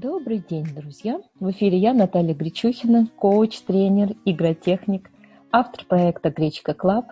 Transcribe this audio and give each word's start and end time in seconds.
Добрый 0.00 0.38
день, 0.38 0.64
друзья! 0.76 1.20
В 1.40 1.50
эфире 1.50 1.76
я, 1.76 1.92
Наталья 1.92 2.32
Гречухина, 2.32 3.08
коуч, 3.16 3.62
тренер, 3.62 4.14
игротехник, 4.24 5.10
автор 5.50 5.84
проекта 5.86 6.30
«Гречка 6.30 6.72
Club». 6.72 7.06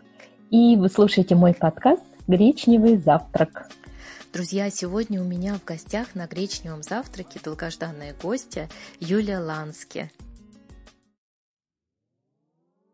И 0.53 0.77
вы 0.77 0.89
слушаете 0.89 1.35
мой 1.35 1.53
подкаст 1.53 2.05
«Гречневый 2.29 2.97
завтрак». 2.97 3.69
Друзья, 4.33 4.71
сегодня 4.71 5.21
у 5.21 5.25
меня 5.25 5.55
в 5.55 5.65
гостях 5.65 6.15
на 6.15 6.29
гречневом 6.29 6.85
завтраке 6.85 7.41
долгожданная 7.43 8.15
гостья 8.23 8.69
Юлия 9.01 9.41
Лански 9.41 10.09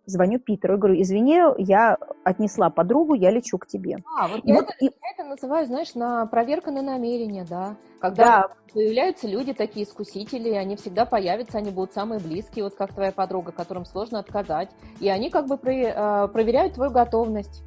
звоню 0.07 0.39
Питеру 0.39 0.75
и 0.75 0.79
говорю, 0.79 1.01
извини, 1.01 1.41
я 1.59 1.97
отнесла 2.25 2.71
подругу, 2.71 3.15
я 3.15 3.31
лечу 3.31 3.59
к 3.59 3.67
тебе. 3.67 3.99
А, 4.19 4.29
вот, 4.29 4.41
я, 4.45 4.55
вот 4.55 4.65
это, 4.65 4.75
и... 4.81 4.85
я 4.85 5.11
это 5.15 5.25
называю, 5.25 5.67
знаешь, 5.67 5.95
на 5.95 6.27
проверка 6.27 6.71
на 6.71 6.83
намерение, 6.83 7.45
да. 7.49 7.77
Когда 8.01 8.25
да. 8.25 8.49
появляются 8.73 9.29
люди 9.29 9.53
такие 9.53 9.87
искусители, 9.87 10.51
они 10.51 10.77
всегда 10.77 11.05
появятся, 11.05 11.59
они 11.59 11.71
будут 11.71 11.93
самые 11.93 12.19
близкие, 12.19 12.65
вот 12.65 12.75
как 12.75 12.93
твоя 12.93 13.13
подруга, 13.13 13.53
которым 13.53 13.85
сложно 13.85 14.19
отказать, 14.19 14.71
и 15.01 15.09
они 15.09 15.31
как 15.31 15.47
бы 15.47 15.57
про, 15.57 16.29
проверяют 16.29 16.75
твою 16.75 16.91
готовность. 16.91 17.63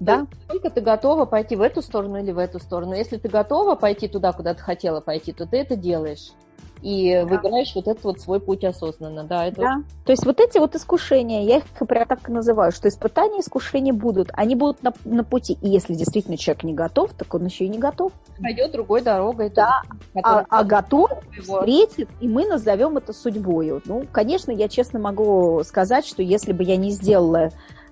Да. 0.00 0.26
Сколько 0.44 0.70
ты 0.70 0.80
готова 0.80 1.24
пойти 1.24 1.56
в 1.56 1.60
эту 1.60 1.82
сторону 1.82 2.18
или 2.18 2.30
в 2.30 2.38
эту 2.38 2.60
сторону. 2.60 2.94
Если 2.94 3.16
ты 3.16 3.28
готова 3.28 3.74
пойти 3.74 4.06
туда, 4.06 4.32
куда 4.32 4.54
ты 4.54 4.60
хотела 4.60 5.00
пойти, 5.00 5.32
то 5.32 5.44
ты 5.44 5.56
это 5.56 5.74
делаешь 5.74 6.32
и 6.82 7.14
да. 7.14 7.26
выбираешь 7.26 7.74
вот 7.74 7.88
этот 7.88 8.04
вот 8.04 8.20
свой 8.20 8.40
путь 8.40 8.64
осознанно, 8.64 9.24
да. 9.24 9.46
Это... 9.46 9.60
Да. 9.60 9.82
То 10.04 10.12
есть 10.12 10.24
вот 10.24 10.40
эти 10.40 10.58
вот 10.58 10.74
искушения, 10.74 11.44
я 11.44 11.58
их 11.58 11.64
прям 11.86 12.06
так 12.06 12.28
и 12.28 12.32
называю, 12.32 12.72
что 12.72 12.88
испытания, 12.88 13.40
искушения 13.40 13.92
будут, 13.92 14.28
они 14.32 14.54
будут 14.54 14.82
на, 14.82 14.92
на 15.04 15.24
пути. 15.24 15.58
И 15.60 15.68
если 15.68 15.94
действительно 15.94 16.36
человек 16.36 16.64
не 16.64 16.74
готов, 16.74 17.12
так 17.14 17.32
он 17.34 17.44
еще 17.44 17.64
и 17.64 17.68
не 17.68 17.78
готов. 17.78 18.12
Пойдет 18.40 18.72
другой 18.72 19.02
дорогой. 19.02 19.50
Да, 19.50 19.82
а, 20.22 20.44
а 20.48 20.64
готов, 20.64 21.10
его. 21.36 21.58
встретит, 21.58 22.08
и 22.20 22.28
мы 22.28 22.46
назовем 22.46 22.96
это 22.96 23.12
судьбой. 23.12 23.80
Ну, 23.84 24.06
конечно, 24.10 24.50
я 24.50 24.68
честно 24.68 24.98
могу 24.98 25.62
сказать, 25.64 26.06
что 26.06 26.22
если 26.22 26.52
бы 26.52 26.62
я 26.62 26.76
не 26.76 26.90
сделала 26.90 27.50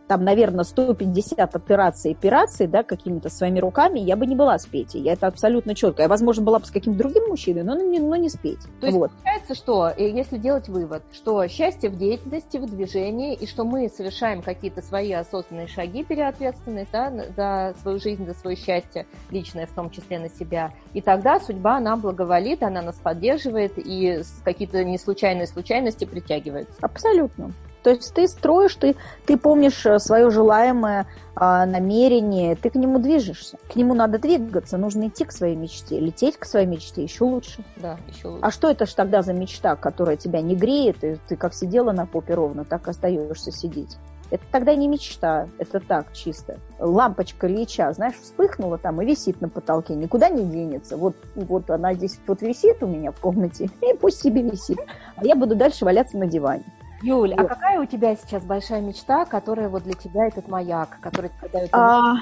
там, 0.09 0.25
наверное, 0.25 0.65
150 0.65 1.55
операций, 1.55 2.13
операций, 2.13 2.67
да, 2.67 2.83
какими-то 2.83 3.29
своими 3.29 3.59
руками, 3.59 4.01
я 4.01 4.17
бы 4.17 4.27
не 4.27 4.35
была 4.35 4.59
с 4.59 4.67
Петей. 4.67 5.03
Я 5.03 5.15
это 5.15 5.27
абсолютно 5.27 5.75
четко. 5.75 6.03
Я, 6.03 6.09
возможно, 6.09 6.45
была 6.45 6.59
бы 6.59 6.67
с 6.67 6.71
каким-то 6.71 6.99
другим 6.99 7.29
мужчиной, 7.29 7.63
но 7.63 7.75
не, 7.75 7.99
но 7.99 8.17
не 8.17 8.29
с 8.29 8.37
Петей. 8.37 8.71
То 8.81 8.87
есть 8.87 8.99
вот. 8.99 9.11
получается, 9.11 9.55
что, 9.55 9.89
э, 9.89 10.11
если 10.11 10.39
делать 10.39 10.69
вывод, 10.69 11.03
что 11.13 11.47
счастье 11.49 11.91
в 11.91 11.97
деятельности, 11.97 12.57
в 12.57 12.67
движении, 12.67 13.35
и 13.35 13.47
что 13.47 13.65
мы 13.65 13.89
совершаем 13.89 14.43
какие-то 14.43 14.83
свои 14.83 15.13
осознанные 15.13 15.67
шаги, 15.67 16.05
переответственность 16.05 16.91
да, 16.93 17.13
за 17.37 17.75
свою 17.83 17.99
жизнь, 17.99 18.27
за 18.27 18.35
свое 18.35 18.57
счастье, 18.57 19.07
личное 19.31 19.67
в 19.67 19.71
том 19.71 19.91
числе 19.91 20.19
на 20.19 20.29
себя, 20.29 20.73
и 20.93 21.01
тогда 21.01 21.41
судьба 21.41 21.81
нам 21.81 22.01
благоволит, 22.01 22.63
она 22.63 22.83
нас 22.83 22.97
поддерживает, 22.97 23.73
и 23.77 24.23
какие-то 24.45 24.85
неслучайные 24.85 25.47
случайности 25.47 26.05
притягиваются. 26.05 26.75
Абсолютно. 26.81 27.53
То 27.87 27.91
есть 27.91 28.13
ты 28.15 28.27
строишь, 28.27 28.75
ты, 28.75 28.97
ты 29.27 29.37
помнишь 29.37 29.87
э, 29.87 30.01
свое 30.01 30.29
желаемое 30.29 31.07
а, 31.37 31.67
намерение, 31.67 32.57
ты 32.57 32.69
к 32.69 32.75
нему 32.75 32.99
движешься. 32.99 33.59
К 33.73 33.77
нему 33.77 33.95
надо 33.95 34.19
двигаться, 34.19 34.77
нужно 34.77 35.07
идти 35.07 35.25
к 35.25 35.31
своей 35.31 35.55
мечте, 35.55 36.01
лететь 36.01 36.37
к 36.37 36.47
своей 36.47 36.67
мечте 36.67 37.05
еще 37.05 37.23
лучше. 37.23 37.63
Да, 37.77 37.97
еще 38.09 38.27
лучше. 38.27 38.45
А 38.45 38.51
что 38.51 38.69
это 38.69 38.87
ж 38.87 38.93
тогда 38.93 39.23
за 39.23 39.35
мечта, 39.35 39.77
которая 39.77 40.17
тебя 40.17 40.41
не 40.41 40.57
греет, 40.57 41.05
и 41.05 41.17
ты 41.29 41.37
как 41.37 41.55
сидела 41.55 41.93
на 41.93 42.07
попе 42.07 42.35
ровно, 42.35 42.65
так 42.65 42.89
остаешься 42.89 43.53
сидеть? 43.53 43.97
Это 44.33 44.43
тогда 44.51 44.75
не 44.75 44.89
мечта, 44.89 45.47
это 45.59 45.79
так 45.79 46.13
чисто. 46.13 46.59
Лампочка 46.81 47.47
Ильича, 47.47 47.93
знаешь, 47.93 48.17
вспыхнула 48.21 48.79
там 48.79 49.01
и 49.01 49.07
висит 49.07 49.41
на 49.41 49.49
потолке, 49.49 49.95
никуда 49.95 50.29
не 50.29 50.45
денется. 50.45 50.97
Вот, 50.97 51.15
вот 51.37 51.71
она 51.71 51.95
здесь 51.95 52.19
вот 52.27 52.43
висит 52.43 52.83
у 52.83 52.89
меня 52.89 53.13
в 53.13 53.21
комнате, 53.21 53.71
и 53.81 53.95
пусть 53.95 54.21
себе 54.21 54.43
висит. 54.43 54.79
А 55.15 55.25
я 55.25 55.37
буду 55.37 55.55
дальше 55.55 55.85
валяться 55.85 56.19
на 56.19 56.27
диване. 56.27 56.65
Юль, 57.03 57.35
а 57.35 57.45
какая 57.45 57.81
у 57.81 57.85
тебя 57.85 58.17
сейчас 58.17 58.45
большая 58.45 58.81
мечта, 58.81 59.25
которая 59.25 59.69
вот 59.69 59.83
для 59.83 59.95
тебя 59.95 60.27
этот 60.27 60.49
маяк, 60.49 60.99
который 61.01 61.31
дает 61.53 61.69
а, 61.73 62.15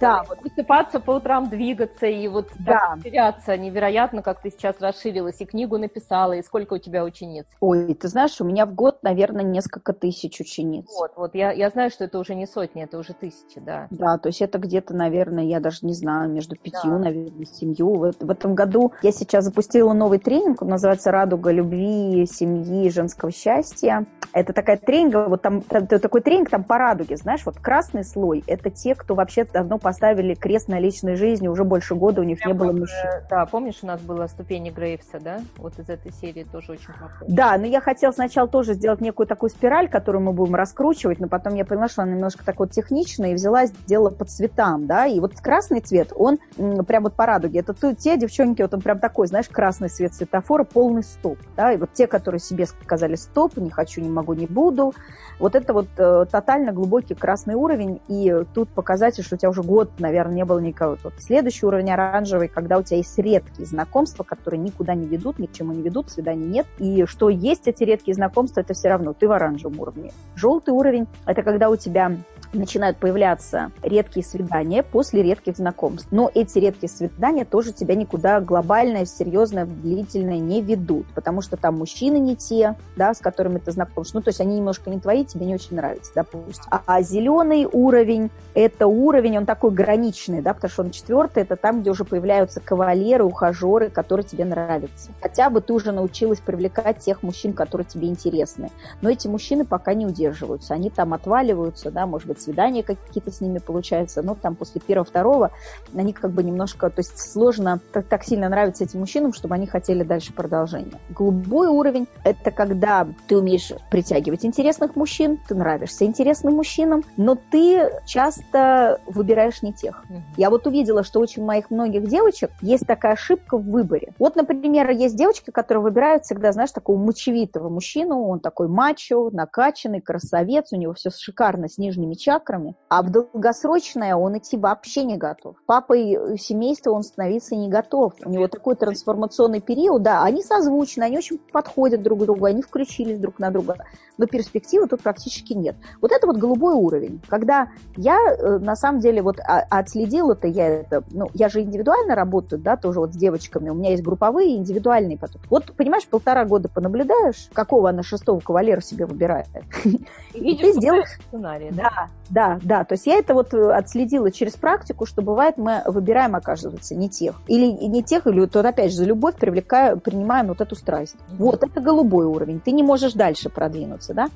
да, 0.00 0.24
вот 0.28 0.42
высыпаться 0.42 1.00
по 1.00 1.12
утрам, 1.12 1.48
двигаться 1.48 2.06
и 2.06 2.26
вот 2.28 2.48
да. 2.58 2.96
теряться 3.02 3.56
невероятно, 3.56 4.22
как 4.22 4.40
ты 4.40 4.50
сейчас 4.50 4.80
расширилась 4.80 5.40
и 5.40 5.44
книгу 5.44 5.78
написала, 5.78 6.32
и 6.32 6.42
сколько 6.42 6.74
у 6.74 6.78
тебя 6.78 7.04
учениц? 7.04 7.46
Ой, 7.60 7.94
ты 7.94 8.08
знаешь, 8.08 8.40
у 8.40 8.44
меня 8.44 8.66
в 8.66 8.74
год, 8.74 9.02
наверное, 9.02 9.44
несколько 9.44 9.92
тысяч 9.92 10.40
учениц. 10.40 10.86
Вот, 10.98 11.12
вот 11.16 11.34
я, 11.34 11.52
я 11.52 11.70
знаю, 11.70 11.90
что 11.90 12.04
это 12.04 12.18
уже 12.18 12.34
не 12.34 12.46
сотни, 12.46 12.82
это 12.82 12.98
уже 12.98 13.12
тысячи, 13.12 13.60
да. 13.60 13.86
Да, 13.90 14.18
то 14.18 14.28
есть 14.28 14.42
это 14.42 14.58
где-то, 14.58 14.94
наверное, 14.94 15.44
я 15.44 15.60
даже 15.60 15.78
не 15.82 15.94
знаю, 15.94 16.30
между 16.30 16.56
пятью, 16.56 16.90
да. 16.90 16.98
наверное, 16.98 17.46
семью. 17.46 17.94
В, 17.94 18.12
в 18.18 18.30
этом 18.30 18.54
году 18.54 18.92
я 19.02 19.12
сейчас 19.12 19.44
запустила 19.44 19.92
новый 19.92 20.18
тренинг, 20.18 20.62
он 20.62 20.68
называется 20.68 21.10
«Радуга 21.10 21.50
любви, 21.52 22.26
семьи, 22.26 22.90
женского 22.90 23.30
счастья». 23.30 23.99
Это 24.32 24.52
такая 24.52 24.76
тренинг, 24.76 25.28
вот 25.28 25.42
там, 25.42 25.60
там 25.62 25.86
такой 25.86 26.20
тренинг 26.20 26.50
там 26.50 26.62
по 26.62 26.78
радуге, 26.78 27.16
знаешь, 27.16 27.42
вот 27.44 27.58
красный 27.58 28.04
слой– 28.04 28.44
это 28.46 28.70
те, 28.70 28.94
кто 28.94 29.14
вообще 29.16 29.44
давно 29.44 29.78
поставили 29.78 30.34
крест 30.34 30.68
на 30.68 30.78
личной 30.78 31.16
жизни, 31.16 31.48
уже 31.48 31.64
больше 31.64 31.96
года 31.96 32.20
у 32.20 32.24
них 32.24 32.38
Прям 32.38 32.52
не 32.52 32.58
было 32.58 32.72
мужчин. 32.72 33.10
Да, 33.28 33.44
помнишь, 33.46 33.78
у 33.82 33.86
нас 33.86 34.00
была 34.00 34.28
ступени 34.28 34.70
Грейвса, 34.70 35.18
да? 35.20 35.40
Вот 35.56 35.78
из 35.80 35.88
этой 35.88 36.12
серии 36.12 36.44
тоже 36.44 36.72
очень 36.72 36.92
похоже. 36.92 37.24
Да, 37.26 37.56
но 37.58 37.66
я 37.66 37.80
хотела 37.80 38.12
сначала 38.12 38.46
тоже 38.46 38.74
сделать 38.74 39.00
некую 39.00 39.26
такую 39.26 39.50
спираль, 39.50 39.88
которую 39.88 40.22
мы 40.22 40.32
будем 40.32 40.54
раскручивать, 40.54 41.18
но 41.18 41.26
потом 41.26 41.54
я 41.56 41.64
поняла, 41.64 41.88
что 41.88 42.02
она 42.02 42.12
немножко 42.12 42.44
так 42.44 42.60
вот 42.60 42.70
техничная, 42.70 43.32
и 43.32 43.34
взяла, 43.34 43.66
сделала 43.66 44.10
по 44.10 44.24
цветам, 44.24 44.86
да, 44.86 45.06
и 45.06 45.18
вот 45.18 45.34
красный 45.40 45.80
цвет, 45.80 46.12
он 46.14 46.38
прям 46.86 47.02
вот 47.02 47.14
по 47.14 47.26
радуге. 47.26 47.60
Это 47.60 47.74
те 47.96 48.16
девчонки, 48.16 48.62
вот 48.62 48.72
он 48.74 48.80
прям 48.80 49.00
такой, 49.00 49.26
знаешь, 49.26 49.48
красный 49.48 49.88
цвет 49.88 50.14
светофора, 50.14 50.62
полный 50.62 51.02
стоп, 51.02 51.38
да, 51.56 51.72
и 51.72 51.76
вот 51.76 51.92
те, 51.94 52.06
которые 52.06 52.40
себе 52.40 52.66
сказали 52.66 53.16
стоп, 53.16 53.56
не 53.56 53.70
хочу 53.70 53.89
хочу, 53.90 54.00
не 54.00 54.08
могу, 54.08 54.34
не 54.34 54.46
буду. 54.46 54.94
Вот 55.38 55.54
это 55.54 55.72
вот 55.72 55.86
э, 55.96 56.26
тотально 56.30 56.72
глубокий 56.72 57.14
красный 57.14 57.54
уровень, 57.54 58.00
и 58.08 58.44
тут 58.52 58.68
показатель, 58.68 59.24
что 59.24 59.36
у 59.36 59.38
тебя 59.38 59.50
уже 59.50 59.62
год, 59.62 59.90
наверное, 59.98 60.34
не 60.34 60.44
было 60.44 60.58
никого. 60.58 60.98
Вот 61.02 61.14
следующий 61.18 61.64
уровень 61.64 61.90
оранжевый, 61.90 62.48
когда 62.48 62.76
у 62.78 62.82
тебя 62.82 62.98
есть 62.98 63.18
редкие 63.18 63.66
знакомства, 63.66 64.22
которые 64.22 64.60
никуда 64.60 64.94
не 64.94 65.06
ведут, 65.06 65.38
ни 65.38 65.46
к 65.46 65.52
чему 65.52 65.72
не 65.72 65.82
ведут, 65.82 66.10
свиданий 66.10 66.46
нет, 66.46 66.66
и 66.78 67.06
что 67.06 67.30
есть 67.30 67.66
эти 67.66 67.84
редкие 67.84 68.14
знакомства, 68.14 68.60
это 68.60 68.74
все 68.74 68.88
равно 68.88 69.14
ты 69.14 69.28
в 69.28 69.32
оранжевом 69.32 69.80
уровне. 69.80 70.12
Желтый 70.36 70.74
уровень– 70.74 71.06
это 71.26 71.42
когда 71.42 71.70
у 71.70 71.76
тебя 71.76 72.12
начинают 72.52 72.98
появляться 72.98 73.70
редкие 73.82 74.24
свидания 74.24 74.82
после 74.82 75.22
редких 75.22 75.56
знакомств. 75.56 76.08
Но 76.10 76.30
эти 76.34 76.58
редкие 76.58 76.90
свидания 76.90 77.44
тоже 77.44 77.72
тебя 77.72 77.94
никуда 77.94 78.40
глобально, 78.40 79.06
серьезно, 79.06 79.66
длительно 79.66 80.38
не 80.38 80.62
ведут, 80.62 81.06
потому 81.14 81.42
что 81.42 81.56
там 81.56 81.78
мужчины 81.78 82.18
не 82.18 82.36
те, 82.36 82.76
да, 82.96 83.14
с 83.14 83.18
которыми 83.18 83.58
ты 83.58 83.72
знакомишься. 83.72 84.16
Ну, 84.16 84.22
то 84.22 84.28
есть 84.28 84.40
они 84.40 84.56
немножко 84.56 84.90
не 84.90 85.00
твои, 85.00 85.24
тебе 85.24 85.46
не 85.46 85.54
очень 85.54 85.76
нравятся, 85.76 86.12
допустим. 86.14 86.64
А, 86.70 86.82
а 86.86 87.02
зеленый 87.02 87.66
уровень– 87.70 88.30
это 88.54 88.86
уровень, 88.86 89.38
он 89.38 89.46
такой 89.46 89.70
граничный, 89.70 90.42
да, 90.42 90.54
потому 90.54 90.70
что 90.70 90.82
он 90.82 90.90
четвертый, 90.90 91.42
это 91.42 91.56
там, 91.56 91.80
где 91.80 91.90
уже 91.90 92.04
появляются 92.04 92.60
кавалеры, 92.60 93.24
ухажеры, 93.24 93.90
которые 93.90 94.26
тебе 94.26 94.44
нравятся. 94.44 95.10
Хотя 95.20 95.50
бы 95.50 95.60
ты 95.60 95.72
уже 95.72 95.92
научилась 95.92 96.40
привлекать 96.40 96.98
тех 96.98 97.22
мужчин, 97.22 97.52
которые 97.52 97.86
тебе 97.86 98.08
интересны. 98.08 98.70
Но 99.00 99.10
эти 99.10 99.28
мужчины 99.28 99.64
пока 99.64 99.94
не 99.94 100.06
удерживаются, 100.06 100.74
они 100.74 100.90
там 100.90 101.14
отваливаются, 101.14 101.90
да, 101.90 102.06
может 102.06 102.28
быть, 102.28 102.39
свидания 102.40 102.82
какие-то 102.82 103.30
с 103.30 103.40
ними 103.40 103.58
получаются, 103.58 104.22
но 104.22 104.34
там 104.34 104.54
после 104.54 104.80
первого-второго 104.80 105.50
они 105.94 106.12
как 106.12 106.30
бы 106.30 106.42
немножко, 106.42 106.90
то 106.90 107.00
есть 107.00 107.18
сложно, 107.18 107.80
так, 107.92 108.06
так 108.06 108.24
сильно 108.24 108.48
нравится 108.48 108.84
этим 108.84 109.00
мужчинам, 109.00 109.32
чтобы 109.32 109.54
они 109.54 109.66
хотели 109.66 110.02
дальше 110.02 110.32
продолжения. 110.32 110.98
Голубой 111.10 111.68
уровень– 111.68 112.06
это 112.24 112.50
когда 112.50 113.06
ты 113.28 113.36
умеешь 113.36 113.72
притягивать 113.90 114.44
интересных 114.44 114.96
мужчин, 114.96 115.38
ты 115.48 115.54
нравишься 115.54 116.04
интересным 116.04 116.54
мужчинам, 116.54 117.04
но 117.16 117.36
ты 117.50 117.90
часто 118.06 119.00
выбираешь 119.06 119.62
не 119.62 119.72
тех. 119.72 120.04
Я 120.36 120.50
вот 120.50 120.66
увидела, 120.66 121.02
что 121.02 121.20
очень 121.20 121.44
моих 121.44 121.70
многих 121.70 122.08
девочек 122.08 122.50
есть 122.60 122.86
такая 122.86 123.12
ошибка 123.12 123.56
в 123.56 123.64
выборе. 123.68 124.12
Вот, 124.18 124.36
например, 124.36 124.90
есть 124.90 125.16
девочки, 125.16 125.50
которые 125.50 125.82
выбирают 125.82 126.24
всегда, 126.24 126.52
знаешь, 126.52 126.70
такого 126.70 126.96
мочевитого 126.96 127.68
мужчину, 127.68 128.26
он 128.28 128.40
такой 128.40 128.68
мачо, 128.68 129.30
накачанный, 129.30 130.00
красавец, 130.00 130.72
у 130.72 130.76
него 130.76 130.94
все 130.94 131.10
шикарно 131.10 131.68
с 131.68 131.78
нижними 131.78 132.14
чакрами, 132.14 132.29
чакрами, 132.30 132.76
а 132.88 133.02
в 133.02 133.10
долгосрочное 133.10 134.14
он 134.14 134.38
идти 134.38 134.56
вообще 134.56 135.02
не 135.02 135.16
готов. 135.16 135.56
Папой 135.66 136.38
семейства 136.38 136.92
он 136.92 137.02
становиться 137.02 137.56
не 137.56 137.68
готов. 137.68 138.12
У 138.24 138.30
него 138.30 138.46
такой 138.46 138.76
трансформационный 138.76 139.60
период, 139.60 140.02
да, 140.02 140.22
они 140.22 140.42
созвучны, 140.42 141.02
они 141.02 141.18
очень 141.18 141.38
подходят 141.38 142.02
друг 142.02 142.20
к 142.20 142.22
другу, 142.22 142.44
они 142.44 142.62
включились 142.62 143.18
друг 143.18 143.40
на 143.40 143.50
друга, 143.50 143.76
но 144.16 144.26
перспективы 144.26 144.86
тут 144.86 145.02
практически 145.02 145.54
нет. 145.54 145.74
Вот 146.00 146.12
это 146.12 146.26
вот 146.26 146.36
голубой 146.36 146.74
уровень, 146.74 147.20
когда 147.28 147.68
я 147.96 148.16
э, 148.16 148.58
на 148.58 148.76
самом 148.76 149.00
деле 149.00 149.22
вот 149.22 149.38
отследила 149.40 150.32
это, 150.32 150.46
я 150.46 150.68
это, 150.68 151.02
ну, 151.10 151.30
я 151.34 151.48
же 151.48 151.62
индивидуально 151.62 152.14
работаю, 152.14 152.60
да, 152.62 152.76
тоже 152.76 153.00
вот 153.00 153.14
с 153.14 153.16
девочками, 153.16 153.70
у 153.70 153.74
меня 153.74 153.90
есть 153.90 154.04
групповые 154.04 154.54
и 154.54 154.56
индивидуальные 154.56 155.18
потом. 155.18 155.42
Вот, 155.50 155.72
понимаешь, 155.76 156.06
полтора 156.06 156.44
года 156.44 156.68
понаблюдаешь, 156.68 157.48
какого 157.52 157.88
она 157.88 158.02
шестого 158.02 158.38
кавалера 158.38 158.80
себе 158.80 159.06
выбирает. 159.06 159.48
И 160.34 160.56
ты 160.56 160.72
сделаешь 160.72 161.18
сценарий, 161.28 161.70
да? 161.72 162.08
Да, 162.30 162.60
да, 162.62 162.84
то 162.84 162.94
есть 162.94 163.06
я 163.06 163.18
это 163.18 163.34
вот 163.34 163.52
э, 163.54 163.72
отследила 163.72 164.30
через 164.30 164.52
практику, 164.52 165.04
что 165.04 165.20
бывает 165.20 165.56
мы 165.56 165.82
выбираем, 165.86 166.36
оказывается, 166.36 166.94
не 166.94 167.08
тех. 167.10 167.34
Или 167.48 167.66
не 167.66 168.04
тех, 168.04 168.26
или 168.28 168.38
вот 168.38 168.54
опять 168.54 168.92
же 168.92 168.98
за 168.98 169.04
любовь 169.04 169.34
привлекаю, 169.34 169.98
принимаем 169.98 170.46
вот 170.46 170.60
эту 170.60 170.76
страсть. 170.76 171.16
Вот, 171.30 171.64
это 171.64 171.80
голубой 171.80 172.26
уровень, 172.26 172.60
ты 172.60 172.70
не 172.70 172.84
можешь 172.84 173.14
дальше 173.14 173.50
продвинуться, 173.50 174.14
да. 174.14 174.28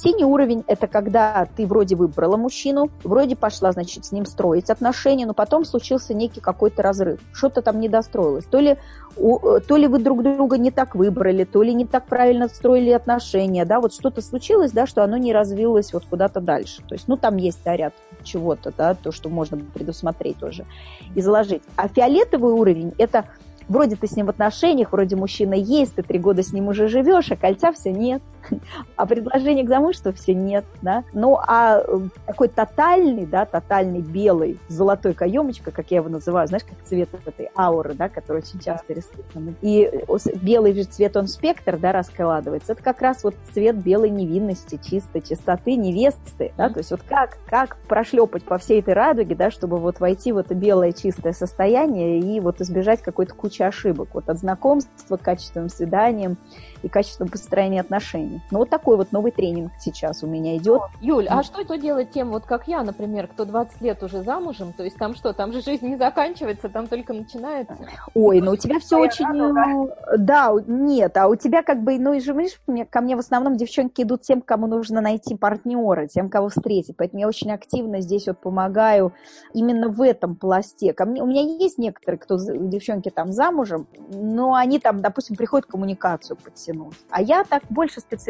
Синий 0.00 0.24
уровень– 0.24 0.62
это 0.68 0.86
когда 0.86 1.48
ты 1.56 1.66
вроде 1.66 1.96
выбрала 1.96 2.36
мужчину, 2.36 2.88
вроде 3.02 3.34
пошла, 3.34 3.72
значит, 3.72 4.04
с 4.04 4.12
ним 4.12 4.26
строить 4.26 4.70
отношения, 4.70 5.26
но 5.26 5.34
потом 5.34 5.64
случился 5.64 6.14
некий 6.14 6.40
какой-то 6.40 6.82
разрыв. 6.82 7.18
Что-то 7.32 7.62
там 7.62 7.80
не 7.80 7.88
достроилось. 7.88 8.44
То 8.44 8.60
ли, 8.60 8.76
у, 9.16 9.58
то 9.58 9.76
ли 9.76 9.88
вы 9.88 9.98
друг 9.98 10.22
друга 10.22 10.56
не 10.56 10.70
так 10.70 10.94
выбрали, 10.94 11.42
то 11.42 11.64
ли 11.64 11.74
не 11.74 11.84
так 11.84 12.06
правильно 12.06 12.46
строили 12.46 12.90
отношения, 12.90 13.64
да, 13.64 13.80
вот 13.80 13.92
что-то 13.92 14.22
случилось, 14.22 14.70
да, 14.70 14.86
что 14.86 15.02
оно 15.02 15.16
не 15.16 15.32
развилось 15.32 15.92
вот 15.92 16.04
куда-то 16.08 16.40
дальше. 16.40 16.80
То 16.88 16.94
есть, 16.94 17.08
ну, 17.08 17.16
там 17.16 17.36
есть 17.36 17.58
да, 17.64 17.76
ряд 17.76 17.92
чего-то, 18.22 18.72
да, 18.76 18.94
то, 18.94 19.10
что 19.10 19.28
можно 19.28 19.58
предусмотреть 19.58 20.38
тоже 20.38 20.64
и 21.16 21.20
заложить. 21.20 21.62
А 21.74 21.88
фиолетовый 21.88 22.52
уровень– 22.52 22.92
это 22.98 23.24
вроде 23.68 23.96
ты 23.96 24.06
с 24.06 24.14
ним 24.14 24.26
в 24.26 24.30
отношениях, 24.30 24.92
вроде 24.92 25.16
мужчина 25.16 25.54
есть, 25.54 25.96
ты 25.96 26.04
три 26.04 26.20
года 26.20 26.44
с 26.44 26.52
ним 26.52 26.68
уже 26.68 26.86
живешь, 26.86 27.32
а 27.32 27.36
кольца 27.36 27.72
все 27.72 27.90
нет 27.90 28.22
а 28.96 29.06
предложений 29.06 29.64
к 29.64 29.68
замужеству 29.68 30.12
все 30.12 30.34
нет, 30.34 30.64
да. 30.82 31.04
Ну, 31.12 31.36
а 31.36 31.82
э, 31.86 32.00
такой 32.26 32.48
тотальный, 32.48 33.26
да, 33.26 33.44
тотальный 33.44 34.00
белый 34.00 34.58
золотой 34.68 35.14
каемочкой, 35.14 35.72
как 35.72 35.90
я 35.90 35.98
его 35.98 36.08
называю, 36.08 36.48
знаешь, 36.48 36.64
как 36.64 36.82
цвет 36.84 37.08
этой 37.26 37.50
ауры, 37.56 37.94
да, 37.94 38.08
который 38.08 38.38
очень 38.42 38.60
часто 38.60 38.92
рисуется. 38.92 39.54
И 39.60 39.82
э, 39.82 40.30
белый 40.42 40.74
же 40.74 40.84
цвет, 40.84 41.16
он 41.16 41.26
спектр, 41.26 41.78
да, 41.78 41.92
раскладывается. 41.92 42.72
Это 42.72 42.82
как 42.82 43.00
раз 43.02 43.24
вот 43.24 43.34
цвет 43.52 43.76
белой 43.76 44.10
невинности, 44.10 44.80
чистой 44.82 45.20
чистоты 45.20 45.74
невесты, 45.74 46.52
да, 46.56 46.68
то 46.70 46.78
есть 46.78 46.90
вот 46.90 47.00
как, 47.08 47.38
как 47.46 47.76
прошлепать 47.88 48.44
по 48.44 48.58
всей 48.58 48.80
этой 48.80 48.94
радуге, 48.94 49.34
да, 49.34 49.50
чтобы 49.50 49.78
вот 49.78 50.00
войти 50.00 50.32
в 50.32 50.38
это 50.38 50.54
белое 50.54 50.92
чистое 50.92 51.32
состояние 51.32 52.20
и 52.20 52.40
вот 52.40 52.60
избежать 52.60 53.02
какой-то 53.02 53.34
кучи 53.34 53.62
ошибок, 53.62 54.08
вот 54.12 54.28
от 54.28 54.38
знакомства 54.38 55.16
к 55.16 55.22
качественным 55.22 55.68
свиданиям, 55.68 56.36
и 56.82 56.88
качественном 56.88 57.30
построении 57.30 57.78
отношений. 57.78 58.37
Ну, 58.50 58.58
вот 58.58 58.70
такой 58.70 58.96
вот 58.96 59.12
новый 59.12 59.32
тренинг 59.32 59.72
сейчас 59.78 60.22
у 60.22 60.26
меня 60.26 60.56
идет. 60.56 60.82
Юль, 61.00 61.26
а 61.28 61.42
что, 61.42 61.62
что 61.64 61.76
делать 61.76 62.10
тем, 62.10 62.30
вот 62.30 62.44
как 62.44 62.68
я, 62.68 62.82
например, 62.82 63.28
кто 63.28 63.44
20 63.44 63.80
лет 63.80 64.02
уже 64.02 64.22
замужем, 64.22 64.72
то 64.72 64.84
есть 64.84 64.96
там 64.96 65.14
что, 65.14 65.32
там 65.32 65.52
же 65.52 65.60
жизнь 65.60 65.86
не 65.86 65.96
заканчивается, 65.96 66.68
там 66.68 66.86
только 66.86 67.12
начинается? 67.12 67.76
Ой, 68.14 68.40
ну 68.40 68.52
у 68.52 68.56
тебя 68.56 68.78
все 68.80 68.98
очень... 68.98 69.26
Рано, 69.26 69.88
да? 70.16 70.16
да, 70.16 70.54
нет, 70.66 71.16
а 71.16 71.28
у 71.28 71.36
тебя 71.36 71.62
как 71.62 71.82
бы, 71.82 71.98
ну 71.98 72.14
и 72.14 72.20
же, 72.20 72.32
видишь, 72.32 72.60
ко 72.90 73.00
мне 73.00 73.16
в 73.16 73.20
основном 73.20 73.56
девчонки 73.56 74.02
идут 74.02 74.22
тем, 74.22 74.40
кому 74.40 74.66
нужно 74.66 75.00
найти 75.00 75.36
партнера, 75.36 76.06
тем, 76.06 76.30
кого 76.30 76.48
встретить, 76.48 76.96
поэтому 76.96 77.20
я 77.20 77.28
очень 77.28 77.52
активно 77.52 78.00
здесь 78.00 78.26
вот 78.26 78.38
помогаю 78.38 79.12
именно 79.52 79.88
в 79.88 80.02
этом 80.02 80.36
пласте. 80.36 80.92
Ко 80.92 81.04
мне, 81.04 81.22
у 81.22 81.26
меня 81.26 81.42
есть 81.42 81.78
некоторые, 81.78 82.18
кто 82.18 82.38
девчонки 82.38 83.10
там 83.10 83.32
замужем, 83.32 83.86
но 84.10 84.54
они 84.54 84.78
там, 84.78 85.00
допустим, 85.00 85.36
приходят 85.36 85.66
коммуникацию 85.66 86.36
подтянуть. 86.36 86.94
А 87.10 87.22
я 87.22 87.44
так 87.44 87.62
больше 87.68 88.00
специализируюсь 88.00 88.27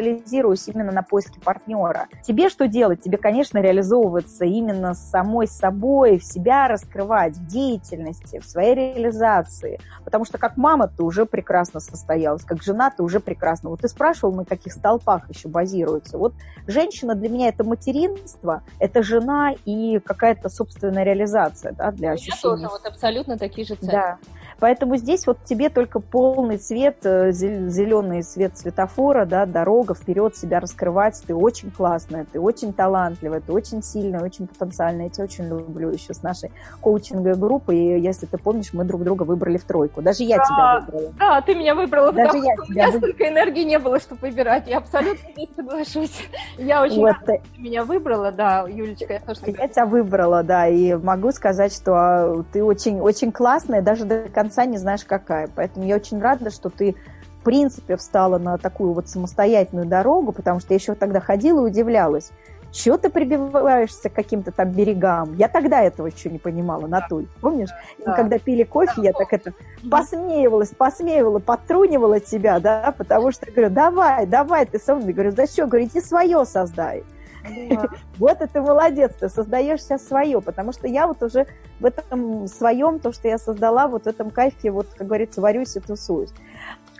именно 0.67 0.91
на 0.91 1.03
поиске 1.03 1.39
партнера. 1.39 2.07
Тебе 2.23 2.49
что 2.49 2.67
делать? 2.67 3.01
Тебе, 3.01 3.17
конечно, 3.17 3.59
реализовываться 3.59 4.45
именно 4.45 4.93
самой 4.93 5.47
собой, 5.47 6.19
в 6.19 6.23
себя 6.23 6.67
раскрывать, 6.67 7.37
в 7.37 7.47
деятельности, 7.47 8.39
в 8.39 8.45
своей 8.45 8.75
реализации. 8.75 9.79
Потому 10.03 10.25
что 10.25 10.37
как 10.37 10.57
мама 10.57 10.87
ты 10.87 11.03
уже 11.03 11.25
прекрасно 11.25 11.79
состоялась, 11.79 12.43
как 12.43 12.63
жена 12.63 12.91
ты 12.91 13.03
уже 13.03 13.19
прекрасно. 13.19 13.69
Вот 13.69 13.81
ты 13.81 13.87
спрашивал, 13.87 14.33
на 14.33 14.45
каких 14.45 14.73
столпах 14.73 15.29
еще 15.29 15.47
базируется. 15.47 16.17
Вот 16.17 16.33
женщина 16.67 17.15
для 17.15 17.29
меня 17.29 17.49
это 17.49 17.63
материнство, 17.63 18.63
это 18.79 19.03
жена 19.03 19.53
и 19.65 19.99
какая-то 19.99 20.49
собственная 20.49 21.03
реализация 21.03 21.73
да, 21.73 21.91
для 21.91 22.11
ощущения. 22.11 22.35
Я 22.35 22.41
тоже 22.41 22.67
вот 22.67 22.85
абсолютно 22.85 23.37
такие 23.37 23.65
же 23.65 23.75
цели. 23.75 23.91
Да. 23.91 24.17
Поэтому 24.59 24.97
здесь 24.97 25.25
вот 25.25 25.37
тебе 25.45 25.69
только 25.69 25.99
полный 25.99 26.57
цвет, 26.57 26.97
э, 27.03 27.31
зеленый 27.31 28.23
свет 28.23 28.57
светофора, 28.57 29.25
да, 29.25 29.45
дорога, 29.45 29.93
вперед 29.93 30.35
себя 30.35 30.59
раскрывать. 30.59 31.21
Ты 31.25 31.33
очень 31.33 31.71
классная, 31.71 32.25
ты 32.31 32.39
очень 32.39 32.73
талантливая, 32.73 33.39
ты 33.39 33.51
очень 33.53 33.81
сильная, 33.81 34.21
очень 34.21 34.47
потенциальная. 34.47 35.05
Я 35.05 35.09
тебя 35.09 35.23
очень 35.23 35.47
люблю 35.47 35.89
еще 35.89 36.13
с 36.13 36.21
нашей 36.21 36.51
коучинговой 36.81 37.35
группой. 37.35 37.77
И 37.77 37.99
если 37.99 38.25
ты 38.25 38.37
помнишь, 38.37 38.73
мы 38.73 38.83
друг 38.83 39.03
друга 39.03 39.23
выбрали 39.23 39.57
в 39.57 39.63
тройку. 39.63 40.01
Даже 40.01 40.23
я 40.23 40.37
да, 40.37 40.43
тебя 40.43 40.79
выбрала. 40.79 41.13
Да, 41.17 41.41
ты 41.41 41.55
меня 41.55 41.75
выбрала, 41.75 42.11
Даже 42.11 42.27
потому 42.27 42.43
я 42.43 42.53
что 42.55 42.63
у 42.63 42.71
меня 42.71 42.85
выбрала. 42.85 42.99
столько 42.99 43.29
энергии 43.29 43.63
не 43.63 43.79
было, 43.79 43.99
чтобы 43.99 44.21
выбирать. 44.21 44.67
Я 44.67 44.77
абсолютно 44.77 45.27
не 45.37 45.49
соглашусь. 45.55 46.29
Я 46.57 46.83
очень 46.83 46.97
вот. 46.97 47.13
рада, 47.13 47.19
что 47.19 47.55
ты 47.55 47.61
меня 47.61 47.83
выбрала, 47.83 48.31
да, 48.31 48.65
Юлечка. 48.67 49.13
Я, 49.13 49.19
тоже 49.19 49.39
я 49.45 49.67
тебя 49.67 49.85
выбрала, 49.85 50.43
да, 50.43 50.67
и 50.67 50.95
могу 50.95 51.31
сказать, 51.31 51.73
что 51.73 51.93
а, 51.95 52.43
ты 52.51 52.63
очень, 52.63 52.99
очень 52.99 53.31
классная, 53.31 53.81
даже 53.81 54.05
до 54.05 54.23
конца 54.29 54.48
конца 54.49 54.65
не 54.65 54.77
знаешь 54.77 55.05
какая. 55.05 55.47
Поэтому 55.55 55.85
я 55.85 55.95
очень 55.95 56.19
рада, 56.19 56.49
что 56.49 56.69
ты 56.69 56.95
в 57.39 57.43
принципе 57.43 57.95
встала 57.95 58.39
на 58.39 58.57
такую 58.57 58.93
вот 58.93 59.07
самостоятельную 59.07 59.85
дорогу, 59.85 60.31
потому 60.31 60.59
что 60.59 60.73
я 60.73 60.79
еще 60.79 60.95
тогда 60.95 61.19
ходила 61.19 61.61
и 61.61 61.69
удивлялась. 61.69 62.31
Чего 62.71 62.97
ты 62.97 63.09
прибиваешься 63.09 64.09
к 64.09 64.13
каким-то 64.13 64.51
там 64.51 64.71
берегам? 64.71 65.35
Я 65.35 65.47
тогда 65.47 65.81
этого 65.81 66.07
еще 66.07 66.29
не 66.29 66.37
понимала, 66.37 66.85
на 66.87 67.01
той. 67.01 67.27
Помнишь? 67.41 67.69
Да. 68.03 68.13
И 68.13 68.15
когда 68.15 68.37
пили 68.37 68.63
кофе, 68.63 68.93
да. 68.97 69.03
я 69.03 69.13
так 69.13 69.33
это 69.33 69.53
посмеивалась, 69.89 70.69
посмеивала, 70.69 71.39
потрунивала 71.39 72.19
тебя, 72.19 72.59
да, 72.59 72.93
потому 72.95 73.31
что 73.31 73.51
говорю, 73.51 73.69
давай, 73.69 74.25
давай, 74.27 74.65
ты 74.65 74.79
со 74.79 74.95
мной. 74.95 75.13
Говорю, 75.13 75.31
да 75.31 75.45
что, 75.45 75.65
говорю, 75.65 75.85
иди 75.85 76.01
свое 76.01 76.45
создай. 76.45 77.03
Вот 78.17 78.41
это 78.41 78.61
молодец, 78.61 79.13
ты 79.19 79.29
создаешь 79.29 79.81
сейчас 79.81 80.05
свое, 80.05 80.41
потому 80.41 80.71
что 80.71 80.87
я 80.87 81.07
вот 81.07 81.21
уже 81.23 81.47
в 81.79 81.85
этом 81.85 82.47
своем, 82.47 82.99
то, 82.99 83.11
что 83.11 83.27
я 83.27 83.37
создала, 83.37 83.87
вот 83.87 84.03
в 84.03 84.07
этом 84.07 84.29
кайфе, 84.29 84.71
вот, 84.71 84.87
как 84.95 85.07
говорится, 85.07 85.41
варюсь 85.41 85.75
и 85.75 85.79
тусуюсь. 85.79 86.31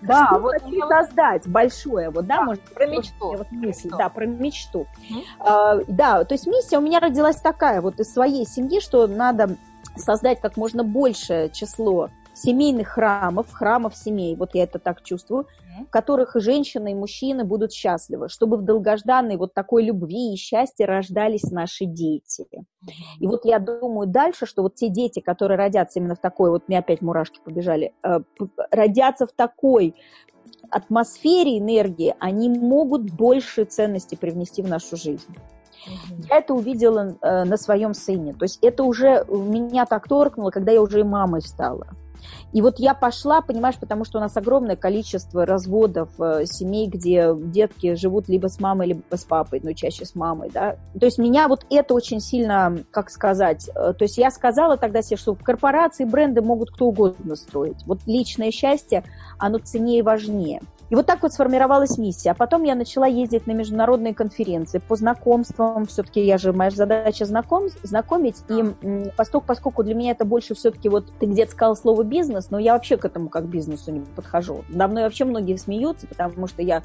Да, 0.01 0.27
что 0.27 0.39
вот 0.39 0.53
хочу 0.62 0.88
создать 0.88 1.47
большое, 1.47 2.09
вот, 2.09 2.25
да, 2.25 2.38
да 2.38 2.41
может 2.44 2.62
про 2.74 2.88
мечту. 2.88 3.36
Вот 3.36 3.51
мысль, 3.51 3.89
да, 3.89 4.07
про 4.07 4.25
мечту. 4.25 4.88
Mm-hmm. 5.09 5.24
А, 5.39 5.80
да, 5.88 6.24
то 6.24 6.33
есть 6.36 6.47
миссия 6.47 6.77
у 6.77 6.81
меня 6.81 7.00
родилась 7.01 7.41
такая 7.41 7.81
вот 7.81 8.00
из 8.00 8.13
своей 8.13 8.45
семьи, 8.45 8.80
что 8.80 9.07
надо 9.07 9.57
создать 9.97 10.39
как 10.39 10.56
можно 10.56 10.86
большее 10.86 11.50
число 11.50 12.09
семейных 12.39 12.89
храмов, 12.89 13.51
храмов 13.51 13.95
семей, 13.95 14.36
вот 14.36 14.56
я 14.56 14.63
это 14.63 14.80
так 14.80 15.03
чувствую, 15.03 15.47
в 15.88 15.89
которых 15.89 16.36
и 16.36 16.39
женщины, 16.39 16.91
и 16.91 16.95
мужчины 16.95 17.44
будут 17.44 17.74
счастливы, 17.74 18.30
чтобы 18.30 18.57
в 18.57 18.62
долгожданной 18.62 19.38
вот 19.38 19.53
такой 19.53 19.83
любви 19.83 20.33
и 20.33 20.38
счастье 20.38 20.86
рождались 20.86 21.51
наши 21.51 21.86
дети. 21.86 22.47
И 23.19 23.27
вот 23.27 23.45
я 23.45 23.59
думаю 23.59 24.07
дальше, 24.07 24.45
что 24.45 24.62
вот 24.62 24.75
те 24.75 24.89
дети, 24.89 25.19
которые 25.19 25.57
родятся 25.57 26.00
именно 26.00 26.15
в 26.15 26.19
такой, 26.19 26.50
вот 26.50 26.68
мне 26.68 26.80
опять 26.80 27.01
мурашки 27.01 27.39
побежали, 27.44 27.94
э, 28.03 28.19
родятся 28.71 29.27
в 29.27 29.31
такой 29.31 29.95
атмосфере 30.69 31.58
энергии, 31.58 32.15
они 32.19 32.50
могут 32.50 33.12
больше 33.12 33.65
ценности 33.65 34.15
привнести 34.15 34.62
в 34.62 34.67
нашу 34.67 34.96
жизнь. 34.96 35.36
Я 36.29 36.39
это 36.39 36.53
увидела 36.53 37.15
э, 37.22 37.43
на 37.46 37.58
своем 37.58 37.93
сыне. 37.93 38.34
То 38.34 38.43
есть 38.43 38.60
это 38.62 38.84
уже 38.84 39.25
меня 39.29 39.86
так 39.86 40.08
торкнуло, 40.08 40.51
когда 40.51 40.72
я 40.72 40.81
уже 40.81 41.00
и 41.00 41.03
мамой 41.03 41.41
стала. 41.41 41.88
И 42.53 42.61
вот 42.61 42.79
я 42.79 42.93
пошла, 42.93 43.41
понимаешь, 43.41 43.77
потому 43.79 44.05
что 44.05 44.17
у 44.17 44.21
нас 44.21 44.35
огромное 44.38 44.75
количество 44.75 45.45
разводов 45.45 46.09
э, 46.19 46.45
семей, 46.45 46.88
где 46.88 47.33
детки 47.35 47.95
живут 47.95 48.27
либо 48.27 48.47
с 48.47 48.59
мамой, 48.59 48.88
либо 48.88 49.03
с 49.11 49.23
папой, 49.23 49.59
но 49.63 49.73
чаще 49.73 50.05
с 50.05 50.15
мамой, 50.15 50.49
да. 50.53 50.77
То 50.99 51.05
есть 51.05 51.17
меня 51.17 51.47
вот 51.47 51.65
это 51.69 51.93
очень 51.93 52.19
сильно, 52.19 52.77
как 52.91 53.09
сказать, 53.09 53.69
э, 53.69 53.93
то 53.93 54.03
есть 54.03 54.17
я 54.17 54.31
сказала 54.31 54.77
тогда 54.77 55.01
себе, 55.01 55.17
что 55.17 55.35
корпорации 55.35 56.05
бренды 56.05 56.41
могут 56.41 56.71
кто 56.71 56.88
угодно 56.88 57.35
строить. 57.35 57.83
Вот 57.85 57.99
личное 58.05 58.51
счастье, 58.51 59.03
оно 59.38 59.59
ценнее 59.59 59.99
и 59.99 60.03
важнее. 60.03 60.61
И 60.89 60.96
вот 60.96 61.05
так 61.05 61.22
вот 61.22 61.34
сформировалась 61.34 61.98
миссия. 61.98 62.31
А 62.31 62.34
потом 62.34 62.63
я 62.63 62.75
начала 62.75 63.05
ездить 63.05 63.46
на 63.48 63.51
международные 63.51 64.13
конференции 64.13 64.79
по 64.79 64.96
знакомствам. 64.96 65.86
Все-таки 65.86 66.22
я 66.25 66.38
же, 66.38 66.51
моя 66.51 66.72
задача 66.72 67.25
знаком, 67.25 67.65
знакомить. 67.84 68.38
И 68.50 69.10
поскольку, 69.15 69.46
поскольку 69.48 69.84
для 69.84 69.93
меня 69.93 70.12
это 70.12 70.25
больше 70.25 70.55
все-таки 70.55 70.89
вот 70.89 71.05
ты 71.19 71.27
где-то 71.27 71.51
сказал 71.51 71.75
слово 71.75 72.03
бизнес, 72.03 72.50
но 72.50 72.58
я 72.58 72.74
вообще 72.74 72.98
к 72.98 73.05
этому 73.05 73.29
как 73.29 73.46
бизнесу 73.46 73.91
не 73.91 74.00
подхожу. 74.00 74.63
Мной 74.69 75.03
вообще 75.03 75.25
многие 75.25 75.58
смеются, 75.58 76.08
потому 76.08 76.48
что 76.48 76.62
я 76.62 76.84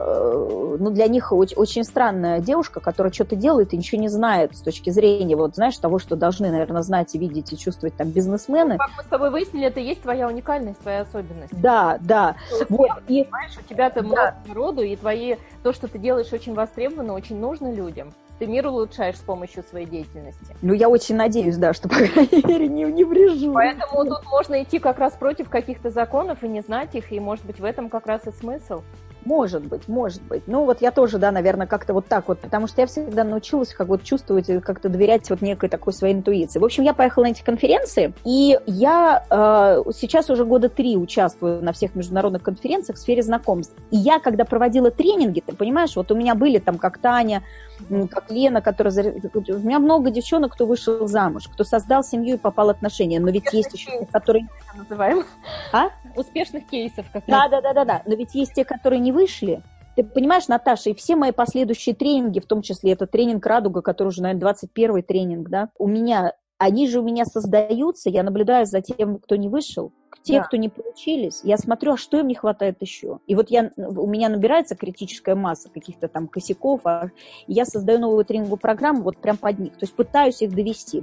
ну, 0.00 0.90
для 0.90 1.08
них 1.08 1.32
очень, 1.32 1.84
странная 1.84 2.40
девушка, 2.40 2.80
которая 2.80 3.12
что-то 3.12 3.36
делает 3.36 3.74
и 3.74 3.76
ничего 3.76 4.00
не 4.00 4.08
знает 4.08 4.56
с 4.56 4.60
точки 4.60 4.90
зрения, 4.90 5.36
вот, 5.36 5.56
знаешь, 5.56 5.76
того, 5.76 5.98
что 5.98 6.16
должны, 6.16 6.50
наверное, 6.50 6.82
знать 6.82 7.14
и 7.14 7.18
видеть 7.18 7.52
и 7.52 7.58
чувствовать 7.58 7.94
там 7.96 8.10
бизнесмены. 8.10 8.74
Ну, 8.74 8.78
как 8.78 8.90
мы 8.96 9.02
с 9.02 9.06
тобой 9.06 9.30
выяснили, 9.30 9.66
это 9.66 9.80
есть 9.80 10.02
твоя 10.02 10.28
уникальность, 10.28 10.80
твоя 10.80 11.02
особенность. 11.02 11.52
Да, 11.60 11.98
да. 12.00 12.36
Вот, 12.68 12.90
и... 13.08 13.24
Понимаешь, 13.24 13.58
у 13.58 13.68
тебя-то 13.68 14.00
да. 14.00 14.06
много 14.06 14.34
народу, 14.46 14.82
и 14.82 14.96
твои, 14.96 15.36
то, 15.62 15.72
что 15.72 15.88
ты 15.88 15.98
делаешь, 15.98 16.32
очень 16.32 16.54
востребовано, 16.54 17.14
очень 17.14 17.38
нужно 17.38 17.72
людям 17.72 18.12
ты 18.38 18.46
мир 18.46 18.66
улучшаешь 18.68 19.16
с 19.16 19.20
помощью 19.20 19.62
своей 19.62 19.84
деятельности. 19.84 20.56
Ну, 20.62 20.72
я 20.72 20.88
очень 20.88 21.14
надеюсь, 21.14 21.58
да, 21.58 21.74
что, 21.74 21.90
по 21.90 21.96
крайней 21.96 22.42
мере, 22.42 22.68
не, 22.68 22.84
не 22.84 23.04
врежу. 23.04 23.52
Поэтому 23.52 24.06
тут 24.06 24.24
можно 24.24 24.62
идти 24.62 24.78
как 24.78 24.98
раз 24.98 25.12
против 25.12 25.50
каких-то 25.50 25.90
законов 25.90 26.42
и 26.42 26.48
не 26.48 26.62
знать 26.62 26.94
их, 26.94 27.12
и, 27.12 27.20
может 27.20 27.44
быть, 27.44 27.60
в 27.60 27.64
этом 27.64 27.90
как 27.90 28.06
раз 28.06 28.26
и 28.26 28.30
смысл. 28.30 28.80
Может 29.24 29.66
быть, 29.66 29.86
может 29.86 30.22
быть. 30.22 30.44
Ну, 30.46 30.64
вот 30.64 30.80
я 30.80 30.90
тоже, 30.90 31.18
да, 31.18 31.30
наверное, 31.30 31.66
как-то 31.66 31.92
вот 31.92 32.06
так 32.06 32.28
вот, 32.28 32.40
потому 32.40 32.66
что 32.66 32.80
я 32.80 32.86
всегда 32.86 33.24
научилась 33.24 33.74
как 33.74 33.88
вот 33.88 34.02
чувствовать 34.02 34.48
и 34.48 34.60
как-то 34.60 34.88
доверять 34.88 35.28
вот 35.28 35.42
некой 35.42 35.68
такой 35.68 35.92
своей 35.92 36.14
интуиции. 36.14 36.58
В 36.58 36.64
общем, 36.64 36.84
я 36.84 36.94
поехала 36.94 37.24
на 37.24 37.28
эти 37.28 37.42
конференции, 37.42 38.14
и 38.24 38.58
я 38.66 39.24
э, 39.28 39.82
сейчас 39.92 40.30
уже 40.30 40.44
года 40.44 40.68
три 40.68 40.96
участвую 40.96 41.62
на 41.62 41.72
всех 41.72 41.94
международных 41.94 42.42
конференциях 42.42 42.96
в 42.96 43.00
сфере 43.00 43.22
знакомств. 43.22 43.74
И 43.90 43.96
я, 43.96 44.20
когда 44.20 44.44
проводила 44.44 44.90
тренинги, 44.90 45.42
ты 45.44 45.54
понимаешь, 45.54 45.96
вот 45.96 46.10
у 46.10 46.14
меня 46.14 46.34
были 46.34 46.58
там 46.58 46.78
как 46.78 46.98
Таня, 46.98 47.42
как 47.88 48.30
Лена, 48.30 48.60
которая... 48.62 48.92
У 49.34 49.58
меня 49.58 49.78
много 49.78 50.10
девчонок, 50.10 50.52
кто 50.54 50.66
вышел 50.66 51.06
замуж, 51.06 51.48
кто 51.52 51.64
создал 51.64 52.02
семью 52.04 52.36
и 52.36 52.38
попал 52.38 52.68
в 52.68 52.70
отношения, 52.70 53.20
но 53.20 53.30
ведь 53.30 53.52
есть 53.52 53.72
еще, 53.72 54.06
которые... 54.10 54.48
Называем. 54.76 55.24
А? 55.72 55.90
Успешных 56.16 56.66
кейсов. 56.68 57.06
Как 57.12 57.24
да, 57.26 57.48
да, 57.48 57.60
да, 57.60 57.72
да, 57.72 57.84
да. 57.84 58.02
Но 58.06 58.14
ведь 58.14 58.34
есть 58.34 58.54
те, 58.54 58.64
которые 58.64 59.00
не 59.00 59.12
вышли. 59.12 59.62
Ты 59.96 60.04
понимаешь, 60.04 60.48
Наташа, 60.48 60.90
и 60.90 60.94
все 60.94 61.16
мои 61.16 61.32
последующие 61.32 61.94
тренинги, 61.94 62.40
в 62.40 62.46
том 62.46 62.62
числе 62.62 62.92
это 62.92 63.06
тренинг 63.06 63.44
«Радуга», 63.44 63.82
который 63.82 64.08
уже, 64.08 64.22
наверное, 64.22 64.40
21 64.40 65.02
тренинг, 65.02 65.48
да, 65.48 65.70
у 65.78 65.88
меня, 65.88 66.34
они 66.58 66.88
же 66.88 67.00
у 67.00 67.02
меня 67.02 67.24
создаются, 67.24 68.08
я 68.08 68.22
наблюдаю 68.22 68.66
за 68.66 68.80
тем, 68.80 69.18
кто 69.18 69.36
не 69.36 69.48
вышел, 69.48 69.92
те, 70.22 70.38
да. 70.38 70.44
кто 70.44 70.56
не 70.56 70.68
получились, 70.68 71.40
я 71.44 71.56
смотрю, 71.56 71.94
а 71.94 71.96
что 71.96 72.18
им 72.18 72.28
не 72.28 72.34
хватает 72.34 72.76
еще. 72.80 73.18
И 73.26 73.34
вот 73.34 73.50
я, 73.50 73.70
у 73.76 74.06
меня 74.06 74.28
набирается 74.28 74.76
критическая 74.76 75.34
масса 75.34 75.70
каких-то 75.70 76.08
там 76.08 76.28
косяков, 76.28 76.82
а 76.84 77.10
я 77.46 77.64
создаю 77.64 77.98
новую 77.98 78.24
тренинговую 78.24 78.58
программу 78.58 79.02
вот 79.02 79.16
прям 79.16 79.36
под 79.36 79.58
них, 79.58 79.72
то 79.72 79.84
есть 79.84 79.94
пытаюсь 79.94 80.42
их 80.42 80.54
довести. 80.54 81.02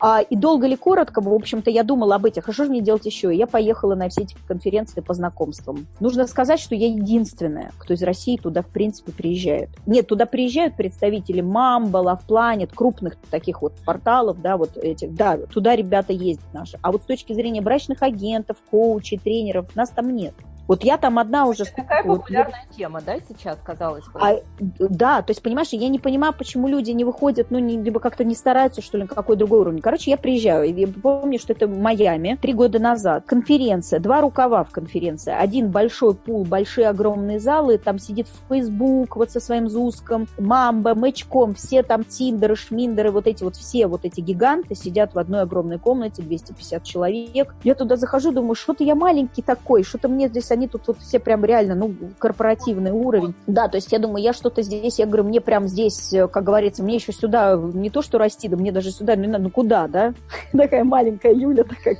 А, 0.00 0.20
и 0.20 0.36
долго 0.36 0.66
ли 0.66 0.76
коротко, 0.76 1.20
в 1.20 1.32
общем-то, 1.32 1.70
я 1.70 1.82
думала 1.82 2.16
об 2.16 2.24
этих, 2.24 2.48
а 2.48 2.52
что 2.52 2.64
же 2.64 2.70
мне 2.70 2.80
делать 2.80 3.06
еще? 3.06 3.34
я 3.34 3.46
поехала 3.46 3.94
на 3.94 4.08
все 4.08 4.22
эти 4.22 4.36
конференции 4.46 5.00
по 5.00 5.14
знакомствам. 5.14 5.86
Нужно 6.00 6.26
сказать, 6.26 6.60
что 6.60 6.74
я 6.74 6.88
единственная, 6.88 7.72
кто 7.78 7.94
из 7.94 8.02
России 8.02 8.36
туда, 8.36 8.62
в 8.62 8.66
принципе, 8.66 9.12
приезжает. 9.12 9.70
Нет, 9.86 10.06
туда 10.06 10.26
приезжают 10.26 10.76
представители 10.76 11.42
Mamba, 11.42 12.04
Love 12.04 12.20
Planet, 12.28 12.70
крупных 12.74 13.16
таких 13.30 13.62
вот 13.62 13.74
порталов, 13.84 14.40
да, 14.40 14.56
вот 14.56 14.76
этих, 14.76 15.14
да, 15.14 15.36
туда 15.36 15.76
ребята 15.76 16.12
ездят 16.12 16.52
наши. 16.52 16.78
А 16.82 16.92
вот 16.92 17.02
с 17.02 17.06
точки 17.06 17.32
зрения 17.32 17.60
брачных 17.60 18.02
агентов, 18.02 18.56
коучей, 18.70 19.18
тренеров, 19.18 19.74
нас 19.74 19.90
там 19.90 20.14
нет. 20.14 20.34
Вот 20.68 20.84
я 20.84 20.98
там 20.98 21.18
одна 21.18 21.46
уже... 21.46 21.62
Это 21.62 21.76
такая 21.76 22.04
популярная 22.04 22.66
вот, 22.68 22.76
тема, 22.76 23.00
да, 23.00 23.16
сейчас, 23.26 23.56
казалось 23.64 24.04
бы? 24.04 24.20
А, 24.20 24.36
да, 24.60 25.22
то 25.22 25.30
есть, 25.30 25.42
понимаешь, 25.42 25.68
я 25.72 25.88
не 25.88 25.98
понимаю, 25.98 26.34
почему 26.36 26.68
люди 26.68 26.90
не 26.90 27.04
выходят, 27.04 27.50
ну, 27.50 27.58
не, 27.58 27.78
либо 27.78 28.00
как-то 28.00 28.22
не 28.22 28.34
стараются, 28.34 28.82
что 28.82 28.98
ли, 28.98 29.04
на 29.04 29.08
какой 29.08 29.36
другой 29.36 29.60
уровень. 29.60 29.80
Короче, 29.80 30.10
я 30.10 30.18
приезжаю, 30.18 30.72
я 30.76 30.86
помню, 30.86 31.38
что 31.38 31.54
это 31.54 31.66
в 31.66 31.78
Майами, 31.78 32.38
три 32.40 32.52
года 32.52 32.78
назад. 32.78 33.24
Конференция, 33.26 33.98
два 33.98 34.20
рукава 34.20 34.62
в 34.62 34.70
конференции. 34.70 35.32
Один 35.32 35.70
большой 35.70 36.14
пул, 36.14 36.44
большие 36.44 36.88
огромные 36.88 37.40
залы, 37.40 37.78
там 37.78 37.98
сидит 37.98 38.26
Facebook 38.50 39.16
вот 39.16 39.30
со 39.30 39.40
своим 39.40 39.70
Зуском, 39.70 40.28
Мамба, 40.36 40.94
Мэчком, 40.94 41.54
все 41.54 41.82
там 41.82 42.04
Тиндеры, 42.04 42.56
Шминдеры, 42.56 43.10
вот 43.10 43.26
эти 43.26 43.42
вот 43.42 43.56
все 43.56 43.86
вот 43.86 44.04
эти 44.04 44.20
гиганты 44.20 44.74
сидят 44.74 45.14
в 45.14 45.18
одной 45.18 45.40
огромной 45.40 45.78
комнате, 45.78 46.20
250 46.20 46.84
человек. 46.84 47.54
Я 47.64 47.74
туда 47.74 47.96
захожу, 47.96 48.32
думаю, 48.32 48.54
что-то 48.54 48.84
я 48.84 48.94
маленький 48.94 49.40
такой, 49.40 49.82
что-то 49.82 50.08
мне 50.08 50.28
здесь 50.28 50.50
они 50.58 50.68
тут 50.68 50.88
вот 50.88 50.98
все 50.98 51.18
прям 51.18 51.44
реально, 51.44 51.74
ну, 51.74 51.94
корпоративный 52.18 52.90
уровень. 52.90 53.34
Да, 53.46 53.68
то 53.68 53.76
есть 53.76 53.92
я 53.92 53.98
думаю, 53.98 54.22
я 54.22 54.32
что-то 54.32 54.62
здесь, 54.62 54.98
я 54.98 55.06
говорю, 55.06 55.24
мне 55.24 55.40
прям 55.40 55.68
здесь, 55.68 56.12
э, 56.12 56.26
как 56.26 56.44
говорится, 56.44 56.82
мне 56.82 56.96
еще 56.96 57.12
сюда 57.12 57.56
не 57.56 57.90
то, 57.90 58.02
что 58.02 58.18
расти, 58.18 58.48
да 58.48 58.56
мне 58.56 58.72
даже 58.72 58.90
сюда, 58.90 59.14
ну, 59.16 59.38
ну 59.38 59.50
куда, 59.50 59.86
да? 59.86 60.12
Такая 60.52 60.84
маленькая 60.84 61.32
Юля, 61.32 61.64
такая 61.64 61.96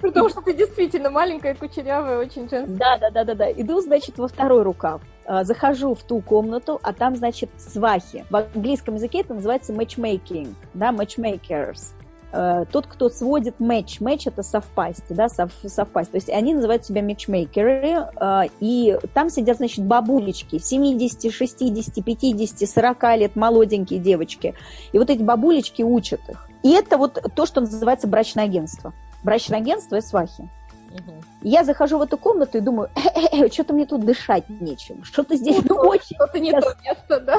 Потому 0.00 0.28
что 0.28 0.40
ты 0.40 0.54
действительно 0.54 1.10
маленькая, 1.10 1.54
кучерявая, 1.54 2.18
очень 2.18 2.48
женская. 2.48 2.76
Да, 2.76 2.98
да, 2.98 3.10
да, 3.10 3.24
да, 3.24 3.34
да. 3.34 3.52
Иду, 3.52 3.80
значит, 3.80 4.18
во 4.18 4.28
второй 4.28 4.62
рукав. 4.62 5.00
А, 5.26 5.44
захожу 5.44 5.94
в 5.94 6.02
ту 6.02 6.20
комнату, 6.20 6.80
а 6.82 6.92
там, 6.92 7.14
значит, 7.14 7.50
свахи. 7.58 8.24
В 8.30 8.36
английском 8.36 8.94
языке 8.94 9.20
это 9.20 9.34
называется 9.34 9.72
matchmaking, 9.72 10.54
да, 10.74 10.90
matchmakers. 10.90 11.92
Э, 12.30 12.66
тот, 12.70 12.86
кто 12.86 13.08
сводит 13.08 13.58
матч. 13.58 14.00
Матч 14.00 14.26
это 14.26 14.42
совпасть, 14.42 15.04
да, 15.08 15.28
сов, 15.28 15.50
совпасть. 15.66 16.10
То 16.10 16.16
есть 16.16 16.28
они 16.28 16.54
называют 16.54 16.84
себя 16.84 17.02
матчмейкеры, 17.02 18.06
э, 18.20 18.42
и 18.60 18.98
там 19.14 19.30
сидят, 19.30 19.56
значит, 19.56 19.84
бабулечки 19.84 20.58
70, 20.58 21.32
60, 21.32 22.04
50, 22.04 22.68
40 22.68 23.16
лет, 23.16 23.36
молоденькие 23.36 23.98
девочки. 23.98 24.54
И 24.92 24.98
вот 24.98 25.08
эти 25.08 25.22
бабулечки 25.22 25.82
учат 25.82 26.20
их. 26.28 26.46
И 26.62 26.72
это 26.72 26.98
вот 26.98 27.18
то, 27.34 27.46
что 27.46 27.62
называется 27.62 28.06
брачное 28.06 28.44
агентство. 28.44 28.92
Брачное 29.22 29.60
агентство 29.60 29.96
и 29.96 30.02
свахи. 30.02 30.50
Угу. 30.90 31.12
Я 31.42 31.64
захожу 31.64 31.98
в 31.98 32.02
эту 32.02 32.18
комнату 32.18 32.58
и 32.58 32.60
думаю, 32.60 32.90
э 32.96 33.00
-э 33.00 33.44
-э, 33.44 33.52
что-то 33.52 33.72
мне 33.72 33.86
тут 33.86 34.04
дышать 34.04 34.44
нечем. 34.48 35.04
Что-то 35.04 35.36
здесь, 35.36 35.62
ну, 35.68 35.76
ну 35.76 35.88
очень... 35.88 36.16
Что-то 36.16 36.40
не 36.40 36.50
то 36.50 36.74
место, 36.84 37.20
да? 37.20 37.38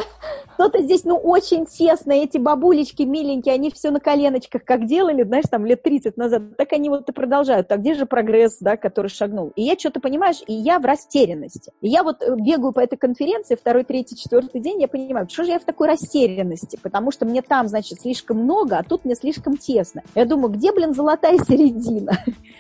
Что-то 0.54 0.82
здесь, 0.82 1.04
ну, 1.04 1.18
очень 1.18 1.66
тесно. 1.66 2.14
Эти 2.14 2.38
бабулечки 2.38 3.04
миленькие, 3.04 3.56
они 3.56 3.72
все 3.72 3.92
на 3.92 4.00
коленочках, 4.00 4.64
как 4.64 4.86
делали, 4.86 5.24
знаешь, 5.24 5.46
там 5.50 5.66
лет 5.66 5.84
30 5.84 6.18
назад. 6.18 6.58
Так 6.58 6.74
они 6.74 6.90
вот 6.90 7.10
и 7.10 7.12
продолжают. 7.12 7.72
А 7.72 7.78
где 7.78 7.94
же 7.94 8.06
прогресс, 8.06 8.58
да, 8.60 8.78
который 8.78 9.08
шагнул? 9.08 9.52
И 9.56 9.64
я 9.64 9.78
что-то, 9.78 10.00
понимаешь, 10.00 10.42
и 10.48 10.54
я 10.54 10.80
в 10.80 10.86
растерянности. 10.86 11.72
И 11.82 11.90
я 11.90 12.04
вот 12.04 12.22
э, 12.22 12.36
бегаю 12.36 12.72
по 12.72 12.80
этой 12.80 12.98
конференции 12.98 13.56
второй, 13.56 13.84
третий, 13.84 14.16
четвертый 14.16 14.62
день, 14.62 14.82
я 14.82 14.88
понимаю, 14.88 15.28
что 15.30 15.44
же 15.44 15.52
я 15.52 15.60
в 15.60 15.66
такой 15.66 15.88
растерянности? 15.88 16.80
Потому 16.82 17.12
что 17.12 17.26
мне 17.26 17.42
там, 17.42 17.68
значит, 17.68 18.02
слишком 18.02 18.38
много, 18.38 18.78
а 18.78 18.84
тут 18.84 19.04
мне 19.04 19.16
слишком 19.16 19.58
тесно. 19.58 20.04
Я 20.16 20.26
думаю, 20.26 20.54
где, 20.54 20.72
блин, 20.72 20.94
золотая 20.94 21.38
середина? 21.48 22.14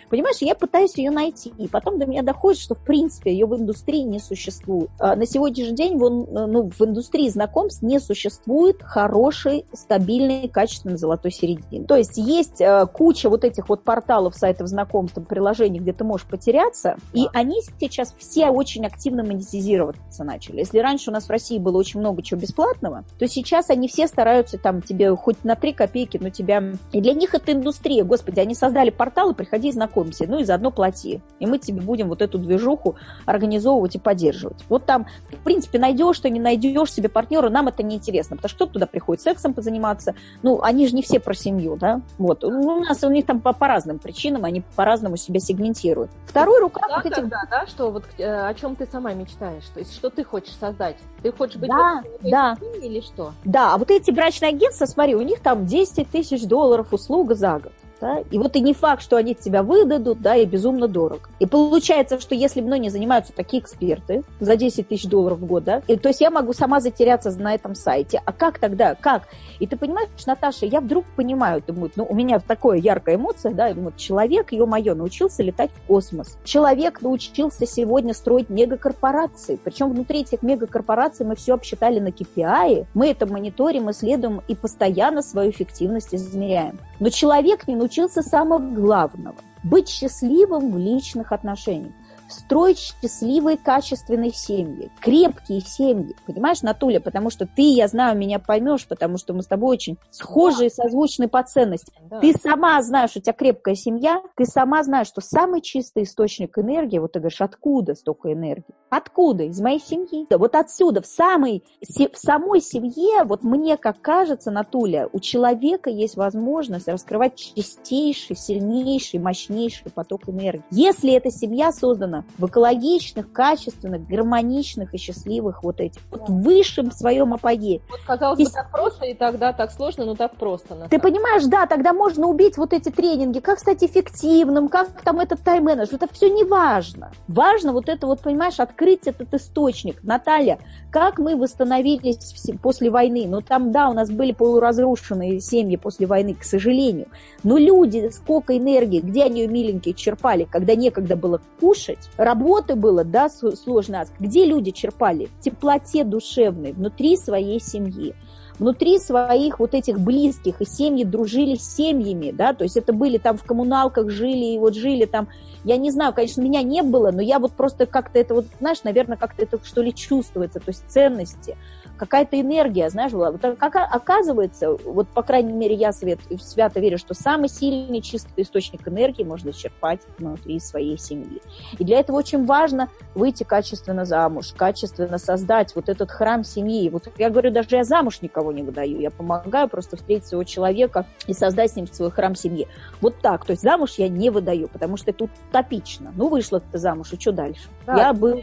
Понимаешь, 0.09 0.37
я 0.41 0.55
пытаюсь 0.55 0.97
ее 0.97 1.11
найти 1.11 1.28
найти. 1.29 1.53
И 1.57 1.67
потом 1.67 1.99
до 1.99 2.05
меня 2.05 2.23
доходит, 2.23 2.59
что 2.59 2.75
в 2.75 2.79
принципе 2.79 3.31
ее 3.31 3.45
в 3.45 3.55
индустрии 3.55 4.01
не 4.01 4.19
существует. 4.19 4.89
А 4.99 5.15
на 5.15 5.25
сегодняшний 5.25 5.75
день 5.75 5.97
вон, 5.97 6.27
ну, 6.31 6.69
в 6.69 6.81
индустрии 6.81 7.29
знакомств 7.29 7.81
не 7.81 7.99
существует 7.99 8.81
хорошей, 8.81 9.65
стабильной, 9.73 10.47
качественной 10.47 10.97
золотой 10.97 11.31
середины. 11.31 11.85
То 11.85 11.95
есть 11.95 12.17
есть 12.17 12.61
э, 12.61 12.85
куча 12.91 13.29
вот 13.29 13.43
этих 13.43 13.69
вот 13.69 13.83
порталов, 13.83 14.35
сайтов 14.35 14.67
знакомств, 14.67 15.19
приложений, 15.27 15.79
где 15.79 15.93
ты 15.93 16.03
можешь 16.03 16.27
потеряться, 16.27 16.97
и 17.13 17.27
они 17.33 17.61
сейчас 17.79 18.15
все 18.17 18.49
очень 18.49 18.85
активно 18.85 19.23
монетизироваться 19.23 20.23
начали. 20.23 20.59
Если 20.59 20.79
раньше 20.79 21.09
у 21.09 21.13
нас 21.13 21.25
в 21.25 21.29
России 21.29 21.57
было 21.57 21.77
очень 21.77 21.99
много 21.99 22.21
чего 22.21 22.39
бесплатного, 22.39 23.03
то 23.17 23.27
сейчас 23.27 23.69
они 23.69 23.87
все 23.87 24.07
стараются 24.07 24.57
там 24.57 24.81
тебе 24.81 25.15
хоть 25.15 25.43
на 25.43 25.55
3 25.55 25.73
копейки, 25.73 26.17
но 26.19 26.29
тебя... 26.29 26.63
И 26.91 27.01
для 27.01 27.13
них 27.13 27.33
это 27.33 27.51
индустрия, 27.51 28.03
господи, 28.03 28.39
они 28.39 28.55
создали 28.55 28.89
порталы, 28.89 29.33
приходи 29.33 29.69
и 29.69 29.73
знакомься, 29.73 30.25
ну 30.27 30.39
и 30.39 30.43
заодно 30.43 30.71
плати 30.71 31.18
и 31.39 31.45
мы 31.45 31.57
тебе 31.57 31.81
будем 31.81 32.09
вот 32.09 32.21
эту 32.21 32.37
движуху 32.37 32.95
организовывать 33.25 33.95
и 33.95 33.99
поддерживать. 33.99 34.63
Вот 34.69 34.85
там, 34.85 35.07
в 35.31 35.43
принципе, 35.43 35.79
найдешь 35.79 36.19
ты, 36.19 36.29
не 36.29 36.39
найдешь 36.39 36.93
себе 36.93 37.09
партнера, 37.09 37.49
нам 37.49 37.67
это 37.67 37.83
не 37.83 37.95
интересно, 37.95 38.35
потому 38.35 38.49
что 38.49 38.65
кто 38.65 38.73
туда 38.73 38.85
приходит 38.85 39.21
сексом 39.23 39.53
позаниматься, 39.53 40.15
ну, 40.43 40.61
они 40.61 40.87
же 40.87 40.95
не 40.95 41.01
все 41.01 41.19
про 41.19 41.33
семью, 41.33 41.75
да, 41.75 42.01
вот, 42.17 42.43
ну, 42.43 42.77
у 42.77 42.79
нас 42.81 43.03
у 43.03 43.09
них 43.09 43.25
там 43.25 43.39
по, 43.39 43.53
по 43.53 43.67
разным 43.67 43.99
причинам, 43.99 44.45
они 44.45 44.63
по-разному 44.75 45.17
себя 45.17 45.39
сегментируют. 45.39 46.11
Второй 46.25 46.59
рукав 46.59 46.83
да, 46.87 46.97
вот 46.97 47.05
этих... 47.05 47.29
Да, 47.29 47.43
да, 47.49 47.67
что 47.67 47.91
вот 47.91 48.03
э, 48.17 48.25
о 48.25 48.53
чем 48.53 48.75
ты 48.75 48.85
сама 48.85 49.13
мечтаешь, 49.13 49.65
то 49.73 49.79
есть 49.79 49.93
что 49.93 50.09
ты 50.09 50.23
хочешь 50.23 50.55
создать? 50.59 50.97
Ты 51.21 51.31
хочешь 51.31 51.57
быть 51.57 51.69
да, 51.69 52.03
да. 52.21 52.57
или 52.81 53.01
что? 53.01 53.33
Да, 53.43 53.73
а 53.73 53.77
вот 53.77 53.91
эти 53.91 54.11
брачные 54.11 54.49
агентства, 54.49 54.85
смотри, 54.85 55.15
у 55.15 55.21
них 55.21 55.39
там 55.41 55.65
10 55.65 56.09
тысяч 56.09 56.43
долларов 56.45 56.93
услуга 56.93 57.35
за 57.35 57.59
год. 57.59 57.73
Да? 58.01 58.19
И 58.31 58.37
вот 58.37 58.55
и 58.55 58.61
не 58.61 58.73
факт, 58.73 59.01
что 59.01 59.17
они 59.17 59.35
тебя 59.35 59.63
выдадут, 59.63 60.21
да, 60.21 60.35
и 60.35 60.45
безумно 60.45 60.87
дорого. 60.87 61.29
И 61.39 61.45
получается, 61.45 62.19
что 62.19 62.35
если 62.35 62.61
мной 62.61 62.79
не 62.79 62.89
занимаются 62.89 63.33
такие 63.33 63.61
эксперты 63.61 64.23
за 64.39 64.55
10 64.55 64.87
тысяч 64.87 65.05
долларов 65.05 65.39
в 65.39 65.45
год, 65.45 65.63
да, 65.63 65.81
и, 65.87 65.95
то 65.95 66.09
есть 66.09 66.21
я 66.21 66.31
могу 66.31 66.53
сама 66.53 66.79
затеряться 66.79 67.31
на 67.31 67.53
этом 67.53 67.75
сайте. 67.75 68.21
А 68.25 68.31
как 68.31 68.59
тогда? 68.59 68.95
Как? 68.95 69.23
И 69.59 69.67
ты 69.67 69.75
понимаешь, 69.77 70.09
Наташа, 70.25 70.65
я 70.65 70.79
вдруг 70.81 71.05
понимаю, 71.15 71.61
думаю, 71.65 71.91
ну, 71.95 72.05
у 72.09 72.15
меня 72.15 72.39
такое 72.39 72.77
яркая 72.77 73.15
эмоция, 73.15 73.53
да, 73.53 73.73
думаю, 73.73 73.93
человек, 73.97 74.51
ё-моё, 74.51 74.95
научился 74.95 75.43
летать 75.43 75.71
в 75.71 75.87
космос. 75.87 76.37
Человек 76.43 77.01
научился 77.01 77.65
сегодня 77.65 78.13
строить 78.13 78.49
мегакорпорации. 78.49 79.59
Причем 79.63 79.91
внутри 79.91 80.21
этих 80.21 80.41
мегакорпораций 80.41 81.25
мы 81.25 81.35
все 81.35 81.53
обсчитали 81.53 81.99
на 81.99 82.09
KPI, 82.09 82.87
мы 82.93 83.07
это 83.07 83.25
мониторим, 83.25 83.91
исследуем 83.91 84.41
и 84.47 84.55
постоянно 84.55 85.21
свою 85.21 85.51
эффективность 85.51 86.13
измеряем. 86.15 86.79
Но 86.99 87.09
человек 87.09 87.67
не 87.67 87.75
научился 87.75 88.21
самого 88.21 88.59
главного– 88.59 89.35
быть 89.63 89.89
счастливым 89.89 90.71
в 90.71 90.77
личных 90.77 91.31
отношениях 91.31 91.93
строить 92.29 92.77
счастливые, 92.77 93.57
качественные 93.57 94.31
семьи, 94.31 94.91
крепкие 95.01 95.61
семьи. 95.61 96.15
Понимаешь, 96.25 96.61
Натуля, 96.61 96.99
потому 96.99 97.29
что 97.29 97.45
ты, 97.45 97.61
я 97.61 97.87
знаю, 97.87 98.17
меня 98.17 98.39
поймешь, 98.39 98.87
потому 98.87 99.17
что 99.17 99.33
мы 99.33 99.43
с 99.43 99.47
тобой 99.47 99.75
очень 99.75 99.97
схожие, 100.11 100.69
да. 100.69 100.83
созвучны 100.83 101.27
по 101.27 101.43
ценностям. 101.43 102.07
Да. 102.09 102.19
Ты 102.19 102.33
сама 102.33 102.81
знаешь, 102.81 103.15
у 103.15 103.19
тебя 103.19 103.33
крепкая 103.33 103.75
семья, 103.75 104.21
ты 104.35 104.45
сама 104.45 104.83
знаешь, 104.83 105.07
что 105.07 105.21
самый 105.21 105.61
чистый 105.61 106.03
источник 106.03 106.57
энергии, 106.57 106.99
вот 106.99 107.13
ты 107.13 107.19
говоришь, 107.19 107.41
откуда 107.41 107.95
столько 107.95 108.31
энергии? 108.31 108.75
Откуда? 108.89 109.43
Из 109.43 109.59
моей 109.59 109.79
семьи. 109.79 110.25
Да, 110.29 110.37
вот 110.37 110.55
отсюда, 110.55 111.01
в, 111.01 111.05
самой, 111.05 111.63
в 111.81 112.17
самой 112.17 112.61
семье, 112.61 113.23
вот 113.23 113.43
мне 113.43 113.77
как 113.77 114.01
кажется, 114.01 114.51
Натуля, 114.51 115.09
у 115.11 115.19
человека 115.19 115.89
есть 115.89 116.15
возможность 116.15 116.87
раскрывать 116.87 117.35
чистейший, 117.35 118.35
сильнейший, 118.35 119.19
мощнейший 119.19 119.91
поток 119.91 120.29
энергии. 120.29 120.63
Если 120.71 121.13
эта 121.13 121.31
семья 121.31 121.71
создана 121.71 122.18
в 122.37 122.45
экологичных, 122.47 123.31
качественных, 123.31 124.07
гармоничных 124.07 124.93
и 124.93 124.97
счастливых 124.97 125.63
вот 125.63 125.79
этих, 125.79 126.01
вот 126.11 126.29
высшем 126.29 126.91
своем 126.91 127.33
апогее. 127.33 127.81
Вот 127.89 127.99
казалось 128.05 128.39
и... 128.39 128.45
бы 128.45 128.49
так 128.49 128.71
просто, 128.71 129.05
и 129.05 129.13
тогда 129.13 129.53
так 129.53 129.71
сложно, 129.71 130.05
но 130.05 130.15
так 130.15 130.35
просто. 130.35 130.87
Ты 130.89 130.99
понимаешь, 130.99 131.45
да, 131.45 131.65
тогда 131.67 131.93
можно 131.93 132.27
убить 132.27 132.57
вот 132.57 132.73
эти 132.73 132.89
тренинги, 132.89 133.39
как 133.39 133.59
стать 133.59 133.83
эффективным, 133.83 134.69
как 134.69 135.01
там 135.01 135.19
этот 135.19 135.41
тайм-менеджмент, 135.41 136.03
это 136.03 136.13
все 136.13 136.29
не 136.29 136.43
важно. 136.43 137.11
Важно 137.27 137.73
вот 137.73 137.89
это 137.89 138.07
вот, 138.07 138.21
понимаешь, 138.21 138.59
открыть 138.59 139.07
этот 139.07 139.33
источник. 139.33 140.03
Наталья, 140.03 140.59
как 140.91 141.19
мы 141.19 141.35
восстановились 141.35 142.33
после 142.61 142.89
войны? 142.89 143.25
Ну 143.27 143.41
там, 143.41 143.71
да, 143.71 143.89
у 143.89 143.93
нас 143.93 144.09
были 144.09 144.31
полуразрушенные 144.31 145.39
семьи 145.39 145.75
после 145.75 146.07
войны, 146.07 146.33
к 146.33 146.43
сожалению. 146.43 147.07
Но 147.43 147.57
люди, 147.57 148.09
сколько 148.09 148.57
энергии, 148.57 148.99
где 148.99 149.23
они 149.23 149.41
ее 149.41 149.47
миленькие 149.47 149.93
черпали, 149.93 150.45
когда 150.49 150.75
некогда 150.75 151.15
было 151.15 151.41
кушать, 151.59 152.08
работы 152.17 152.75
было, 152.75 153.03
да, 153.03 153.29
сложно. 153.29 154.05
Где 154.19 154.45
люди 154.45 154.71
черпали? 154.71 155.29
Теплоте 155.41 156.03
душевной, 156.03 156.73
внутри 156.73 157.17
своей 157.17 157.59
семьи 157.59 158.15
внутри 158.59 158.99
своих 158.99 159.59
вот 159.59 159.73
этих 159.73 159.99
близких, 159.99 160.61
и 160.61 160.65
семьи 160.65 161.03
дружили 161.03 161.55
с 161.55 161.75
семьями, 161.75 162.31
да, 162.31 162.53
то 162.53 162.63
есть 162.63 162.77
это 162.77 162.93
были 162.93 163.17
там 163.17 163.37
в 163.37 163.43
коммуналках 163.43 164.09
жили, 164.09 164.53
и 164.53 164.59
вот 164.59 164.75
жили 164.75 165.05
там, 165.05 165.29
я 165.63 165.77
не 165.77 165.91
знаю, 165.91 166.13
конечно, 166.13 166.41
меня 166.41 166.61
не 166.61 166.83
было, 166.83 167.11
но 167.11 167.21
я 167.21 167.39
вот 167.39 167.53
просто 167.53 167.85
как-то 167.85 168.19
это 168.19 168.33
вот, 168.33 168.45
знаешь, 168.59 168.83
наверное, 168.83 169.17
как-то 169.17 169.43
это 169.43 169.59
что 169.63 169.81
ли 169.81 169.93
чувствуется, 169.93 170.59
то 170.59 170.69
есть 170.69 170.83
ценности, 170.87 171.57
какая-то 171.99 172.39
энергия, 172.39 172.89
знаешь, 172.89 173.11
была. 173.11 173.31
Вот 173.31 173.41
как 173.41 173.75
оказывается, 173.75 174.71
вот 174.85 175.09
по 175.09 175.21
крайней 175.21 175.51
мере 175.51 175.75
я 175.75 175.91
свет, 175.91 176.19
свято 176.41 176.79
верю, 176.79 176.97
что 176.97 177.13
самый 177.13 177.49
сильный 177.49 178.01
чистый 178.01 178.43
источник 178.43 178.87
энергии 178.87 179.23
можно 179.23 179.51
черпать 179.51 179.99
внутри 180.17 180.59
своей 180.59 180.97
семьи. 180.97 181.41
И 181.77 181.83
для 181.83 181.99
этого 181.99 182.17
очень 182.17 182.45
важно 182.45 182.87
выйти 183.15 183.43
качественно 183.43 184.05
замуж, 184.05 184.53
качественно 184.55 185.17
создать 185.17 185.75
вот 185.75 185.89
этот 185.89 186.09
храм 186.09 186.43
семьи. 186.43 186.89
Вот 186.89 187.09
я 187.17 187.29
говорю, 187.29 187.51
даже 187.51 187.67
я 187.71 187.83
замуж 187.83 188.21
никого 188.21 188.48
не 188.51 188.63
выдаю, 188.63 188.99
я 188.99 189.11
помогаю 189.11 189.67
просто 189.67 189.97
встретить 189.97 190.27
своего 190.27 190.43
человека 190.43 191.05
и 191.27 191.33
создать 191.33 191.71
с 191.71 191.75
ним 191.75 191.87
свой 191.87 192.11
храм 192.11 192.35
семьи. 192.35 192.67
Вот 193.01 193.15
так, 193.21 193.45
то 193.45 193.51
есть 193.51 193.63
замуж 193.63 193.95
я 193.97 194.09
не 194.09 194.29
выдаю, 194.29 194.67
потому 194.67 194.97
что 194.97 195.11
это 195.11 195.25
утопично. 195.25 196.11
Ну, 196.15 196.27
вышла 196.29 196.59
ты 196.59 196.77
замуж, 196.77 197.13
и 197.13 197.19
что 197.19 197.31
дальше? 197.31 197.69
Да, 197.85 197.97
я 197.97 198.13
был... 198.13 198.41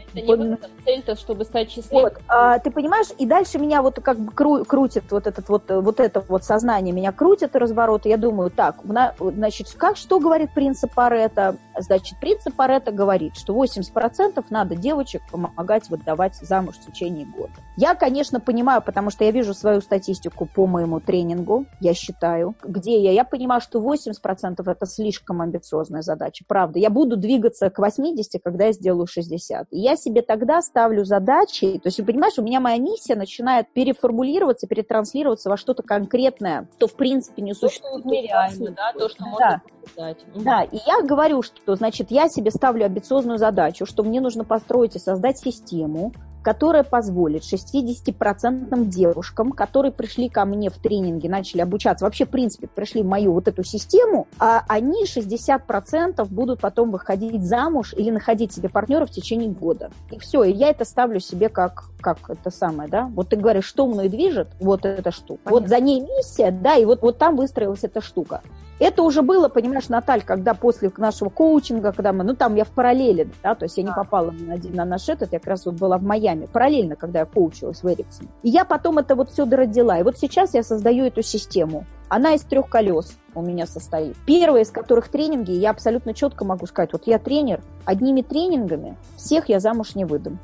Цель-то, 0.85 1.15
чтобы 1.15 1.45
стать 1.45 1.71
счастливым. 1.71 2.03
Вот, 2.03 2.21
а, 2.27 2.59
ты 2.59 2.71
понимаешь, 2.71 3.07
и 3.17 3.25
дальше 3.25 3.59
меня 3.59 3.81
вот 3.81 3.99
как 4.01 4.19
бы 4.19 4.31
кру- 4.31 4.65
крутит 4.65 5.11
вот 5.11 5.27
этот 5.27 5.49
вот, 5.49 5.63
вот 5.69 5.99
это 5.99 6.23
вот 6.27 6.43
сознание, 6.43 6.93
меня 6.93 7.11
крутит 7.11 7.55
разворот, 7.55 8.05
и 8.05 8.09
я 8.09 8.17
думаю, 8.17 8.49
так, 8.49 8.77
значит, 9.19 9.73
как, 9.77 9.97
что 9.97 10.19
говорит 10.19 10.51
принцип 10.53 10.93
Паретта? 10.93 11.57
Значит, 11.77 12.19
принцип 12.19 12.55
Паретта 12.55 12.91
говорит, 12.91 13.35
что 13.35 13.53
80% 13.53 14.43
надо 14.49 14.75
девочек 14.75 15.21
помогать 15.31 15.89
выдавать 15.89 16.35
замуж 16.35 16.75
в 16.75 16.91
течение 16.91 17.25
года. 17.25 17.53
Я, 17.75 17.95
конечно, 17.95 18.39
понимаю, 18.39 18.81
потому 18.81 19.09
что 19.09 19.23
я 19.23 19.31
вижу 19.31 19.53
свою 19.53 19.81
статистику 19.81 19.96
по 20.45 20.67
моему 20.67 20.99
тренингу, 20.99 21.65
я 21.79 21.93
считаю, 21.93 22.55
где 22.63 23.01
я, 23.01 23.11
я 23.11 23.23
понимаю, 23.23 23.61
что 23.61 23.79
80% 23.79 24.63
это 24.65 24.85
слишком 24.85 25.41
амбициозная 25.41 26.01
задача, 26.01 26.45
правда. 26.47 26.79
Я 26.79 26.89
буду 26.89 27.17
двигаться 27.17 27.69
к 27.69 27.79
80, 27.79 28.41
когда 28.43 28.65
я 28.65 28.71
сделаю 28.71 29.07
60. 29.07 29.67
И 29.71 29.79
я 29.79 29.95
себе 29.95 30.21
тогда 30.21 30.61
ставлю 30.61 31.05
задачи, 31.05 31.79
то 31.79 31.87
есть, 31.87 32.05
понимаешь, 32.05 32.37
у 32.37 32.43
меня 32.43 32.59
моя 32.59 32.77
миссия 32.77 33.15
начинает 33.15 33.71
переформулироваться, 33.73 34.67
перетранслироваться 34.67 35.49
во 35.49 35.57
что-то 35.57 35.83
конкретное, 35.83 36.67
то 36.77 36.87
в 36.87 36.93
принципе 36.93 37.41
не 37.41 37.53
существует. 37.53 38.03
То, 38.03 38.51
что 38.51 38.71
да, 38.71 38.93
то, 38.93 39.09
что 39.09 39.25
можно 39.25 39.61
да. 39.95 40.15
Да, 40.35 40.63
и 40.63 40.77
я 40.85 41.01
говорю, 41.01 41.41
что, 41.41 41.75
значит, 41.75 42.11
я 42.11 42.29
себе 42.29 42.51
ставлю 42.51 42.85
амбициозную 42.85 43.37
задачу, 43.37 43.85
что 43.85 44.03
мне 44.03 44.21
нужно 44.21 44.43
построить 44.43 44.95
и 44.95 44.99
создать 44.99 45.39
систему, 45.39 46.11
которая 46.47 46.83
позволит 46.83 47.43
60% 47.43 48.85
девушкам, 48.85 49.51
которые 49.51 49.91
пришли 49.91 50.29
ко 50.29 50.45
мне 50.45 50.69
в 50.69 50.77
тренинге, 50.77 51.27
начали 51.27 51.59
обучаться, 51.59 52.05
вообще, 52.05 52.25
в 52.25 52.29
принципе, 52.29 52.67
пришли 52.67 53.01
в 53.01 53.05
мою 53.05 53.33
вот 53.33 53.49
эту 53.49 53.65
систему, 53.65 54.27
а 54.39 54.63
они 54.69 55.03
60% 55.03 56.25
будут 56.29 56.61
потом 56.61 56.91
выходить 56.91 57.43
замуж 57.43 57.93
или 57.97 58.11
находить 58.11 58.53
себе 58.53 58.69
партнера 58.69 59.05
в 59.05 59.11
течение 59.11 59.49
года. 59.49 59.91
И 60.09 60.19
все, 60.19 60.45
и 60.45 60.53
я 60.53 60.69
это 60.69 60.85
ставлю 60.85 61.19
себе 61.19 61.49
как, 61.49 61.89
как 61.99 62.29
это 62.29 62.49
самое, 62.49 62.89
да, 62.89 63.11
вот 63.13 63.27
ты 63.27 63.35
говоришь, 63.35 63.65
что 63.65 63.85
мной 63.85 64.07
движет, 64.07 64.47
вот 64.61 64.85
эта 64.85 65.11
штука. 65.11 65.41
Понятно. 65.43 65.59
Вот 65.59 65.69
за 65.69 65.81
ней 65.81 65.99
миссия, 65.99 66.51
да, 66.51 66.77
и 66.77 66.85
вот, 66.85 67.01
вот 67.01 67.17
там 67.17 67.35
выстроилась 67.35 67.83
эта 67.83 67.99
штука. 67.99 68.41
Это 68.79 69.01
уже 69.01 69.23
было, 69.23 69.49
понимаешь, 69.49 69.89
Наталь, 69.89 70.21
когда 70.21 70.53
после 70.53 70.91
нашего 70.97 71.29
коучинга, 71.29 71.91
когда 71.91 72.13
мы, 72.13 72.23
ну 72.23 72.35
там 72.35 72.55
я 72.55 72.63
в 72.63 72.69
параллели, 72.69 73.29
да, 73.41 73.55
то 73.55 73.65
есть 73.65 73.77
я 73.77 73.83
не 73.83 73.91
попала 73.91 74.31
на, 74.31 74.55
на 74.55 74.85
наш 74.85 75.09
этот, 75.09 75.33
я 75.33 75.39
как 75.39 75.47
раз 75.47 75.65
вот 75.65 75.75
была 75.75 75.97
в 75.97 76.03
Майами, 76.03 76.45
параллельно, 76.45 76.95
когда 76.95 77.19
я 77.19 77.25
коучилась 77.25 77.81
в 77.81 77.87
Эриксоне. 77.87 78.29
И 78.43 78.49
я 78.49 78.65
потом 78.65 78.99
это 78.99 79.15
вот 79.15 79.31
все 79.31 79.45
дородила. 79.45 79.99
И 79.99 80.03
вот 80.03 80.17
сейчас 80.17 80.53
я 80.53 80.61
создаю 80.61 81.05
эту 81.05 81.23
систему. 81.23 81.85
Она 82.09 82.35
из 82.35 82.41
трех 82.41 82.69
колес 82.69 83.17
у 83.33 83.41
меня 83.41 83.65
состоит. 83.65 84.15
Первое 84.25 84.61
из 84.61 84.69
которых 84.69 85.09
тренинги, 85.09 85.51
я 85.51 85.71
абсолютно 85.71 86.13
четко 86.13 86.45
могу 86.45 86.67
сказать, 86.67 86.93
вот 86.93 87.07
я 87.07 87.19
тренер, 87.19 87.61
одними 87.83 88.21
тренингами 88.21 88.95
всех 89.17 89.49
я 89.49 89.59
замуж 89.59 89.95
не 89.95 90.05
выдам. 90.05 90.39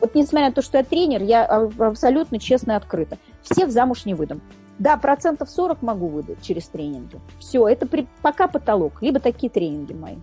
Вот 0.00 0.14
несмотря 0.14 0.48
на 0.48 0.54
то, 0.54 0.62
что 0.62 0.78
я 0.78 0.84
тренер, 0.84 1.22
я 1.22 1.44
абсолютно 1.44 2.38
честно 2.38 2.72
и 2.72 2.74
открыта. 2.74 3.18
Всех 3.42 3.70
замуж 3.70 4.06
не 4.06 4.14
выдам. 4.14 4.40
Да, 4.80 4.96
процентов 4.96 5.50
40 5.50 5.82
могу 5.82 6.08
выдать 6.08 6.40
через 6.42 6.66
тренинги. 6.68 7.20
Все, 7.38 7.68
это 7.68 7.86
при, 7.86 8.08
пока 8.22 8.48
потолок, 8.48 9.02
либо 9.02 9.20
такие 9.20 9.50
тренинги 9.50 9.92
мои. 9.92 10.16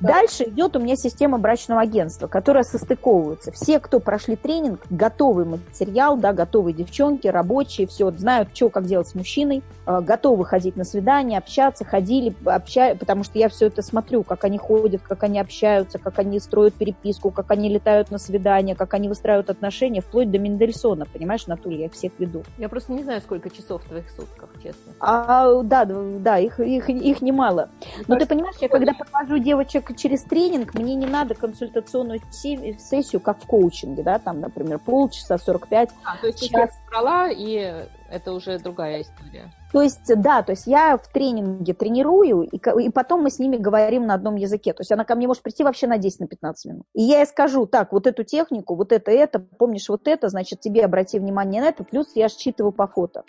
Дальше 0.00 0.44
идет 0.44 0.76
у 0.76 0.80
меня 0.80 0.96
система 0.96 1.38
брачного 1.38 1.80
агентства, 1.80 2.26
которая 2.26 2.64
состыковывается. 2.64 3.52
Все, 3.52 3.80
кто 3.80 4.00
прошли 4.00 4.36
тренинг, 4.36 4.80
готовый 4.90 5.44
материал, 5.44 6.16
да, 6.16 6.32
готовые 6.32 6.74
девчонки, 6.74 7.26
рабочие, 7.28 7.86
все, 7.86 8.10
знают, 8.10 8.50
что, 8.54 8.68
как 8.68 8.86
делать 8.86 9.08
с 9.08 9.14
мужчиной, 9.14 9.62
э, 9.86 10.00
готовы 10.00 10.44
ходить 10.44 10.76
на 10.76 10.84
свидания, 10.84 11.38
общаться, 11.38 11.84
ходили, 11.84 12.34
общаются, 12.44 12.98
потому 12.98 13.24
что 13.24 13.38
я 13.38 13.48
все 13.48 13.66
это 13.66 13.82
смотрю, 13.82 14.22
как 14.22 14.44
они 14.44 14.58
ходят, 14.58 15.02
как 15.02 15.22
они 15.22 15.38
общаются, 15.38 15.98
как 15.98 16.18
они 16.18 16.40
строят 16.40 16.74
переписку, 16.74 17.30
как 17.30 17.50
они 17.50 17.68
летают 17.68 18.10
на 18.10 18.18
свидания, 18.18 18.74
как 18.74 18.94
они 18.94 19.08
выстраивают 19.08 19.50
отношения, 19.50 20.00
вплоть 20.00 20.30
до 20.30 20.38
Мендельсона, 20.38 21.06
понимаешь, 21.06 21.46
Наталья, 21.46 21.84
я 21.84 21.88
всех 21.90 22.12
веду. 22.18 22.42
Я 22.58 22.68
просто 22.68 22.92
не 22.92 23.02
знаю, 23.02 23.20
сколько 23.20 23.50
часов 23.50 23.82
в 23.84 23.88
твоих 23.88 24.10
сутках, 24.10 24.48
честно. 24.62 24.92
А, 25.00 25.62
да, 25.62 25.84
да, 25.84 26.38
их, 26.38 26.60
их, 26.60 26.88
их 26.88 27.22
немало. 27.22 27.68
Но 28.06 28.16
ты 28.16 28.26
понимаешь, 28.26 28.56
я 28.60 28.68
когда 28.68 28.92
провожу 28.92 29.38
девочек 29.38 29.83
через 29.92 30.22
тренинг 30.22 30.74
мне 30.74 30.94
не 30.94 31.06
надо 31.06 31.34
консультационную 31.34 32.20
сессию, 32.32 33.20
как 33.20 33.42
в 33.42 33.46
коучинге, 33.46 34.02
да, 34.02 34.18
там, 34.18 34.40
например, 34.40 34.78
полчаса, 34.78 35.36
45. 35.36 35.90
А, 36.04 36.16
то 36.16 36.26
есть 36.26 36.48
час. 36.50 36.70
ты 36.70 36.90
брала, 36.90 37.28
и 37.28 37.86
это 38.10 38.32
уже 38.32 38.58
другая 38.58 39.02
история. 39.02 39.50
То 39.72 39.82
есть, 39.82 40.06
да, 40.06 40.42
то 40.42 40.52
есть 40.52 40.66
я 40.66 40.96
в 40.96 41.08
тренинге 41.08 41.74
тренирую, 41.74 42.42
и, 42.42 42.56
и 42.56 42.90
потом 42.90 43.22
мы 43.22 43.30
с 43.30 43.40
ними 43.40 43.56
говорим 43.56 44.06
на 44.06 44.14
одном 44.14 44.36
языке. 44.36 44.72
То 44.72 44.82
есть 44.82 44.92
она 44.92 45.04
ко 45.04 45.16
мне 45.16 45.26
может 45.26 45.42
прийти 45.42 45.64
вообще 45.64 45.88
на 45.88 45.98
10-15 45.98 46.28
на 46.40 46.54
минут. 46.64 46.86
И 46.94 47.02
я 47.02 47.18
ей 47.18 47.26
скажу, 47.26 47.66
так, 47.66 47.92
вот 47.92 48.06
эту 48.06 48.22
технику, 48.22 48.76
вот 48.76 48.92
это, 48.92 49.10
это, 49.10 49.40
помнишь 49.40 49.88
вот 49.88 50.06
это, 50.06 50.28
значит, 50.28 50.60
тебе 50.60 50.84
обрати 50.84 51.18
внимание 51.18 51.60
на 51.60 51.66
это, 51.66 51.82
плюс 51.82 52.12
я 52.14 52.28
считываю 52.28 52.72
по 52.72 52.86
фото. 52.86 53.24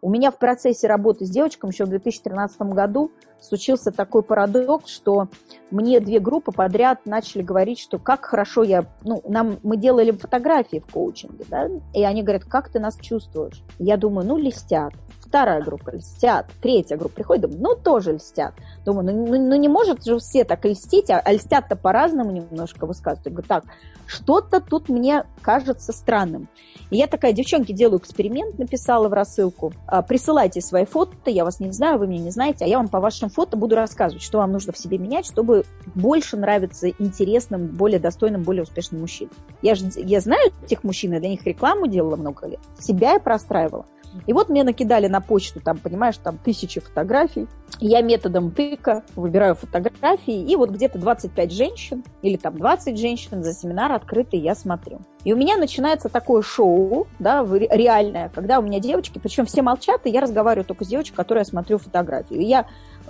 У 0.00 0.10
меня 0.10 0.30
в 0.30 0.38
процессе 0.38 0.86
работы 0.86 1.24
с 1.24 1.30
девочками 1.30 1.70
еще 1.70 1.84
в 1.84 1.88
2013 1.88 2.60
году 2.62 3.10
случился 3.40 3.90
такой 3.90 4.22
парадокс, 4.22 4.90
что 4.90 5.28
мне 5.70 6.00
две 6.00 6.20
группы 6.20 6.52
подряд 6.52 7.06
начали 7.06 7.42
говорить, 7.42 7.78
что 7.78 7.98
как 7.98 8.24
хорошо 8.24 8.62
я... 8.62 8.86
Ну, 9.02 9.22
нам, 9.26 9.58
мы 9.62 9.76
делали 9.76 10.10
фотографии 10.10 10.82
в 10.86 10.92
коучинге, 10.92 11.44
да, 11.48 11.68
и 11.94 12.04
они 12.04 12.22
говорят, 12.22 12.44
как 12.44 12.68
ты 12.70 12.80
нас 12.80 12.98
чувствуешь? 13.00 13.62
Я 13.78 13.96
думаю, 13.96 14.26
ну, 14.26 14.36
листят. 14.36 14.92
Вторая 15.30 15.62
группа 15.62 15.90
льстят, 15.90 16.46
третья 16.60 16.96
группа 16.96 17.14
приходит, 17.14 17.42
думаю, 17.42 17.60
ну, 17.60 17.76
тоже 17.76 18.14
льстят. 18.14 18.52
Думаю, 18.84 19.14
ну, 19.14 19.26
ну, 19.28 19.40
ну 19.40 19.54
не 19.54 19.68
может 19.68 20.04
же 20.04 20.18
все 20.18 20.42
так 20.42 20.64
льстить, 20.64 21.08
а, 21.08 21.20
а 21.20 21.32
льстят-то 21.32 21.76
по-разному 21.76 22.32
немножко 22.32 22.84
высказывают. 22.84 23.26
Я 23.26 23.30
говорю, 23.30 23.46
так, 23.46 23.64
что-то 24.06 24.60
тут 24.60 24.88
мне 24.88 25.22
кажется 25.40 25.92
странным. 25.92 26.48
И 26.90 26.96
я 26.96 27.06
такая, 27.06 27.32
девчонки, 27.32 27.70
делаю 27.70 28.00
эксперимент, 28.00 28.58
написала 28.58 29.08
в 29.08 29.12
рассылку. 29.12 29.72
«А, 29.86 30.02
присылайте 30.02 30.60
свои 30.60 30.84
фото, 30.84 31.30
я 31.30 31.44
вас 31.44 31.60
не 31.60 31.70
знаю, 31.70 32.00
вы 32.00 32.08
меня 32.08 32.24
не 32.24 32.32
знаете, 32.32 32.64
а 32.64 32.68
я 32.68 32.78
вам 32.78 32.88
по 32.88 32.98
вашим 32.98 33.30
фото 33.30 33.56
буду 33.56 33.76
рассказывать, 33.76 34.24
что 34.24 34.38
вам 34.38 34.50
нужно 34.50 34.72
в 34.72 34.78
себе 34.78 34.98
менять, 34.98 35.26
чтобы 35.26 35.64
больше 35.94 36.36
нравиться 36.38 36.88
интересным, 36.88 37.68
более 37.68 38.00
достойным, 38.00 38.42
более 38.42 38.64
успешным 38.64 39.02
мужчинам. 39.02 39.32
Я 39.62 39.76
же 39.76 39.84
я 39.94 40.20
знаю 40.20 40.50
этих 40.64 40.82
мужчин, 40.82 41.12
я 41.12 41.20
для 41.20 41.28
них 41.28 41.46
рекламу 41.46 41.86
делала 41.86 42.16
много 42.16 42.48
лет. 42.48 42.60
Себя 42.80 43.12
я 43.12 43.20
простраивала. 43.20 43.86
И 44.26 44.32
вот 44.32 44.48
мне 44.48 44.64
накидали 44.64 45.06
на 45.06 45.20
почту, 45.20 45.60
там, 45.60 45.78
понимаешь, 45.78 46.16
там 46.18 46.38
тысячи 46.38 46.80
фотографий. 46.80 47.48
Я 47.78 48.02
методом 48.02 48.50
тыка 48.50 49.04
выбираю 49.14 49.54
фотографии, 49.54 50.42
и 50.42 50.56
вот 50.56 50.70
где-то 50.70 50.98
25 50.98 51.52
женщин 51.52 52.04
или 52.22 52.36
там 52.36 52.56
20 52.56 52.98
женщин 52.98 53.42
за 53.42 53.52
семинар 53.52 53.92
открытый 53.92 54.40
я 54.40 54.54
смотрю. 54.54 55.00
И 55.24 55.32
у 55.32 55.36
меня 55.36 55.56
начинается 55.56 56.08
такое 56.08 56.42
шоу, 56.42 57.06
да, 57.18 57.44
реальное, 57.44 58.30
когда 58.34 58.58
у 58.58 58.62
меня 58.62 58.80
девочки, 58.80 59.18
причем 59.18 59.46
все 59.46 59.62
молчат, 59.62 60.02
и 60.04 60.10
я 60.10 60.20
разговариваю 60.20 60.64
только 60.64 60.84
с 60.84 60.88
девочкой, 60.88 61.16
которой 61.16 61.40
я 61.40 61.44
смотрю 61.44 61.78
фотографию. 61.78 62.40
И 62.40 62.44
я 62.44 62.66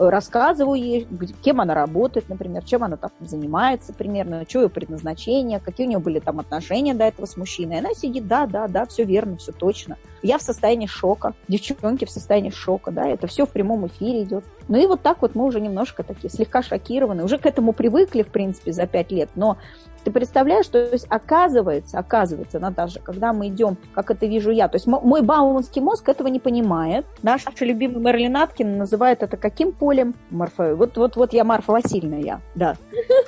рассказываю 0.08 0.80
ей, 0.80 1.06
кем 1.42 1.60
она 1.60 1.74
работает, 1.74 2.28
например, 2.28 2.64
чем 2.64 2.84
она 2.84 2.96
там 2.96 3.10
занимается 3.20 3.92
примерно, 3.92 4.44
что 4.48 4.62
ее 4.62 4.68
предназначение, 4.70 5.60
какие 5.60 5.86
у 5.86 5.90
нее 5.90 5.98
были 5.98 6.20
там 6.20 6.40
отношения 6.40 6.94
до 6.94 7.04
этого 7.04 7.26
с 7.26 7.36
мужчиной. 7.36 7.76
И 7.76 7.78
она 7.80 7.90
сидит, 7.94 8.26
да, 8.26 8.46
да, 8.46 8.66
да, 8.68 8.86
все 8.86 9.04
верно, 9.04 9.36
все 9.36 9.52
точно. 9.52 9.96
Я 10.22 10.38
в 10.38 10.42
состоянии 10.42 10.86
шока, 10.86 11.34
девчонки 11.48 12.04
в 12.04 12.10
состоянии 12.10 12.50
шока, 12.50 12.90
да, 12.90 13.06
это 13.06 13.26
все 13.26 13.46
в 13.46 13.50
прямом 13.50 13.86
эфире 13.88 14.22
идет. 14.22 14.44
Ну 14.68 14.78
и 14.78 14.86
вот 14.86 15.02
так 15.02 15.22
вот 15.22 15.34
мы 15.34 15.44
уже 15.44 15.60
немножко 15.60 16.02
такие 16.02 16.30
слегка 16.30 16.62
шокированы, 16.62 17.24
уже 17.24 17.38
к 17.38 17.46
этому 17.46 17.72
привыкли, 17.72 18.22
в 18.22 18.28
принципе, 18.28 18.72
за 18.72 18.86
пять 18.86 19.10
лет, 19.10 19.30
но 19.34 19.58
ты 20.04 20.10
представляешь, 20.10 20.66
то 20.66 20.78
есть 20.78 21.06
оказывается, 21.10 21.98
оказывается, 21.98 22.58
Наташа, 22.58 23.00
когда 23.00 23.32
мы 23.32 23.48
идем, 23.48 23.76
как 23.94 24.10
это 24.10 24.26
вижу 24.26 24.50
я, 24.50 24.68
то 24.68 24.76
есть 24.76 24.86
мой 24.86 25.22
бауманский 25.22 25.82
мозг 25.82 26.08
этого 26.08 26.28
не 26.28 26.40
понимает. 26.40 27.04
Наш 27.22 27.44
любимый 27.60 28.00
Мерлин 28.02 28.36
Аткин 28.36 28.78
называет 28.78 29.22
это 29.22 29.36
каким 29.36 29.72
полем? 29.72 29.89
Марфа. 30.30 30.74
Вот, 30.74 30.96
вот, 30.96 31.16
вот 31.16 31.32
я 31.32 31.44
Марфа 31.44 31.72
Васильевна, 31.72 32.16
я, 32.16 32.40
да. 32.54 32.76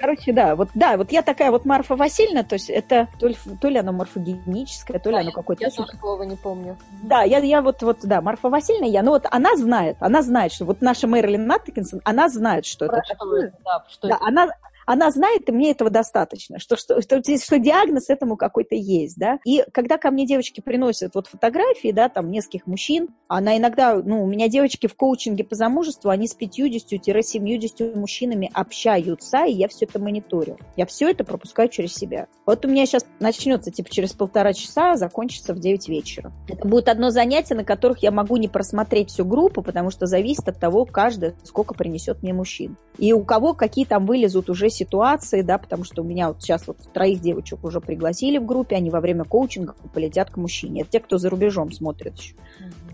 Короче, 0.01 0.33
да, 0.33 0.57
вот, 0.57 0.69
да, 0.75 0.97
вот 0.97 1.13
я 1.13 1.23
такая 1.23 1.51
вот 1.51 1.65
Марфа 1.65 1.97
Васильевна, 1.97 2.43
то 2.43 2.55
есть 2.55 2.71
это 2.71 3.09
то 3.19 3.29
ли, 3.29 3.37
то 3.61 3.69
ли 3.69 3.79
оно 3.79 3.93
морфогеническое, 3.93 4.99
то 4.99 5.11
ли 5.11 5.17
да, 5.17 5.21
оно 5.23 5.33
какое-то... 5.33 5.65
Я 5.65 5.71
тоже 5.71 5.93
слова 5.99 6.23
не 6.23 6.37
помню. 6.37 6.77
Да, 7.03 7.23
я, 7.23 7.39
я 7.39 7.63
вот, 7.63 7.83
вот, 7.83 7.99
да, 8.03 8.21
Марфа 8.21 8.49
Васильевна, 8.49 8.87
я, 8.87 9.03
ну 9.03 9.11
вот 9.11 9.27
она 9.31 9.57
знает, 9.57 9.97
она 10.01 10.23
знает, 10.23 10.53
что 10.53 10.65
вот 10.65 10.81
наша 10.81 11.07
Мэрилин 11.07 11.51
Аткинсон, 11.51 12.01
она 12.05 12.29
знает, 12.29 12.67
что 12.67 12.87
Про 12.87 12.99
это 12.99 13.09
такое. 13.09 13.53
Да, 13.65 13.85
что 13.89 14.09
да, 14.09 14.17
это? 14.17 14.25
она, 14.25 14.49
она 14.93 15.11
знает, 15.11 15.49
и 15.49 15.53
мне 15.53 15.71
этого 15.71 15.89
достаточно, 15.89 16.59
что, 16.59 16.77
что, 16.77 17.01
что, 17.01 17.23
что 17.23 17.59
диагноз 17.59 18.11
этому 18.11 18.37
какой-то 18.37 18.75
есть, 18.75 19.17
да. 19.17 19.39
И 19.47 19.65
когда 19.73 19.97
ко 19.97 20.11
мне 20.11 20.27
девочки 20.27 20.61
приносят 20.61 21.15
вот 21.15 21.29
фотографии, 21.29 21.93
да, 21.93 22.11
там, 22.11 22.31
нескольких 22.31 22.67
мужчин, 22.67 23.09
она 23.27 23.57
иногда, 23.57 23.95
ну, 23.95 24.23
у 24.23 24.27
меня 24.27 24.49
девочки 24.49 24.87
в 24.87 24.95
коучинге 24.95 25.45
по 25.45 25.55
замужеству, 25.55 26.11
они 26.11 26.29
с 26.29 26.37
50-70 26.39 27.97
мужчинами 27.99 28.51
общаются, 28.53 29.47
и 29.47 29.53
я 29.53 29.69
все 29.69 29.87
это 29.87 29.99
мониторю. 29.99 30.59
Я 30.77 30.85
все 30.85 31.11
это 31.11 31.25
пропускаю 31.25 31.71
через 31.71 31.95
себя. 31.95 32.27
Вот 32.45 32.67
у 32.67 32.69
меня 32.69 32.85
сейчас 32.85 33.07
начнется, 33.19 33.71
типа, 33.71 33.89
через 33.91 34.13
полтора 34.13 34.53
часа, 34.53 34.97
закончится 34.97 35.55
в 35.55 35.59
9 35.59 35.89
вечера. 35.89 36.33
Это 36.49 36.69
будет 36.69 36.89
одно 36.89 37.09
занятие, 37.09 37.55
на 37.55 37.65
которых 37.65 38.03
я 38.03 38.11
могу 38.11 38.37
не 38.37 38.49
просмотреть 38.49 39.09
всю 39.09 39.25
группу, 39.25 39.63
потому 39.63 39.91
что 39.91 40.05
зависит 40.05 40.47
от 40.49 40.61
того, 40.61 40.85
каждый, 40.85 41.33
сколько 41.45 41.73
принесет 41.73 42.23
мне 42.23 42.35
мужчин. 42.35 42.77
И 42.99 43.15
у 43.15 43.25
кого 43.25 43.55
какие 43.55 43.87
там 43.87 44.05
вылезут 44.05 44.51
уже 44.51 44.69
да, 45.43 45.59
потому 45.59 45.85
что 45.85 46.03
у 46.03 46.05
меня 46.05 46.29
вот 46.29 46.43
сейчас 46.43 46.67
вот 46.67 46.79
троих 46.93 47.21
девочек 47.21 47.65
уже 47.65 47.81
пригласили 47.81 48.39
в 48.39 48.47
группе, 48.47 48.77
они 48.77 48.91
во 48.91 49.01
время 49.01 49.25
коучинга 49.25 49.75
полетят 49.93 50.31
к 50.31 50.37
мужчине. 50.37 50.83
Это 50.83 50.91
те, 50.93 51.01
кто 51.01 51.19
за 51.19 51.31
рубежом 51.31 51.73
смотрит 51.73 52.17
еще. 52.19 52.35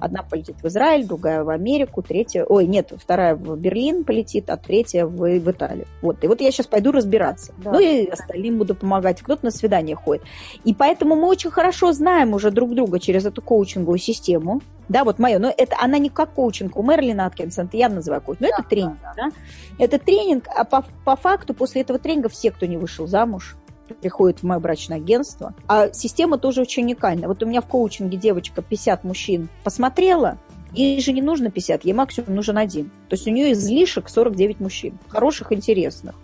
Одна 0.01 0.23
полетит 0.23 0.57
в 0.63 0.67
Израиль, 0.67 1.07
другая 1.07 1.45
в 1.45 1.51
Америку, 1.51 2.03
третья... 2.03 2.45
Ой, 2.45 2.67
нет, 2.67 2.93
вторая 2.97 3.35
в 3.35 3.57
Берлин 3.57 4.05
полетит, 4.05 4.49
а 4.51 4.57
третья 4.57 5.07
в, 5.07 5.17
в 5.17 5.51
Италию. 5.51 5.87
Вот. 6.03 6.23
И 6.23 6.29
вот 6.29 6.41
я 6.41 6.51
сейчас 6.51 6.67
пойду 6.67 6.93
разбираться. 6.93 7.53
Да. 7.59 7.73
Ну 7.73 7.81
и 7.81 8.07
остальным 8.07 8.59
буду 8.59 8.75
помогать. 8.75 9.21
Кто-то 9.23 9.45
на 9.45 9.51
свидание 9.51 9.97
ходит. 9.97 10.25
И 10.65 10.75
поэтому 10.75 11.17
мы 11.17 11.27
очень 11.27 11.51
хорошо 11.51 11.93
знаем 11.93 12.35
уже 12.35 12.51
друг 12.51 12.75
друга 12.75 13.01
через 13.01 13.27
эту 13.27 13.43
коучинговую 13.43 13.99
систему. 13.99 14.61
Да, 14.89 15.05
вот 15.05 15.19
мое. 15.19 15.39
Но 15.39 15.53
это 15.55 15.77
она 15.81 15.99
не 15.99 16.11
как 16.11 16.33
коучинг. 16.33 16.77
У 16.77 16.83
Мерлина 16.83 17.27
Аткинсон, 17.27 17.67
это 17.67 17.77
я 17.77 17.89
называю 17.89 18.23
коучинг. 18.23 18.41
Но 18.41 18.49
да, 18.49 18.55
это 18.59 18.69
тренинг. 18.69 18.99
Да, 19.03 19.15
да. 19.17 19.31
Это 19.79 19.99
тренинг, 19.99 20.45
а 20.55 20.65
по, 20.65 20.85
по 21.05 21.17
факту 21.17 21.55
после 21.55 21.83
этого 21.83 21.99
тренинга 21.99 22.29
все, 22.29 22.51
кто 22.51 22.67
не 22.67 22.77
вышел 22.77 23.07
замуж, 23.07 23.57
приходит 23.95 24.41
в 24.41 24.43
мое 24.45 24.59
брачное 24.59 24.99
агентство. 24.99 25.55
А 25.67 25.93
система 25.93 26.39
тоже 26.39 26.63
очень 26.63 26.85
уникальна. 26.85 27.29
Вот 27.29 27.43
у 27.43 27.47
меня 27.47 27.61
в 27.61 27.67
коучинге 27.67 28.17
девочка 28.17 28.63
50 28.63 29.05
мужчин 29.05 29.49
посмотрела, 29.65 30.39
ей 30.73 31.01
же 31.01 31.13
не 31.13 31.23
нужно 31.23 31.51
50, 31.51 31.85
ей 31.85 31.93
максимум 31.93 32.35
нужен 32.35 32.59
один. 32.59 32.91
То 33.09 33.15
есть 33.15 33.27
у 33.27 33.31
нее 33.31 33.53
излишек 33.53 34.09
49 34.09 34.61
мужчин, 34.61 34.99
хороших, 35.09 35.53
интересных. 35.53 36.15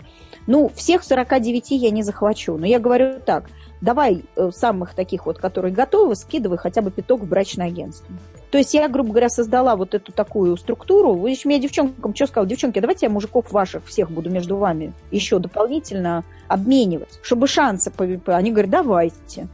Ну, 0.46 0.70
всех 0.74 1.04
49 1.04 1.70
я 1.70 1.90
не 1.90 2.02
захвачу, 2.02 2.56
но 2.56 2.66
я 2.66 2.78
говорю 2.78 3.18
так, 3.24 3.48
давай 3.80 4.24
э, 4.36 4.50
самых 4.52 4.94
таких 4.94 5.26
вот, 5.26 5.38
которые 5.38 5.72
готовы, 5.72 6.16
скидывай 6.16 6.58
хотя 6.58 6.82
бы 6.82 6.90
пяток 6.90 7.22
в 7.22 7.28
брачное 7.28 7.68
агентство. 7.68 8.14
То 8.54 8.58
есть 8.58 8.72
я, 8.72 8.88
грубо 8.88 9.10
говоря, 9.10 9.28
создала 9.30 9.74
вот 9.74 9.96
эту 9.96 10.12
такую 10.12 10.56
структуру. 10.56 11.14
В 11.14 11.26
общем, 11.26 11.50
я 11.50 11.58
девчонкам 11.58 12.14
что 12.14 12.28
сказала? 12.28 12.46
Девчонки, 12.46 12.78
давайте 12.78 13.06
я 13.06 13.10
мужиков 13.10 13.50
ваших 13.50 13.84
всех 13.84 14.12
буду 14.12 14.30
между 14.30 14.56
вами 14.56 14.92
еще 15.10 15.40
дополнительно 15.40 16.22
обменивать, 16.46 17.18
чтобы 17.24 17.48
шансы... 17.48 17.92
Они 18.26 18.52
говорят, 18.52 18.70
давайте. 18.70 19.48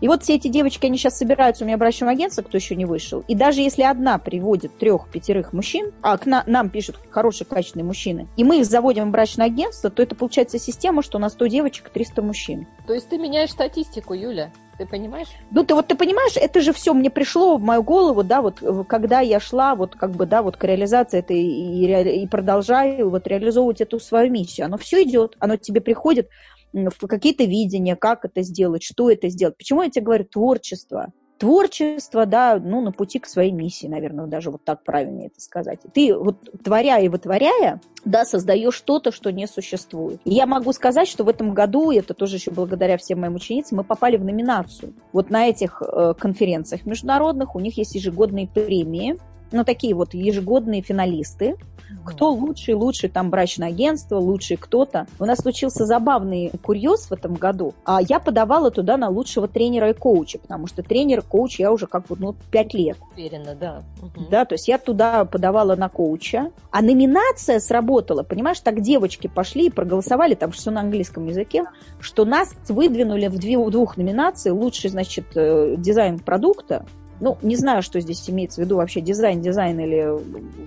И 0.00 0.06
вот 0.06 0.22
все 0.22 0.36
эти 0.36 0.46
девочки, 0.46 0.86
они 0.86 0.98
сейчас 0.98 1.18
собираются 1.18 1.64
у 1.64 1.66
меня 1.66 1.76
в 1.78 1.80
брачном 1.80 2.10
агентстве, 2.10 2.44
кто 2.44 2.56
еще 2.56 2.76
не 2.76 2.84
вышел. 2.84 3.24
И 3.26 3.34
даже 3.34 3.60
если 3.60 3.82
одна 3.82 4.18
приводит 4.18 4.78
трех-пятерых 4.78 5.52
мужчин, 5.52 5.90
а 6.00 6.16
к 6.16 6.24
на, 6.26 6.44
нам 6.46 6.68
пишут 6.68 7.00
хорошие, 7.10 7.48
качественные 7.48 7.86
мужчины, 7.86 8.28
и 8.36 8.44
мы 8.44 8.60
их 8.60 8.66
заводим 8.66 9.08
в 9.08 9.10
брачное 9.10 9.46
агентство, 9.46 9.90
то 9.90 10.00
это 10.00 10.14
получается 10.14 10.60
система, 10.60 11.02
что 11.02 11.18
на 11.18 11.28
100 11.28 11.46
девочек 11.48 11.90
300 11.90 12.22
мужчин. 12.22 12.68
То 12.86 12.94
есть 12.94 13.08
ты 13.08 13.18
меняешь 13.18 13.50
статистику, 13.50 14.14
Юля? 14.14 14.52
Ты 14.76 14.86
понимаешь? 14.86 15.28
Ну, 15.50 15.64
ты 15.64 15.74
вот 15.74 15.86
ты 15.86 15.94
понимаешь, 15.94 16.36
это 16.36 16.60
же 16.60 16.72
все 16.72 16.94
мне 16.94 17.10
пришло 17.10 17.56
в 17.56 17.62
мою 17.62 17.82
голову, 17.82 18.24
да, 18.24 18.42
вот 18.42 18.60
когда 18.88 19.20
я 19.20 19.38
шла, 19.38 19.74
вот 19.74 19.94
как 19.94 20.10
бы, 20.12 20.26
да, 20.26 20.42
вот 20.42 20.56
к 20.56 20.64
реализации 20.64 21.18
этой 21.20 21.40
и, 21.40 22.22
и 22.22 22.26
продолжаю 22.26 23.10
вот 23.10 23.26
реализовывать 23.26 23.80
эту 23.80 24.00
свою 24.00 24.30
миссию. 24.30 24.66
Оно 24.66 24.76
все 24.76 25.02
идет, 25.02 25.36
оно 25.38 25.56
тебе 25.56 25.80
приходит 25.80 26.28
в 26.72 27.06
какие-то 27.06 27.44
видения, 27.44 27.94
как 27.94 28.24
это 28.24 28.42
сделать, 28.42 28.82
что 28.82 29.10
это 29.10 29.28
сделать. 29.28 29.56
Почему 29.56 29.82
я 29.82 29.90
тебе 29.90 30.04
говорю 30.04 30.24
творчество? 30.24 31.12
Творчество, 31.38 32.26
да, 32.26 32.60
ну, 32.62 32.80
на 32.80 32.92
пути 32.92 33.18
к 33.18 33.26
своей 33.26 33.52
миссии, 33.52 33.86
наверное, 33.86 34.26
даже 34.26 34.50
вот 34.50 34.64
так 34.64 34.82
правильно 34.82 35.26
это 35.26 35.40
сказать. 35.40 35.80
Ты 35.92 36.16
вот 36.16 36.36
творя 36.62 36.98
и 36.98 37.08
вытворяя, 37.08 37.80
да, 38.04 38.24
создаешь 38.24 38.74
что-то, 38.74 39.12
что 39.12 39.32
не 39.32 39.46
существует. 39.46 40.20
И 40.24 40.34
я 40.34 40.46
могу 40.46 40.72
сказать, 40.72 41.08
что 41.08 41.24
в 41.24 41.28
этом 41.28 41.54
году, 41.54 41.90
это 41.90 42.14
тоже 42.14 42.36
еще 42.36 42.50
благодаря 42.50 42.96
всем 42.98 43.20
моим 43.20 43.34
ученицам, 43.34 43.78
мы 43.78 43.84
попали 43.84 44.16
в 44.16 44.24
номинацию. 44.24 44.94
Вот 45.12 45.30
на 45.30 45.46
этих 45.48 45.82
э, 45.82 46.14
конференциях 46.18 46.86
международных 46.86 47.56
у 47.56 47.60
них 47.60 47.76
есть 47.78 47.94
ежегодные 47.94 48.46
премии, 48.46 49.18
ну, 49.54 49.64
такие 49.64 49.94
вот 49.94 50.14
ежегодные 50.14 50.82
финалисты. 50.82 51.56
Кто 52.04 52.30
лучший, 52.32 52.74
лучший 52.74 53.08
там 53.08 53.30
брачное 53.30 53.68
агентство, 53.68 54.18
лучший 54.18 54.56
кто-то. 54.56 55.06
У 55.18 55.24
нас 55.24 55.38
случился 55.38 55.86
забавный 55.86 56.50
курьез 56.62 57.06
в 57.08 57.12
этом 57.12 57.34
году. 57.34 57.72
А 57.84 58.00
я 58.02 58.18
подавала 58.18 58.70
туда 58.70 58.96
на 58.96 59.08
лучшего 59.08 59.48
тренера 59.48 59.90
и 59.90 59.94
коуча, 59.94 60.38
потому 60.38 60.66
что 60.66 60.82
тренер, 60.82 61.22
коуч 61.22 61.60
я 61.60 61.72
уже 61.72 61.86
как 61.86 62.06
бы, 62.06 62.16
ну, 62.18 62.34
пять 62.50 62.74
лет. 62.74 62.98
Уверена, 63.14 63.54
да. 63.54 63.82
Угу. 64.02 64.26
Да, 64.30 64.44
то 64.44 64.54
есть 64.54 64.66
я 64.68 64.78
туда 64.78 65.24
подавала 65.24 65.76
на 65.76 65.88
коуча. 65.88 66.50
А 66.70 66.82
номинация 66.82 67.60
сработала, 67.60 68.22
понимаешь, 68.22 68.60
так 68.60 68.80
девочки 68.80 69.28
пошли 69.28 69.66
и 69.66 69.70
проголосовали, 69.70 70.34
там 70.34 70.50
все 70.50 70.70
на 70.70 70.80
английском 70.80 71.26
языке, 71.26 71.64
что 72.00 72.24
нас 72.24 72.54
выдвинули 72.68 73.28
в 73.28 73.38
двух 73.70 73.96
номинациях. 73.96 74.56
Лучший, 74.56 74.90
значит, 74.90 75.26
э, 75.36 75.76
дизайн 75.78 76.18
продукта 76.18 76.84
ну, 77.20 77.38
не 77.42 77.56
знаю, 77.56 77.82
что 77.82 78.00
здесь 78.00 78.28
имеется 78.28 78.60
в 78.60 78.64
виду 78.64 78.76
вообще 78.76 79.00
дизайн, 79.00 79.40
дизайн 79.40 79.78
или 79.80 80.08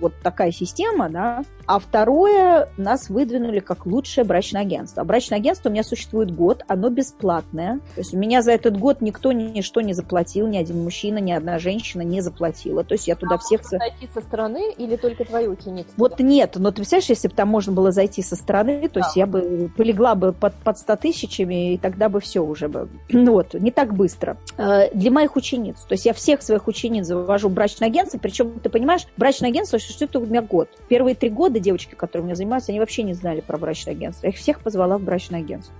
вот 0.00 0.14
такая 0.22 0.50
система, 0.50 1.08
да. 1.08 1.44
А 1.68 1.78
второе, 1.78 2.70
нас 2.78 3.10
выдвинули 3.10 3.58
как 3.58 3.84
лучшее 3.84 4.24
брачное 4.24 4.62
агентство. 4.62 5.02
А 5.02 5.04
брачное 5.04 5.36
агентство 5.38 5.68
у 5.68 5.72
меня 5.72 5.84
существует 5.84 6.34
год, 6.34 6.64
оно 6.66 6.88
бесплатное. 6.88 7.80
То 7.94 8.00
есть 8.00 8.14
у 8.14 8.16
меня 8.16 8.40
за 8.40 8.52
этот 8.52 8.78
год 8.78 9.02
никто 9.02 9.32
ничто 9.32 9.82
не 9.82 9.92
заплатил, 9.92 10.46
ни 10.46 10.56
один 10.56 10.82
мужчина, 10.82 11.18
ни 11.18 11.30
одна 11.30 11.58
женщина 11.58 12.00
не 12.00 12.22
заплатила. 12.22 12.84
То 12.84 12.94
есть 12.94 13.06
я 13.06 13.16
туда 13.16 13.34
а 13.34 13.38
всех... 13.38 13.66
зайти 13.66 14.08
со 14.14 14.22
стороны 14.22 14.72
или 14.78 14.96
только 14.96 15.26
твои 15.26 15.46
ученицы? 15.46 15.90
Вот 15.98 16.18
нет, 16.20 16.54
но 16.56 16.70
ты 16.70 16.76
представляешь, 16.76 17.10
если 17.10 17.28
бы 17.28 17.34
там 17.34 17.48
можно 17.48 17.74
было 17.74 17.92
зайти 17.92 18.22
со 18.22 18.34
стороны, 18.34 18.88
то 18.88 19.00
да. 19.00 19.06
есть 19.06 19.16
я 19.16 19.26
бы 19.26 19.70
полегла 19.76 20.14
бы 20.14 20.32
под, 20.32 20.54
под 20.54 20.78
100 20.78 20.96
тысячами, 20.96 21.74
и 21.74 21.76
тогда 21.76 22.08
бы 22.08 22.20
все 22.20 22.40
уже 22.40 22.68
бы... 22.68 22.88
Ну 23.10 23.32
вот, 23.32 23.52
не 23.52 23.70
так 23.72 23.92
быстро. 23.92 24.38
Э, 24.56 24.88
для 24.94 25.10
моих 25.10 25.36
учениц. 25.36 25.80
То 25.86 25.92
есть 25.92 26.06
я 26.06 26.14
всех 26.14 26.40
своих 26.40 26.66
учениц 26.66 27.04
завожу 27.04 27.50
в 27.50 27.52
брачное 27.52 27.88
агентство, 27.88 28.16
причем, 28.16 28.58
ты 28.58 28.70
понимаешь, 28.70 29.06
брачное 29.18 29.50
агентство 29.50 29.76
существует 29.76 30.16
у 30.16 30.20
меня 30.20 30.40
год. 30.40 30.70
Первые 30.88 31.14
три 31.14 31.28
года 31.28 31.57
девочки, 31.60 31.94
которые 31.94 32.22
у 32.22 32.26
меня 32.26 32.36
занимаются, 32.36 32.72
они 32.72 32.80
вообще 32.80 33.02
не 33.02 33.14
знали 33.14 33.40
про 33.40 33.58
брачное 33.58 33.94
агентство. 33.94 34.26
Я 34.26 34.32
их 34.32 34.38
всех 34.38 34.60
позвала 34.60 34.98
в 34.98 35.02
брачное 35.02 35.40
агентство. 35.40 35.74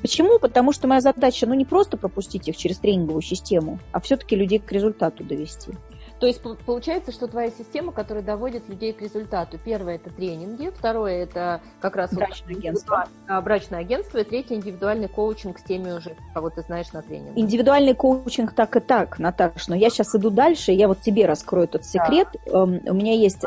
Почему? 0.00 0.38
Потому 0.38 0.72
что 0.72 0.88
моя 0.88 1.00
задача, 1.00 1.46
ну, 1.46 1.54
не 1.54 1.64
просто 1.64 1.96
пропустить 1.96 2.48
их 2.48 2.56
через 2.56 2.78
тренинговую 2.78 3.22
систему, 3.22 3.78
а 3.92 4.00
все-таки 4.00 4.36
людей 4.36 4.58
к 4.58 4.70
результату 4.72 5.24
довести. 5.24 5.72
То 6.20 6.26
есть 6.26 6.42
получается, 6.42 7.12
что 7.12 7.26
твоя 7.28 7.50
система, 7.50 7.92
которая 7.92 8.22
доводит 8.22 8.68
людей 8.68 8.92
к 8.92 9.00
результату. 9.00 9.58
Первое– 9.64 9.94
это 9.96 10.10
тренинги, 10.10 10.68
второе– 10.68 11.14
это 11.24 11.62
как 11.80 11.96
раз 11.96 12.12
брачное 12.12 12.54
вот, 12.54 12.58
агентство. 12.58 13.08
брачное 13.42 13.80
агентство, 13.80 14.18
и 14.18 14.24
третье– 14.24 14.54
индивидуальный 14.56 15.08
коучинг 15.08 15.58
с 15.58 15.62
теми 15.62 15.90
уже, 15.90 16.14
кого 16.34 16.50
ты 16.50 16.60
знаешь 16.60 16.92
на 16.92 17.00
тренинге. 17.00 17.40
Индивидуальный 17.40 17.94
коучинг 17.94 18.52
так 18.52 18.76
и 18.76 18.80
так, 18.80 19.18
Наташа, 19.18 19.70
но 19.70 19.76
я 19.76 19.88
сейчас 19.88 20.14
иду 20.14 20.28
дальше, 20.28 20.72
я 20.72 20.88
вот 20.88 21.00
тебе 21.00 21.24
раскрою 21.24 21.64
этот 21.64 21.86
секрет. 21.86 22.28
Да. 22.46 22.64
Эм, 22.64 22.82
у 22.84 22.92
меня 22.92 23.14
есть... 23.14 23.42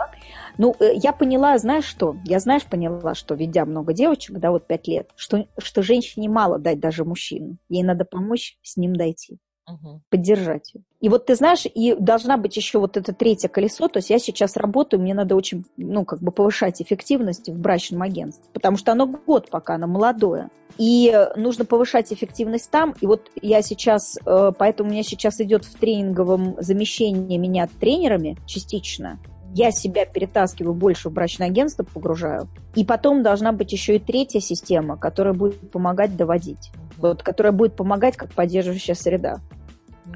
Ну, 0.58 0.76
э, 0.80 0.96
я 0.96 1.14
поняла, 1.14 1.56
знаешь 1.60 1.86
что? 1.86 2.16
Я, 2.26 2.40
знаешь, 2.40 2.64
поняла, 2.66 3.14
что, 3.14 3.36
ведя 3.36 3.66
много 3.66 3.94
девочек, 3.94 4.40
да, 4.40 4.50
вот 4.50 4.66
пять 4.66 4.88
лет, 4.88 5.12
что, 5.16 5.48
что 5.60 5.84
женщине 5.84 6.28
мало 6.28 6.58
дать 6.58 6.80
даже 6.80 7.06
мужчину. 7.06 7.58
Ей 7.70 7.84
надо 7.84 8.04
помочь 8.04 8.58
с 8.64 8.78
ним 8.78 8.96
дойти 8.96 9.38
угу. 9.68 10.02
поддержать. 10.10 10.74
И 11.00 11.10
вот 11.10 11.26
ты 11.26 11.36
знаешь, 11.36 11.66
и 11.66 11.96
должна 11.96 12.38
быть 12.38 12.56
еще 12.56 12.80
вот 12.80 12.98
это 12.98 13.14
третье 13.14 13.48
колесо, 13.48 13.88
то 13.88 13.98
есть 13.98 14.10
я 14.10 14.20
сейчас 14.20 14.58
работаю, 14.58 15.02
мне 15.02 15.14
надо 15.14 15.36
очень, 15.36 15.66
ну, 15.78 16.06
как 16.06 16.20
бы 16.20 16.32
повышать 16.32 16.82
эффективность 16.82 17.50
в 17.50 17.60
брачном 17.60 18.02
агентстве, 18.02 18.50
потому 18.54 18.78
что 18.78 18.92
оно 18.92 19.08
год 19.08 19.50
пока, 19.50 19.76
оно 19.76 19.88
молодое. 19.88 20.50
И 20.78 21.14
нужно 21.36 21.66
повышать 21.66 22.12
эффективность 22.12 22.72
там. 22.72 22.96
И 23.00 23.06
вот 23.06 23.30
я 23.42 23.62
сейчас, 23.62 24.18
э, 24.26 24.52
поэтому 24.58 24.90
у 24.90 24.92
меня 24.92 25.04
сейчас 25.04 25.40
идет 25.40 25.66
в 25.66 25.76
тренинговом 25.76 26.56
замещении 26.60 27.38
меня 27.38 27.68
тренерами 27.80 28.38
частично. 28.48 29.20
Я 29.54 29.70
себя 29.70 30.06
перетаскиваю 30.06 30.74
больше 30.74 31.10
в 31.10 31.14
брачное 31.14 31.48
агентство, 31.48 31.84
погружаю. 31.84 32.48
И 32.74 32.84
потом 32.84 33.22
должна 33.22 33.52
быть 33.52 33.72
еще 33.72 33.98
и 33.98 34.00
третья 34.00 34.40
система, 34.40 34.98
которая 34.98 35.36
будет 35.36 35.70
помогать 35.70 36.18
доводить 36.18 36.72
вот, 37.10 37.24
которая 37.24 37.54
будет 37.54 37.76
помогать 37.76 38.18
как 38.18 38.32
поддерживающая 38.32 38.96
среда. 38.96 39.38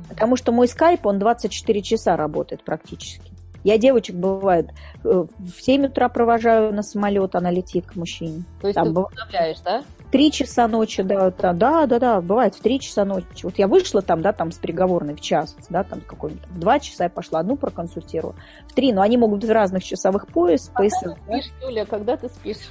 Потому 0.09 0.35
что 0.35 0.51
мой 0.51 0.67
скайп, 0.67 1.05
он 1.05 1.19
24 1.19 1.81
часа 1.81 2.15
работает 2.17 2.63
практически. 2.63 3.31
Я 3.63 3.77
девочек, 3.77 4.15
бывает, 4.15 4.69
э, 5.03 5.25
в 5.37 5.61
7 5.61 5.87
утра 5.87 6.07
провожаю 6.09 6.73
на 6.73 6.83
самолет, 6.83 7.35
она 7.35 7.51
летит 7.51 7.85
к 7.87 7.95
мужчине. 7.95 8.43
То 8.61 8.67
есть 8.67 8.75
Там, 8.75 8.85
ты 8.85 8.91
вдохновляешь, 8.91 9.59
да? 9.59 9.83
Три 10.11 10.31
часа 10.31 10.69
ночи, 10.69 11.03
да, 11.03 11.31
да, 11.31 11.51
да, 11.51 11.85
да, 11.85 11.99
да, 11.99 12.21
бывает 12.21 12.55
в 12.55 12.61
три 12.61 12.79
часа 12.79 13.03
ночи. 13.03 13.25
Вот 13.43 13.57
я 13.57 13.67
вышла 13.67 14.01
там, 14.01 14.21
да, 14.21 14.31
там 14.31 14.53
с 14.53 14.57
переговорной 14.57 15.15
в 15.15 15.21
час, 15.21 15.57
да, 15.69 15.83
там 15.83 15.99
какой-нибудь, 15.99 16.47
в 16.47 16.59
два 16.59 16.79
часа 16.79 17.05
я 17.05 17.09
пошла, 17.09 17.41
одну 17.41 17.57
проконсультирую, 17.57 18.35
в 18.69 18.73
три, 18.73 18.93
но 18.93 19.01
они 19.01 19.17
могут 19.17 19.41
быть 19.41 19.49
в 19.49 19.53
разных 19.53 19.83
часовых 19.83 20.27
пояс, 20.27 20.67
когда 20.67 20.77
поясах. 20.77 21.15
Ты 21.15 21.41
спишь, 21.41 21.51
да? 21.59 21.67
Юля, 21.67 21.85
когда 21.85 22.15
ты 22.15 22.29
спишь? 22.29 22.69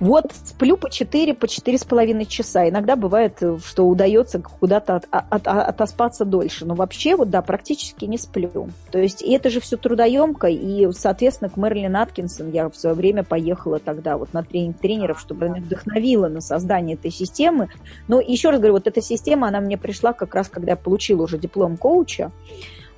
Вот 0.00 0.32
сплю 0.44 0.78
по 0.78 0.90
4, 0.90 1.34
по 1.34 1.46
четыре 1.46 1.76
с 1.76 1.84
половиной 1.84 2.24
часа. 2.24 2.66
Иногда 2.66 2.96
бывает, 2.96 3.38
что 3.62 3.86
удается 3.86 4.40
куда-то 4.40 4.96
от, 4.96 5.06
от, 5.10 5.46
от, 5.46 5.46
отоспаться 5.46 6.24
дольше. 6.24 6.64
Но 6.64 6.74
вообще, 6.74 7.16
вот 7.16 7.28
да, 7.28 7.42
практически 7.42 8.06
не 8.06 8.16
сплю. 8.16 8.70
То 8.90 8.98
есть 8.98 9.20
и 9.20 9.32
это 9.32 9.50
же 9.50 9.60
все 9.60 9.76
трудоемко. 9.76 10.48
И, 10.48 10.90
соответственно, 10.92 11.50
к 11.50 11.58
Мэрилин 11.58 11.94
Аткинсон 11.94 12.50
я 12.50 12.70
в 12.70 12.76
свое 12.76 12.96
время 12.96 13.24
поехала 13.24 13.78
тогда 13.78 14.16
вот 14.16 14.32
на 14.32 14.42
тренинг 14.42 14.78
тренеров, 14.78 15.20
чтобы 15.20 15.46
она 15.46 15.56
вдохновила 15.56 16.28
на 16.28 16.40
создание 16.40 16.96
этой 16.96 17.10
системы. 17.10 17.68
Но 18.08 18.20
еще 18.20 18.48
раз 18.48 18.58
говорю, 18.58 18.74
вот 18.74 18.86
эта 18.86 19.02
система, 19.02 19.48
она 19.48 19.60
мне 19.60 19.76
пришла 19.76 20.14
как 20.14 20.34
раз, 20.34 20.48
когда 20.48 20.72
я 20.72 20.76
получила 20.76 21.24
уже 21.24 21.38
диплом 21.38 21.76
коуча. 21.76 22.32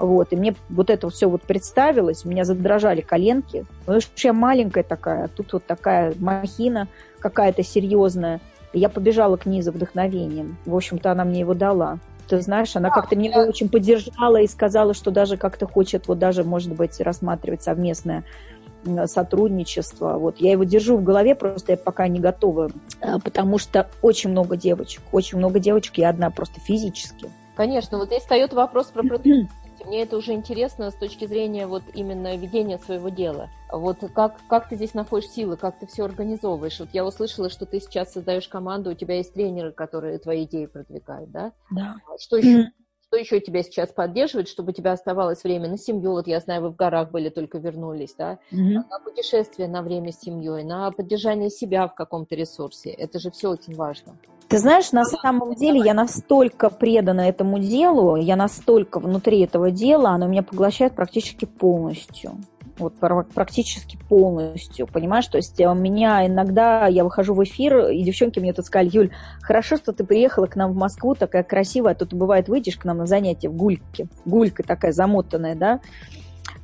Вот, 0.03 0.33
и 0.33 0.37
мне 0.37 0.57
вот 0.69 0.91
это 0.91 1.09
все 1.11 1.29
вот 1.29 1.43
представилось, 1.43 2.27
у 2.27 2.29
меня 2.29 2.45
задрожали 2.45 3.03
коленки. 3.03 3.65
Потому 3.87 4.01
что 4.01 4.11
я 4.17 4.33
маленькая 4.33 4.83
такая, 4.83 5.27
а 5.27 5.29
тут 5.29 5.53
вот 5.53 5.65
такая 5.65 6.13
махина 6.19 6.89
какая-то 7.21 7.63
серьезная. 7.63 8.41
И 8.73 8.81
я 8.81 8.89
побежала 8.89 9.37
к 9.37 9.47
ней 9.47 9.63
за 9.63 9.71
вдохновением. 9.71 10.57
В 10.67 10.75
общем-то, 10.75 11.13
она 11.13 11.25
мне 11.25 11.39
его 11.39 11.55
дала. 11.55 12.01
Ты 12.27 12.41
знаешь, 12.41 12.75
она 12.75 12.91
как-то 12.91 13.15
меня 13.15 13.47
очень 13.47 13.69
поддержала 13.69 14.41
и 14.41 14.49
сказала, 14.49 14.93
что 14.93 15.13
даже 15.13 15.37
как-то 15.37 15.69
хочет, 15.69 16.09
вот 16.09 16.19
даже, 16.19 16.43
может 16.43 16.73
быть, 16.73 17.01
рассматривать 17.01 17.63
совместное 17.63 18.25
сотрудничество. 19.07 20.19
Вот 20.19 20.39
я 20.39 20.51
его 20.51 20.65
держу 20.65 20.97
в 20.97 21.05
голове, 21.05 21.37
просто 21.37 21.73
я 21.73 21.79
пока 21.79 22.09
не 22.09 22.19
готова, 22.19 22.73
а, 23.01 23.21
потому 23.21 23.59
что 23.59 23.89
очень 24.03 24.31
много 24.31 24.57
девочек, 24.57 25.03
очень 25.13 25.39
много 25.39 25.61
девочек, 25.61 25.99
я 25.99 26.09
одна 26.09 26.31
просто 26.31 26.59
физически. 26.59 27.31
Конечно, 27.55 27.99
вот 27.99 28.09
здесь 28.09 28.23
встает 28.23 28.53
вопрос 28.53 28.87
про 28.87 29.05
мне 29.85 30.03
это 30.03 30.17
уже 30.17 30.33
интересно 30.33 30.91
с 30.91 30.95
точки 30.95 31.27
зрения 31.27 31.67
вот 31.67 31.83
именно 31.95 32.37
ведения 32.37 32.79
своего 32.79 33.09
дела. 33.09 33.51
Вот 33.71 33.99
как, 34.15 34.37
как 34.49 34.69
ты 34.69 34.77
здесь 34.77 34.95
находишь 34.95 35.31
силы, 35.31 35.57
как 35.57 35.79
ты 35.79 35.87
все 35.87 36.05
организовываешь? 36.05 36.79
Вот 36.81 36.91
я 36.93 37.05
услышала, 37.05 37.49
что 37.49 37.67
ты 37.67 37.81
сейчас 37.81 38.13
создаешь 38.13 38.49
команду, 38.49 38.91
у 38.91 38.95
тебя 38.95 39.17
есть 39.17 39.33
тренеры, 39.35 39.73
которые 39.73 40.19
твои 40.19 40.45
идеи 40.45 40.67
продвигают, 40.67 41.31
да? 41.31 41.53
Да. 41.71 41.97
Что 42.19 42.37
еще, 42.37 42.71
что 43.13 43.19
еще 43.19 43.41
тебя 43.41 43.63
сейчас 43.63 43.91
поддерживает, 43.91 44.49
чтобы 44.49 44.71
у 44.71 44.73
тебя 44.73 44.93
оставалось 44.93 45.45
время 45.45 45.69
на 45.69 45.77
семью? 45.77 46.13
Вот 46.13 46.27
я 46.27 46.41
знаю, 46.41 46.63
вы 46.63 46.71
в 46.71 46.77
горах 46.77 47.11
были, 47.11 47.29
только 47.29 47.59
вернулись, 47.59 48.15
да? 48.17 48.39
Mm-hmm. 48.51 48.85
На 48.89 48.99
путешествие 49.05 49.69
на 49.69 49.83
время 49.83 50.13
с 50.13 50.21
семьей, 50.21 50.65
на 50.65 50.91
поддержание 50.91 51.51
себя 51.51 51.89
в 51.89 51.95
каком-то 51.95 52.35
ресурсе. 52.35 52.89
Это 52.89 53.19
же 53.19 53.31
все 53.31 53.51
очень 53.51 53.75
важно. 53.75 54.17
Ты 54.49 54.59
знаешь, 54.59 54.93
на 54.93 55.05
самом 55.05 55.55
деле 55.55 55.81
я 55.85 55.93
настолько 55.93 56.71
предана 56.71 57.29
этому 57.29 57.59
делу, 57.59 58.17
я 58.17 58.37
настолько 58.37 58.99
внутри 58.99 59.41
этого 59.41 59.71
дела, 59.71 60.11
оно 60.11 60.27
меня 60.27 60.43
поглощает 60.43 60.95
практически 60.95 61.45
полностью. 61.45 62.39
Вот 62.79 62.95
практически 63.35 63.99
полностью, 64.09 64.87
понимаешь? 64.87 65.27
То 65.27 65.37
есть 65.37 65.61
у 65.61 65.75
меня 65.75 66.27
иногда, 66.27 66.87
я 66.87 67.05
выхожу 67.05 67.35
в 67.35 67.45
эфир, 67.45 67.89
и 67.89 68.03
девчонки 68.03 68.39
мне 68.41 68.53
тут 68.53 68.67
сказали, 68.67 68.91
Юль, 68.93 69.11
хорошо, 69.43 69.77
что 69.77 69.93
ты 69.93 70.05
приехала 70.05 70.47
к 70.47 70.57
нам 70.57 70.73
в 70.73 70.77
Москву, 70.77 71.15
такая 71.15 71.43
красивая, 71.43 71.93
а 71.93 71.95
тут 71.95 72.15
бывает 72.15 72.49
выйдешь 72.49 72.77
к 72.77 72.85
нам 72.85 72.99
на 72.99 73.07
занятие 73.07 73.51
в 73.51 73.55
гульке, 73.55 74.09
гулька 74.25 74.63
такая 74.63 74.93
замотанная, 74.93 75.55
да? 75.55 75.81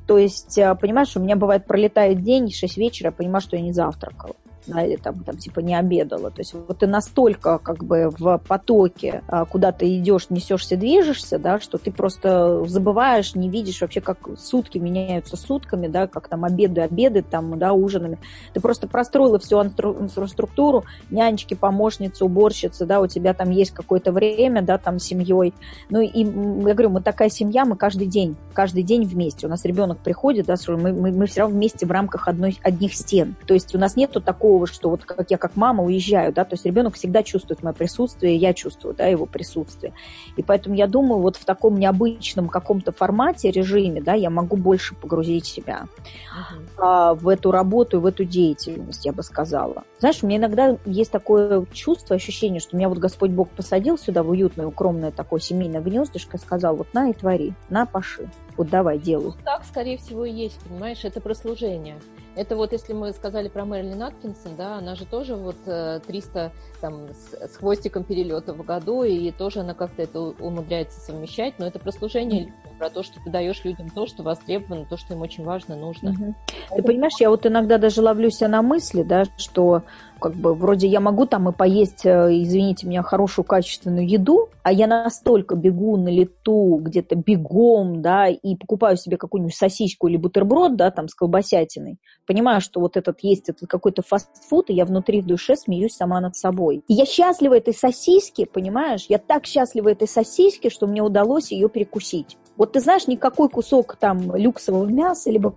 То 0.07 0.17
есть, 0.17 0.59
а, 0.59 0.75
понимаешь, 0.75 1.15
у 1.17 1.21
меня 1.21 1.37
бывает 1.37 1.67
пролетает 1.67 2.23
день, 2.23 2.51
6 2.51 2.79
вечера, 2.79 3.09
я 3.09 3.13
понимаю, 3.13 3.43
что 3.43 3.57
я 3.57 3.63
не 3.63 3.73
завтракала 3.73 4.35
да, 4.69 4.85
или 4.85 4.97
там, 4.97 5.23
там 5.25 5.37
типа 5.37 5.61
не 5.61 5.75
обедала. 5.75 6.31
То 6.31 6.41
есть 6.41 6.55
вот 6.55 6.79
ты 6.79 6.87
настолько 6.87 7.59
как 7.59 7.83
бы 7.85 8.11
в 8.17 8.39
потоке, 8.47 9.23
а, 9.29 9.45
куда 9.45 9.73
ты 9.73 9.97
идешь, 9.97 10.31
несешься, 10.31 10.77
движешься, 10.77 11.39
да, 11.39 11.59
что 11.61 11.79
ты 11.79 11.91
просто 11.91 12.65
забываешь, 12.67 13.35
не 13.35 13.49
видишь 13.49 13.81
вообще, 13.81 14.01
как 14.01 14.19
сутки 14.39 14.79
меняются 14.79 15.37
сутками, 15.37 15.89
да, 15.89 16.07
как 16.07 16.29
там 16.29 16.45
обеды, 16.45 16.83
обеды, 16.83 17.23
там, 17.23 17.59
да, 17.59 17.73
ужинами. 17.73 18.19
Ты 18.53 18.61
просто 18.61 18.87
простроила 18.87 19.39
всю 19.39 19.61
инфраструктуру, 19.63 20.85
нянечки, 21.11 21.55
помощницы, 21.55 22.25
уборщицы, 22.25 22.87
да, 22.87 23.01
у 23.01 23.07
тебя 23.07 23.35
там 23.35 23.51
есть 23.51 23.73
какое-то 23.73 24.13
время, 24.13 24.63
да, 24.63 24.79
там, 24.79 24.99
семьей. 24.99 25.55
Ну, 25.91 26.01
и 26.01 26.25
я 26.25 26.75
говорю, 26.75 26.91
мы 26.91 27.01
такая 27.01 27.31
семья, 27.31 27.65
мы 27.65 27.77
каждый 27.77 28.07
день, 28.07 28.37
каждый 28.53 28.83
день 28.83 29.05
вместе. 29.05 29.47
У 29.47 29.51
нас 29.51 29.65
ребенок 29.65 29.99
приходит, 29.99 30.47
да, 30.47 30.55
мы, 30.69 30.93
мы, 30.93 31.13
мы 31.13 31.27
все 31.27 31.41
равно 31.41 31.57
вместе 31.57 31.87
в 31.87 31.91
рамках 31.91 32.29
одной, 32.29 32.59
одних 32.63 32.95
стен. 32.95 33.37
То 33.47 33.55
есть 33.55 33.75
у 33.75 33.79
нас 33.79 33.97
нету 33.97 34.21
такого 34.21 34.58
такого, 34.59 34.67
что 34.67 34.91
вот 34.91 35.05
как 35.05 35.31
я 35.31 35.39
как 35.39 35.57
мама 35.57 35.85
уезжаю, 35.85 36.33
да, 36.33 36.45
то 36.45 36.55
есть 36.55 36.67
ребенок 36.67 36.95
всегда 36.95 37.23
чувствует 37.23 37.63
мое 37.63 37.73
присутствие, 37.73 38.37
я 38.37 38.53
чувствую, 38.53 38.95
да, 38.95 39.07
его 39.07 39.27
присутствие. 39.27 39.93
И 40.37 40.43
поэтому 40.43 40.75
я 40.75 40.87
думаю, 40.87 41.21
вот 41.21 41.37
в 41.37 41.45
таком 41.45 41.79
необычном 41.79 42.49
каком-то 42.49 42.93
формате, 42.93 43.51
режиме, 43.51 44.01
да, 44.01 44.15
я 44.15 44.31
могу 44.31 44.57
больше 44.57 44.95
погрузить 44.95 45.47
себя 45.47 45.87
uh-huh. 45.87 46.63
а, 46.79 47.15
в 47.15 47.29
эту 47.29 47.51
работу, 47.51 48.01
в 48.01 48.07
эту 48.07 48.25
деятельность, 48.25 49.05
я 49.05 49.13
бы 49.13 49.23
сказала. 49.23 49.85
Знаешь, 49.99 50.23
у 50.23 50.27
меня 50.27 50.39
иногда 50.39 50.77
есть 50.85 51.11
такое 51.11 51.65
чувство, 51.73 52.17
ощущение, 52.17 52.61
что 52.61 52.77
меня 52.77 52.89
вот 52.89 52.99
Господь 52.99 53.31
Бог 53.31 53.49
посадил 53.51 53.99
сюда 53.99 54.23
в 54.23 54.31
уютное, 54.31 54.67
укромное 54.67 55.11
такое 55.11 55.41
семейное 55.41 55.81
гнездышко 55.81 56.37
и 56.37 56.41
сказал, 56.41 56.77
вот 56.77 56.93
на 56.95 57.11
и 57.11 57.13
твори, 57.13 57.53
на 57.71 57.87
паши, 57.87 58.29
вот 58.57 58.69
давай, 58.71 58.99
делай. 58.99 59.27
Ну, 59.27 59.35
так, 59.45 59.65
скорее 59.65 59.99
всего, 59.99 60.25
и 60.25 60.33
есть, 60.33 60.59
понимаешь, 60.69 61.05
это 61.05 61.21
про 61.21 61.35
служение. 61.35 61.97
Это 62.39 62.55
вот, 62.55 62.71
если 62.71 62.93
мы 62.93 63.13
сказали 63.13 63.49
про 63.49 63.65
Мэрилин 63.65 64.01
Аткинсон, 64.01 64.55
да, 64.55 64.77
она 64.77 64.95
же 64.95 65.05
тоже 65.05 65.35
вот 65.35 65.57
300 65.65 66.01
э, 66.07 66.51
там 66.81 67.09
с, 67.09 67.53
с 67.53 67.57
хвостиком 67.57 68.05
перелета 68.05 68.55
в 68.55 68.65
году, 68.65 69.03
и 69.03 69.33
тоже 69.33 69.61
она 69.61 69.75
как-то 69.75 70.03
это 70.03 70.21
умудряется 70.21 71.01
совмещать, 71.01 71.59
но 71.59 71.67
это 71.67 71.81
про 71.81 71.91
служение 71.91 72.43
людям, 72.43 72.68
про 72.79 72.91
то, 72.91 73.03
что 73.03 73.21
ты 73.23 73.31
даешь 73.31 73.65
людям 73.65 73.91
то, 73.91 74.07
что 74.07 74.23
востребовано, 74.23 74.87
то, 74.87 74.97
что 74.97 75.15
им 75.15 75.23
очень 75.23 75.45
важно, 75.45 75.77
нужно. 75.77 76.11
Угу. 76.11 76.35
Ты 76.77 76.83
понимаешь, 76.83 77.15
я 77.21 77.31
вот 77.31 77.45
иногда 77.47 77.79
даже 77.79 78.01
ловлю 78.03 78.31
себя 78.31 78.49
на 78.49 78.63
мысли, 78.63 79.03
да, 79.03 79.25
что 79.37 79.83
как 80.21 80.35
бы 80.35 80.55
вроде 80.55 80.89
я 80.89 81.01
могу 81.01 81.27
там 81.27 81.49
и 81.49 81.53
поесть, 81.53 82.05
э, 82.05 82.29
извините 82.43 82.87
меня, 82.87 83.03
хорошую 83.03 83.45
качественную 83.45 84.09
еду, 84.09 84.49
а 84.63 84.73
я 84.73 84.87
настолько 84.87 85.55
бегу 85.55 85.97
на 85.97 86.09
лету, 86.09 86.79
где-то 86.81 87.17
бегом, 87.17 88.03
да, 88.03 88.29
и 88.29 88.57
покупаю 88.57 88.97
себе 88.97 89.17
какую-нибудь 89.17 89.55
сосиску 89.55 90.09
или 90.09 90.17
бутерброд, 90.17 90.77
да, 90.77 90.91
там 90.91 91.09
с 91.09 91.15
колбасятиной, 91.15 91.99
понимаю, 92.27 92.61
что 92.61 92.81
вот 92.81 92.97
этот 92.97 93.21
есть 93.23 93.49
этот 93.49 93.69
какой-то 93.69 94.03
фастфуд, 94.03 94.71
и 94.71 94.75
я 94.75 94.85
внутри 94.85 95.21
в 95.21 95.27
душе 95.27 95.57
смеюсь 95.57 95.95
сама 95.95 96.21
над 96.21 96.37
собой. 96.37 96.83
И 96.89 96.95
я 96.95 97.07
счастлива 97.07 97.55
этой 97.55 97.75
сосиске, 97.75 98.47
понимаешь, 98.47 99.07
я 99.09 99.19
так 99.19 99.47
счастлива 99.47 99.91
этой 99.91 100.09
сосиске, 100.09 100.71
что 100.71 100.87
мне 100.87 101.03
удалось 101.03 101.53
ее 101.53 101.69
перекусить. 101.69 102.37
Вот 102.59 102.73
ты 102.73 102.81
знаешь, 102.81 103.07
никакой 103.07 103.49
кусок 103.49 103.95
там 103.97 104.35
люксового 104.35 104.85
мяса, 104.85 105.31
либо 105.31 105.55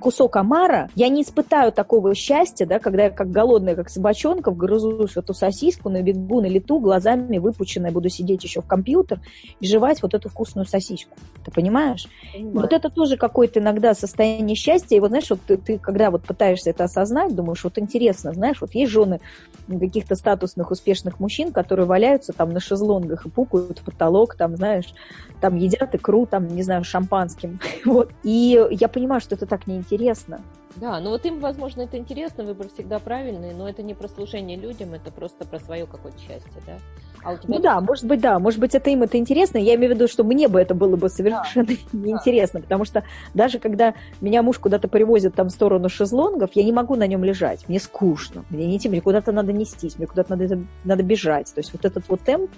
кусок 0.00 0.36
омара, 0.36 0.88
я 0.94 1.10
не 1.10 1.22
испытаю 1.22 1.72
такого 1.72 2.14
счастья, 2.14 2.64
да, 2.64 2.78
когда 2.78 3.04
я 3.04 3.10
как 3.10 3.30
голодная, 3.30 3.76
как 3.76 3.90
собачонка, 3.90 4.50
вгрызу 4.50 5.06
эту 5.14 5.34
сосиску, 5.34 5.90
на 5.90 6.00
бегу 6.00 6.40
на 6.40 6.46
лету, 6.46 6.80
глазами 6.80 7.36
выпученная, 7.36 7.92
буду 7.92 8.08
сидеть 8.08 8.42
еще 8.44 8.62
в 8.62 8.66
компьютер 8.66 9.20
и 9.60 9.66
жевать 9.66 10.02
вот 10.02 10.14
эту 10.14 10.30
вкусную 10.30 10.66
сосиску. 10.66 11.14
Ты 11.44 11.50
понимаешь? 11.50 12.08
Понимаю. 12.32 12.54
Вот 12.54 12.72
это 12.72 12.88
тоже 12.88 13.18
какое-то 13.18 13.60
иногда 13.60 13.92
состояние 13.92 14.56
счастья. 14.56 14.96
И 14.96 15.00
вот 15.00 15.08
знаешь, 15.08 15.28
вот 15.28 15.40
ты, 15.46 15.58
ты 15.58 15.78
когда 15.78 16.10
вот 16.10 16.22
пытаешься 16.22 16.70
это 16.70 16.84
осознать, 16.84 17.34
думаешь, 17.34 17.62
вот 17.62 17.76
интересно, 17.76 18.32
знаешь, 18.32 18.62
вот 18.62 18.74
есть 18.74 18.90
жены 18.90 19.20
каких-то 19.68 20.14
статусных, 20.14 20.70
успешных 20.70 21.20
мужчин, 21.20 21.52
которые 21.52 21.84
валяются 21.84 22.32
там 22.32 22.54
на 22.54 22.60
шезлонгах 22.60 23.26
и 23.26 23.28
пукают 23.28 23.80
в 23.80 23.84
потолок, 23.84 24.34
там, 24.34 24.56
знаешь, 24.56 24.94
там 25.40 25.56
едят 25.56 25.94
икру, 25.94 26.26
там, 26.26 26.48
не 26.48 26.62
знаю, 26.62 26.84
шампанским. 26.84 27.60
Вот. 27.84 28.10
И 28.22 28.66
я 28.70 28.88
понимаю, 28.88 29.20
что 29.20 29.34
это 29.34 29.46
так 29.46 29.66
неинтересно. 29.66 30.40
Да, 30.76 31.00
ну 31.00 31.10
вот 31.10 31.24
им, 31.26 31.40
возможно, 31.40 31.82
это 31.82 31.96
интересно, 31.96 32.44
выбор 32.44 32.68
всегда 32.68 32.98
правильный, 32.98 33.52
но 33.52 33.68
это 33.68 33.82
не 33.82 33.94
про 33.94 34.08
служение 34.08 34.56
людям, 34.56 34.94
это 34.94 35.10
просто 35.10 35.44
про 35.44 35.58
свое 35.58 35.86
какое-то 35.86 36.18
счастье, 36.18 36.62
да? 36.66 36.78
А 37.24 37.36
тебя 37.36 37.54
ну 37.56 37.60
да, 37.60 37.80
может 37.80 38.04
быть, 38.04 38.20
да, 38.20 38.38
может 38.38 38.60
быть, 38.60 38.74
это 38.76 38.90
им 38.90 39.02
это 39.02 39.18
интересно. 39.18 39.58
Я 39.58 39.74
имею 39.74 39.92
в 39.92 39.96
виду, 39.96 40.06
что 40.06 40.22
мне 40.22 40.46
бы 40.46 40.60
это 40.60 40.74
было 40.74 40.94
бы 40.94 41.08
совершенно 41.08 41.66
да, 41.66 41.74
неинтересно, 41.92 42.60
да. 42.60 42.64
потому 42.64 42.84
что 42.84 43.02
даже 43.34 43.58
когда 43.58 43.94
меня 44.20 44.42
муж 44.42 44.58
куда-то 44.58 44.86
привозит 44.86 45.34
там 45.34 45.48
в 45.48 45.50
сторону 45.50 45.88
шезлонгов, 45.88 46.50
я 46.54 46.62
не 46.62 46.72
могу 46.72 46.94
на 46.94 47.06
нем 47.06 47.24
лежать, 47.24 47.68
мне 47.68 47.80
скучно, 47.80 48.44
мне 48.50 48.66
не 48.66 48.76
идти, 48.76 48.88
мне 48.88 49.00
куда-то 49.00 49.32
надо 49.32 49.52
нестись, 49.52 49.98
мне 49.98 50.06
куда-то 50.06 50.36
надо, 50.36 50.60
надо 50.84 51.02
бежать. 51.02 51.52
То 51.52 51.58
есть 51.58 51.72
вот 51.72 51.84
этот 51.84 52.08
вот 52.08 52.20
темп, 52.20 52.50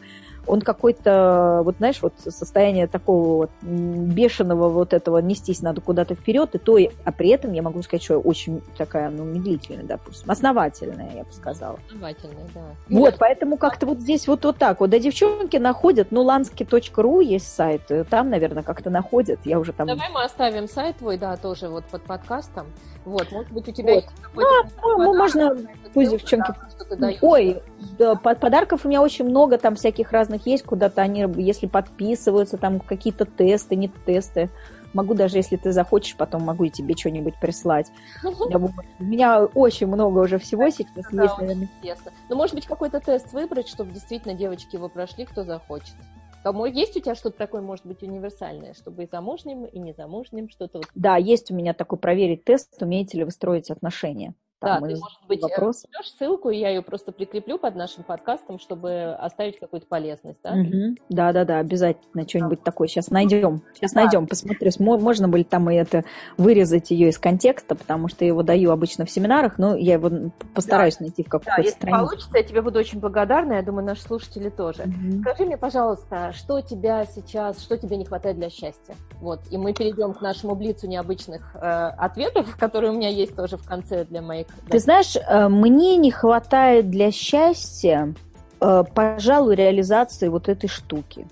он 0.46 0.60
какой-то, 0.60 1.62
вот 1.64 1.76
знаешь, 1.78 2.00
вот 2.02 2.14
состояние 2.18 2.86
такого 2.86 3.36
вот 3.36 3.50
бешеного 3.62 4.68
вот 4.68 4.92
этого 4.92 5.18
нестись 5.18 5.62
надо 5.62 5.80
куда-то 5.80 6.14
вперед, 6.14 6.54
и 6.54 6.58
то, 6.58 6.78
а 7.04 7.12
при 7.12 7.30
этом 7.30 7.52
я 7.52 7.62
могу 7.62 7.82
сказать, 7.82 8.02
что 8.02 8.18
очень 8.18 8.62
такая, 8.76 9.10
ну, 9.10 9.24
медлительная, 9.24 9.84
допустим, 9.84 10.30
основательная, 10.30 11.10
я 11.14 11.24
бы 11.24 11.32
сказала. 11.32 11.78
Основательная, 11.86 12.46
да. 12.54 12.60
Вот, 12.88 13.16
поэтому 13.18 13.56
как-то 13.56 13.86
вот 13.86 14.00
здесь 14.00 14.26
вот, 14.26 14.44
вот 14.44 14.56
так 14.56 14.80
вот. 14.80 14.90
Да, 14.90 14.98
девчонки 14.98 15.56
находят, 15.56 16.08
ну, 16.10 16.24
lansky.ru 16.28 17.22
есть 17.22 17.52
сайт, 17.54 17.82
там, 18.08 18.30
наверное, 18.30 18.62
как-то 18.62 18.90
находят, 18.90 19.40
я 19.44 19.58
уже 19.58 19.72
там... 19.72 19.86
Давай 19.86 20.10
мы 20.10 20.24
оставим 20.24 20.68
сайт 20.68 20.96
твой, 20.98 21.18
да, 21.18 21.36
тоже 21.36 21.68
вот 21.68 21.84
под 21.84 22.02
подкастом, 22.02 22.66
вот, 23.04 23.30
может 23.32 23.50
быть, 23.52 23.68
у 23.68 23.72
тебя 23.72 23.94
вот. 23.94 24.04
есть 24.04 24.14
какой-то... 24.20 24.70
Ну, 24.82 24.98
ну 24.98 25.14
можно, 25.16 25.56
пусть 25.94 26.10
девчонки... 26.10 26.52
Да, 26.96 27.10
Ой, 27.20 27.62
да, 27.98 28.14
подарков 28.14 28.84
у 28.84 28.88
меня 28.88 29.02
очень 29.02 29.24
много, 29.24 29.58
там 29.58 29.74
всяких 29.74 30.12
разных 30.12 30.29
есть, 30.34 30.64
куда-то 30.64 31.02
они, 31.02 31.26
если 31.36 31.66
подписываются, 31.66 32.56
там 32.58 32.80
какие-то 32.80 33.24
тесты, 33.24 33.76
не 33.76 33.88
тесты. 33.88 34.50
Могу 34.92 35.14
даже, 35.14 35.36
если 35.36 35.56
ты 35.56 35.70
захочешь, 35.70 36.16
потом 36.16 36.42
могу 36.42 36.64
и 36.64 36.70
тебе 36.70 36.96
что-нибудь 36.96 37.34
прислать. 37.40 37.92
У 38.24 39.04
меня 39.04 39.44
очень 39.44 39.86
много 39.86 40.18
уже 40.18 40.38
всего 40.38 40.68
сейчас 40.68 41.06
да, 41.12 41.22
есть, 41.22 41.38
наверное. 41.38 41.68
Интересно. 41.78 42.12
Ну, 42.28 42.36
может 42.36 42.54
быть, 42.56 42.66
какой-то 42.66 42.98
тест 42.98 43.32
выбрать, 43.32 43.68
чтобы 43.68 43.92
действительно 43.92 44.34
девочки 44.34 44.74
его 44.74 44.88
прошли, 44.88 45.26
кто 45.26 45.44
захочет. 45.44 45.94
Кому 46.42 46.64
есть 46.64 46.96
у 46.96 47.00
тебя 47.00 47.14
что-то 47.14 47.36
такое, 47.36 47.60
может 47.60 47.84
быть, 47.84 48.02
универсальное, 48.02 48.72
чтобы 48.72 49.04
и 49.04 49.06
замужним, 49.06 49.66
и 49.66 49.78
незамужним 49.78 50.48
что-то? 50.48 50.78
Вот... 50.78 50.88
Да, 50.94 51.16
есть 51.18 51.50
у 51.50 51.54
меня 51.54 51.74
такой 51.74 51.98
проверить 51.98 52.44
тест, 52.44 52.80
умеете 52.80 53.18
ли 53.18 53.24
вы 53.24 53.30
строить 53.30 53.70
отношения. 53.70 54.34
Там 54.60 54.82
да, 54.82 54.88
ты, 54.88 54.96
может 54.96 55.18
быть, 55.26 55.42
вопрос. 55.42 55.86
ссылку, 56.04 56.50
и 56.50 56.58
я 56.58 56.68
ее 56.68 56.82
просто 56.82 57.12
прикреплю 57.12 57.58
под 57.58 57.76
нашим 57.76 58.04
подкастом, 58.04 58.58
чтобы 58.58 59.16
оставить 59.18 59.58
какую-то 59.58 59.86
полезность, 59.86 60.38
да? 60.44 60.52
Угу. 60.52 60.96
Да, 61.08 61.32
да, 61.32 61.46
да, 61.46 61.58
обязательно 61.60 62.28
что-нибудь 62.28 62.58
да. 62.58 62.64
такое. 62.64 62.86
Сейчас 62.86 63.10
найдем. 63.10 63.62
Сейчас 63.74 63.92
да. 63.92 64.02
найдем, 64.02 64.26
посмотрю. 64.26 64.70
Можно 64.78 65.28
будет 65.28 65.48
там 65.48 65.70
и 65.70 65.76
это 65.76 66.04
вырезать 66.36 66.90
ее 66.90 67.08
из 67.08 67.18
контекста, 67.18 67.74
потому 67.74 68.08
что 68.08 68.24
я 68.24 68.28
его 68.28 68.42
даю 68.42 68.70
обычно 68.70 69.06
в 69.06 69.10
семинарах, 69.10 69.56
но 69.56 69.74
я 69.74 69.94
его 69.94 70.30
постараюсь 70.54 70.98
да. 70.98 71.04
найти 71.04 71.22
в 71.22 71.30
какой-то 71.30 71.52
да, 71.56 71.62
если 71.62 71.76
странице. 71.76 72.04
получится, 72.04 72.36
я 72.36 72.42
тебе 72.42 72.60
буду 72.60 72.78
очень 72.78 73.00
благодарна, 73.00 73.54
я 73.54 73.62
думаю, 73.62 73.86
наши 73.86 74.02
слушатели 74.02 74.50
тоже. 74.50 74.82
Угу. 74.82 75.22
Скажи 75.22 75.46
мне, 75.46 75.56
пожалуйста, 75.56 76.32
что 76.34 76.60
тебя 76.60 77.06
сейчас, 77.06 77.62
что 77.62 77.78
тебе 77.78 77.96
не 77.96 78.04
хватает 78.04 78.36
для 78.36 78.50
счастья? 78.50 78.94
Вот, 79.20 79.40
и 79.50 79.56
мы 79.56 79.72
перейдем 79.72 80.12
к 80.12 80.20
нашему 80.20 80.54
блицу 80.54 80.86
необычных 80.86 81.56
э, 81.56 81.60
ответов, 81.60 82.56
которые 82.60 82.92
у 82.92 82.94
меня 82.94 83.08
есть 83.08 83.34
тоже 83.34 83.56
в 83.56 83.66
конце 83.66 84.04
для 84.04 84.20
моих 84.20 84.49
ты 84.68 84.78
знаешь, 84.78 85.16
э, 85.16 85.48
мне 85.48 85.96
не 85.96 86.10
хватает 86.10 86.90
для 86.90 87.10
счастья, 87.10 88.14
э, 88.60 88.84
пожалуй, 88.94 89.56
реализации 89.56 90.28
вот 90.28 90.48
этой 90.48 90.68
штуки. 90.68 91.26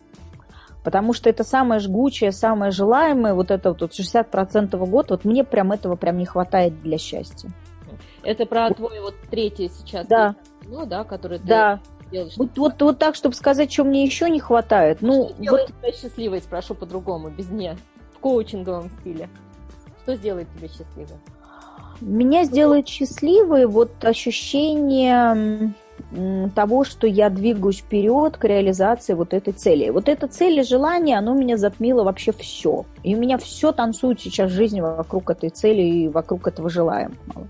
Потому 0.82 1.12
что 1.12 1.28
это 1.28 1.44
самое 1.44 1.80
жгучее, 1.80 2.32
самое 2.32 2.70
желаемое, 2.72 3.34
вот 3.34 3.50
это 3.50 3.70
вот 3.70 3.92
60% 3.92 4.76
в 4.76 4.90
год, 4.90 5.10
вот 5.10 5.24
мне 5.24 5.44
прям 5.44 5.72
этого 5.72 5.96
прям 5.96 6.18
не 6.18 6.26
хватает 6.26 6.80
для 6.82 6.98
счастья. 6.98 7.50
Это 8.22 8.46
про 8.46 8.70
твой 8.70 9.00
вот 9.00 9.14
третий 9.30 9.68
сейчас, 9.68 10.06
да. 10.06 10.34
ну 10.66 10.86
да, 10.86 11.04
который 11.04 11.38
ты 11.38 11.46
да. 11.46 11.80
делаешь. 12.10 12.34
Вот, 12.36 12.56
вот, 12.56 12.82
вот 12.82 12.98
так, 12.98 13.14
чтобы 13.14 13.34
сказать, 13.34 13.72
что 13.72 13.84
мне 13.84 14.04
еще 14.04 14.28
не 14.30 14.40
хватает. 14.40 14.98
Ну, 15.00 15.30
что 15.42 15.50
вот... 15.50 15.66
тебя 15.66 15.92
счастливой, 15.92 16.40
спрошу 16.40 16.74
по-другому, 16.74 17.30
без 17.30 17.48
«не», 17.50 17.76
в 18.14 18.18
коучинговом 18.18 18.90
стиле. 19.00 19.28
Что 20.02 20.16
сделает 20.16 20.48
тебя 20.56 20.68
счастливой? 20.68 21.18
Меня 22.00 22.44
сделает 22.44 22.88
счастливой 22.88 23.66
вот 23.66 24.04
ощущение 24.04 25.74
того, 26.54 26.84
что 26.84 27.06
я 27.06 27.28
двигаюсь 27.28 27.78
вперед 27.78 28.36
к 28.36 28.44
реализации 28.44 29.14
вот 29.14 29.34
этой 29.34 29.52
цели. 29.52 29.90
Вот 29.90 30.08
эта 30.08 30.28
цель 30.28 30.60
и 30.60 30.62
желание, 30.62 31.18
оно 31.18 31.34
меня 31.34 31.56
затмило 31.56 32.04
вообще 32.04 32.32
все. 32.32 32.84
И 33.02 33.14
у 33.14 33.18
меня 33.18 33.36
все 33.36 33.72
танцует 33.72 34.20
сейчас 34.20 34.50
в 34.50 34.54
жизни 34.54 34.80
вокруг 34.80 35.30
этой 35.30 35.50
цели 35.50 35.82
и 35.82 36.08
вокруг 36.08 36.46
этого 36.46 36.70
желаемого. 36.70 37.48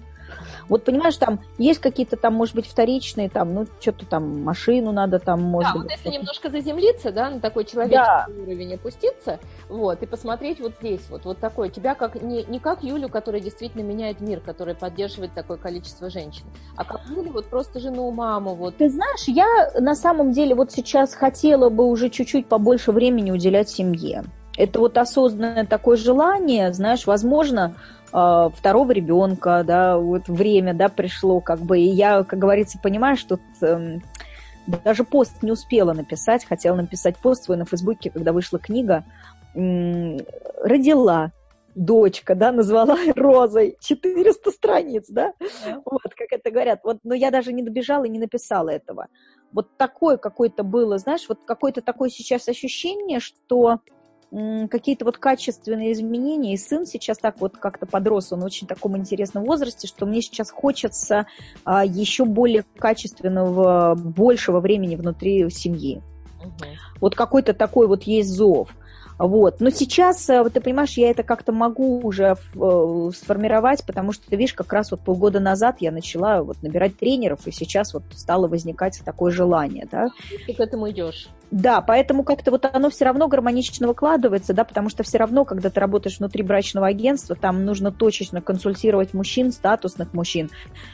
Вот 0.69 0.85
понимаешь, 0.85 1.17
там 1.17 1.41
есть 1.59 1.81
какие-то 1.81 2.17
там, 2.17 2.35
может 2.35 2.55
быть, 2.55 2.67
вторичные, 2.67 3.29
там, 3.29 3.55
ну, 3.55 3.67
что-то 3.81 4.07
там, 4.07 4.43
машину 4.43 4.93
надо 4.93 5.19
там, 5.19 5.43
может 5.43 5.73
да, 5.73 5.79
быть. 5.81 5.91
вот 5.91 5.99
если 5.99 6.19
немножко 6.19 6.51
заземлиться, 6.51 7.13
да, 7.13 7.31
на 7.31 7.41
такой 7.41 7.65
человеческий 7.65 7.97
да. 7.97 8.27
уровень 8.43 8.75
опуститься, 8.75 9.39
вот, 9.69 10.03
и 10.03 10.07
посмотреть 10.07 10.61
вот 10.61 10.73
здесь, 10.81 11.03
вот, 11.09 11.25
вот 11.25 11.39
такое, 11.39 11.69
тебя 11.69 11.95
как, 11.95 12.21
не, 12.23 12.45
не 12.45 12.59
как 12.59 12.83
Юлю, 12.83 13.09
которая 13.09 13.41
действительно 13.41 13.83
меняет 13.83 14.21
мир, 14.21 14.41
которая 14.41 14.75
поддерживает 14.75 15.35
такое 15.35 15.57
количество 15.57 16.11
женщин, 16.11 16.45
а 16.77 16.85
как 16.85 17.01
Юлю, 17.09 17.33
вот 17.33 17.47
просто 17.47 17.81
жену, 17.81 18.11
маму, 18.11 18.55
вот. 18.55 18.77
Ты 18.77 18.91
знаешь, 18.91 19.25
я 19.27 19.71
на 19.79 19.95
самом 19.95 20.33
деле 20.33 20.55
вот 20.55 20.73
сейчас 20.73 21.15
хотела 21.15 21.71
бы 21.71 21.85
уже 21.85 22.11
чуть-чуть 22.11 22.47
побольше 22.47 22.93
времени 22.93 23.31
уделять 23.31 23.69
семье. 23.69 24.25
Это 24.57 24.81
вот 24.81 24.99
осознанное 24.99 25.65
такое 25.65 25.97
желание, 25.97 26.73
знаешь, 26.73 27.07
возможно, 27.07 27.77
второго 28.09 28.93
ребенка, 28.93 29.63
да, 29.67 29.99
вот 29.99 30.29
время, 30.29 30.75
да, 30.75 30.89
пришло, 30.89 31.41
как 31.41 31.61
бы, 31.61 31.79
и 31.79 31.89
я, 31.89 32.25
как 32.25 32.39
говорится, 32.39 32.79
понимаю, 32.83 33.17
что 33.17 33.39
э, 33.61 33.99
даже 34.67 35.05
пост 35.05 35.43
не 35.43 35.53
успела 35.53 35.93
написать, 35.93 36.45
хотела 36.45 36.77
написать 36.77 37.17
пост 37.19 37.45
свой 37.45 37.57
на 37.57 37.65
Фейсбуке, 37.65 38.11
когда 38.11 38.33
вышла 38.33 38.59
книга, 38.59 39.05
э, 39.55 40.19
родила 40.63 41.33
дочка, 41.75 42.35
да, 42.35 42.53
назвала 42.53 42.97
Розой, 43.17 43.77
400 43.81 44.51
страниц, 44.51 45.07
да, 45.09 45.33
вот, 45.85 46.15
как 46.17 46.33
это 46.33 46.51
говорят, 46.51 46.81
вот, 46.85 46.99
но 47.05 47.15
я 47.15 47.31
даже 47.31 47.53
не 47.53 47.63
добежала 47.63 48.05
и 48.05 48.11
не 48.11 48.19
написала 48.19 48.71
этого. 48.71 49.07
Вот 49.53 49.77
такое 49.79 50.19
какое-то 50.19 50.63
было, 50.63 50.99
знаешь, 50.99 51.27
вот 51.29 51.39
какое-то 51.47 51.81
такое 51.81 52.11
сейчас 52.11 52.49
ощущение, 52.49 53.21
что 53.21 53.81
какие-то 54.31 55.05
вот 55.05 55.19
качественные 55.19 55.93
изменения. 55.93 56.55
И 56.55 56.59
сын 56.59 56.87
сейчас 56.87 57.19
так 57.19 57.41
вот 57.41 57.57
как-то 57.57 57.87
подрос, 57.87 58.33
он 58.33 58.41
в 58.41 58.45
очень 58.45 58.67
таком 58.67 58.97
интересном 58.97 59.45
возрасте, 59.45 59.87
что 59.87 60.07
мне 60.07 60.21
сейчас 60.21 60.51
хочется 60.51 61.27
а, 61.65 61.85
еще 61.85 62.25
более 62.25 62.65
качественного, 62.79 63.95
большего 63.95 64.61
времени 64.61 64.97
внутри 64.97 65.49
семьи. 65.51 66.03
Угу. 66.41 66.69
Вот 67.01 67.15
какой-то 67.15 67.55
такой 67.55 67.87
вот 67.87 68.05
есть 68.05 68.31
зов. 68.31 68.71
Вот. 69.19 69.61
Но 69.61 69.71
сейчас, 69.71 70.31
э, 70.31 70.43
вот 70.43 70.53
ты 70.53 70.61
понимаешь, 70.61 70.93
я 70.93 71.11
это 71.11 71.25
как-то 71.25 71.51
могу 71.51 72.01
уже 72.01 72.37
э, 72.55 73.11
сформировать, 73.17 73.85
потому 73.85 74.13
что, 74.13 74.29
ты 74.29 74.37
видишь, 74.37 74.55
как 74.55 74.73
раз 74.73 74.93
вот 74.93 75.01
полгода 75.01 75.41
назад 75.41 75.79
я 75.81 75.91
начала 75.91 76.43
вот 76.43 76.63
набирать 76.63 76.97
тренеров, 76.97 77.47
и 77.47 77.51
сейчас 77.51 77.95
вот 77.95 78.05
стало 78.15 78.47
возникать 78.47 79.03
такое 79.05 79.33
желание, 79.33 79.89
да. 79.91 80.11
Ты 80.47 80.55
к 80.55 80.61
этому 80.61 80.89
идешь. 80.91 81.29
Да, 81.51 81.81
поэтому 81.81 82.25
как-то 82.25 82.51
вот 82.51 82.69
оно 82.71 82.91
все 82.91 83.07
равно 83.07 83.27
гармонично 83.27 83.87
выкладывается, 83.89 84.53
да, 84.53 84.65
потому 84.65 84.91
что 84.91 85.03
все 85.03 85.17
равно, 85.19 85.45
когда 85.45 85.71
ты 85.71 85.81
работаешь 85.81 86.19
внутри 86.19 86.43
брачного 86.43 86.87
агентства, 86.87 87.35
там 87.37 87.65
нужно 87.65 87.91
точечно 87.91 88.43
консультировать 88.43 89.15
мужчин, 89.15 89.51
статусных 89.51 90.13
мужчин. 90.13 90.51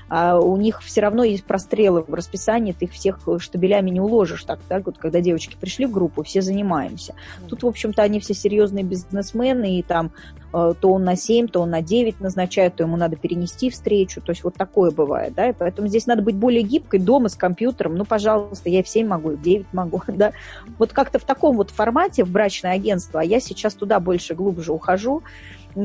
А 0.09 0.39
у 0.39 0.57
них 0.57 0.81
все 0.83 1.01
равно 1.01 1.25
есть 1.25 1.45
прострелы 1.45 2.05
в 2.07 2.15
расписании, 2.15 2.73
ты 2.73 2.85
их 2.85 2.93
всех 2.93 3.19
штабелями 3.39 3.91
не 3.91 4.01
уложишь 4.01 4.45
так, 4.45 4.61
да, 4.69 4.81
вот 4.85 4.97
когда 4.99 5.21
девочки 5.21 5.57
пришли 5.61 5.87
в 5.87 5.93
группу, 5.93 6.23
все 6.23 6.41
занимаемся. 6.41 7.15
Тут, 7.49 7.65
в 7.65 7.67
общем-то, 7.67 8.03
они 8.03 8.21
все 8.21 8.35
серьезные 8.35 8.85
бизнесмены, 8.85 9.79
и 9.79 9.83
там 9.83 10.07
э, 10.07 10.44
то 10.55 10.93
он 10.93 11.03
на 11.03 11.17
7, 11.17 11.49
то 11.49 11.61
он 11.63 11.71
на 11.71 11.83
9 11.83 12.21
назначает, 12.21 12.77
то 12.77 12.85
ему 12.85 12.97
надо 12.97 13.17
перенести 13.17 13.71
встречу. 13.71 14.21
То 14.21 14.31
есть 14.31 14.45
вот 14.45 14.55
такое 14.55 14.93
бывает, 14.93 15.35
да, 15.35 15.49
и 15.49 15.53
поэтому 15.53 15.89
здесь 15.89 16.07
надо 16.07 16.23
быть 16.23 16.37
более 16.37 16.63
гибкой 16.63 17.01
дома 17.01 17.29
с 17.29 17.35
компьютером. 17.35 17.97
Ну, 17.97 18.05
пожалуйста, 18.05 18.69
я 18.69 18.81
и 18.81 18.83
в 18.83 18.89
7 18.89 19.07
могу, 19.07 19.33
и 19.33 19.37
в 19.37 19.43
9 19.43 19.67
могу, 19.73 20.03
да. 20.09 20.33
Вот 20.79 20.93
как-то 20.93 21.19
в 21.19 21.25
таком 21.25 21.57
вот 21.57 21.71
формате 21.71 22.25
в 22.25 22.31
брачное 22.31 22.73
агентство, 22.73 23.21
а 23.21 23.25
я 23.25 23.41
сейчас 23.41 23.75
туда 23.75 23.99
больше, 23.99 24.35
глубже 24.35 24.73
ухожу, 24.73 25.23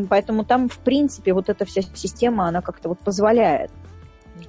поэтому 0.07 0.45
там, 0.45 0.69
в 0.69 0.77
принципе, 0.77 1.33
вот 1.33 1.49
эта 1.49 1.65
вся 1.65 1.81
система, 1.95 2.47
она 2.47 2.61
как-то 2.61 2.89
вот 2.89 2.99
позволяет 2.99 3.71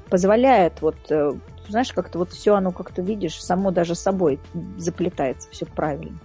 позволяет 0.08 0.82
вот 0.82 0.96
э, 1.10 1.32
знаешь, 1.68 1.92
как-то 1.92 2.18
вот 2.18 2.30
все 2.30 2.54
оно 2.54 2.72
как-то 2.72 3.00
видишь, 3.00 3.42
само 3.42 3.70
даже 3.70 3.94
собой 3.94 4.38
заплетается, 4.76 5.48
все 5.50 5.66
правильно. 5.66 6.18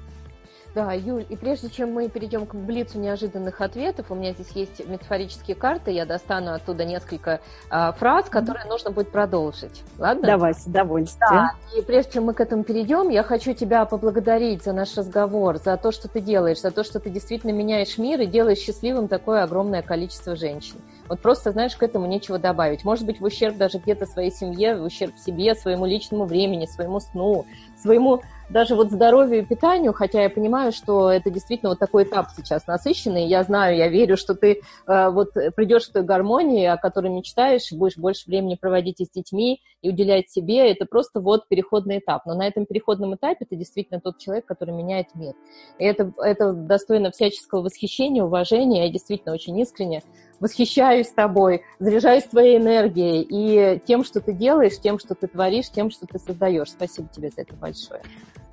Да, 0.75 0.91
Юль, 0.91 1.25
и 1.29 1.37
прежде 1.37 1.69
чем 1.69 1.93
мы 1.93 2.09
перейдем 2.09 2.45
к 2.45 2.53
блицу 2.53 2.99
неожиданных 2.99 3.61
ответов, 3.61 4.07
у 4.09 4.15
меня 4.15 4.33
здесь 4.33 4.51
есть 4.51 4.85
метафорические 4.85 5.55
карты, 5.55 5.91
я 5.91 6.05
достану 6.05 6.53
оттуда 6.53 6.83
несколько 6.83 7.39
а, 7.69 7.93
фраз, 7.93 8.27
которые 8.29 8.65
mm-hmm. 8.65 8.69
нужно 8.69 8.91
будет 8.91 9.09
продолжить. 9.09 9.83
Ладно? 9.97 10.27
Давай, 10.27 10.53
с 10.53 10.65
удовольствием. 10.67 11.31
Да, 11.31 11.51
и 11.77 11.81
прежде 11.81 12.11
чем 12.11 12.25
мы 12.25 12.33
к 12.33 12.41
этому 12.41 12.65
перейдем, 12.65 13.07
я 13.07 13.23
хочу 13.23 13.53
тебя 13.53 13.85
поблагодарить 13.85 14.65
за 14.65 14.73
наш 14.73 14.97
разговор, 14.97 15.59
за 15.59 15.77
то, 15.77 15.93
что 15.93 16.09
ты 16.09 16.19
делаешь, 16.19 16.59
за 16.59 16.71
то, 16.71 16.83
что 16.83 16.99
ты 16.99 17.09
действительно 17.09 17.51
меняешь 17.51 17.97
мир 17.97 18.19
и 18.19 18.25
делаешь 18.25 18.57
счастливым 18.57 19.07
такое 19.07 19.43
огромное 19.43 19.81
количество 19.81 20.35
женщин. 20.35 20.75
Вот 21.07 21.21
просто, 21.21 21.51
знаешь, 21.51 21.77
к 21.77 21.83
этому 21.83 22.05
нечего 22.05 22.37
добавить. 22.37 22.83
Может 22.83 23.05
быть, 23.05 23.21
в 23.21 23.23
ущерб 23.23 23.55
даже 23.55 23.77
где-то 23.77 24.05
своей 24.05 24.31
семье, 24.31 24.75
в 24.75 24.83
ущерб 24.83 25.15
себе, 25.17 25.55
своему 25.55 25.85
личному 25.85 26.25
времени, 26.25 26.65
своему 26.65 26.99
сну, 26.99 27.45
своему 27.77 28.23
даже 28.49 28.75
вот 28.75 28.91
здоровью 28.91 29.39
и 29.39 29.45
питанию, 29.45 29.93
хотя 29.93 30.23
я 30.23 30.29
понимаю, 30.29 30.71
что 30.71 31.09
это 31.09 31.29
действительно 31.29 31.69
вот 31.69 31.79
такой 31.79 32.03
этап 32.03 32.27
сейчас 32.35 32.67
насыщенный. 32.67 33.25
Я 33.27 33.43
знаю, 33.43 33.75
я 33.75 33.87
верю, 33.87 34.17
что 34.17 34.35
ты 34.35 34.61
э, 34.87 35.09
вот 35.09 35.33
придешь 35.55 35.87
к 35.87 35.93
той 35.93 36.03
гармонии, 36.03 36.65
о 36.65 36.77
которой 36.77 37.11
мечтаешь, 37.11 37.71
будешь 37.71 37.97
больше 37.97 38.27
времени 38.27 38.55
проводить 38.55 39.01
и 39.01 39.05
с 39.05 39.09
детьми, 39.09 39.61
и 39.81 39.89
уделять 39.89 40.29
себе. 40.29 40.71
Это 40.71 40.85
просто 40.85 41.19
вот 41.19 41.47
переходный 41.47 41.99
этап. 41.99 42.25
Но 42.25 42.35
на 42.35 42.47
этом 42.47 42.65
переходном 42.65 43.15
этапе 43.15 43.45
ты 43.45 43.55
действительно 43.55 43.99
тот 43.99 44.17
человек, 44.17 44.45
который 44.45 44.73
меняет 44.73 45.07
мир. 45.15 45.33
И 45.79 45.85
это, 45.85 46.13
это 46.17 46.53
достойно 46.53 47.11
всяческого 47.11 47.61
восхищения, 47.61 48.23
уважения. 48.23 48.85
Я 48.85 48.91
действительно 48.91 49.33
очень 49.33 49.57
искренне 49.59 50.03
восхищаюсь 50.39 51.09
тобой, 51.09 51.63
заряжаюсь 51.79 52.23
твоей 52.23 52.57
энергией 52.57 53.25
и 53.27 53.79
тем, 53.85 54.03
что 54.03 54.21
ты 54.21 54.33
делаешь, 54.33 54.79
тем, 54.79 54.99
что 54.99 55.15
ты 55.15 55.27
творишь, 55.27 55.69
тем, 55.69 55.89
что 55.89 56.05
ты 56.05 56.19
создаешь. 56.19 56.71
Спасибо 56.71 57.07
тебе 57.09 57.29
за 57.29 57.41
это 57.41 57.53
большое. 57.55 58.01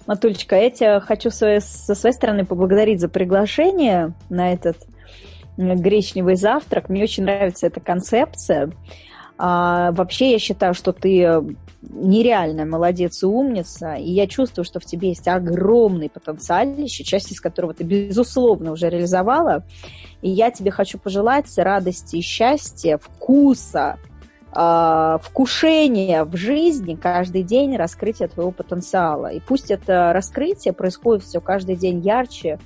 Матулечка, 0.07 0.57
я 0.57 0.71
тебя 0.71 1.01
хочу 1.01 1.31
со 1.31 1.61
своей 1.61 2.15
стороны 2.15 2.45
поблагодарить 2.45 3.01
за 3.01 3.09
приглашение 3.09 4.15
на 4.31 4.53
этот 4.53 4.77
гречневый 5.57 6.37
завтрак. 6.37 6.89
Мне 6.89 7.03
очень 7.05 7.25
нравится 7.25 7.67
эта 7.67 7.81
концепция. 7.81 8.73
А, 9.39 9.93
вообще, 9.93 10.33
я 10.33 10.39
считаю, 10.39 10.75
что 10.75 10.93
ты 10.93 11.43
нереальная 11.83 12.65
молодец 12.65 13.23
и 13.23 13.27
умница, 13.27 13.95
и 13.95 14.11
я 14.11 14.27
чувствую, 14.27 14.65
что 14.65 14.81
в 14.81 14.85
тебе 14.85 15.09
есть 15.09 15.27
огромный 15.27 16.09
потенциал, 16.09 16.67
еще 16.77 17.05
часть 17.05 17.33
из 17.33 17.41
которого 17.41 17.75
ты, 17.75 17.85
безусловно, 17.85 18.73
уже 18.73 18.89
реализовала. 18.89 19.65
И 20.21 20.31
я 20.31 20.51
тебе 20.51 20.71
хочу 20.71 20.99
пожелать 20.99 21.47
радости 21.57 22.17
и 22.17 22.21
счастья, 22.21 22.99
вкуса, 22.99 23.99
э, 24.55 25.19
вкушения 25.23 26.25
в 26.25 26.37
жизни 26.37 26.95
каждый 26.95 27.43
день 27.43 27.77
раскрытия 27.77 28.29
твоего 28.29 28.53
потенциала. 28.53 29.33
И 29.33 29.41
пусть 29.41 29.71
это 29.71 30.13
раскрытие 30.13 30.73
происходит 30.73 31.25
все 31.25 31.41
каждый 31.41 31.77
день 31.77 32.01
ярче, 32.01 32.61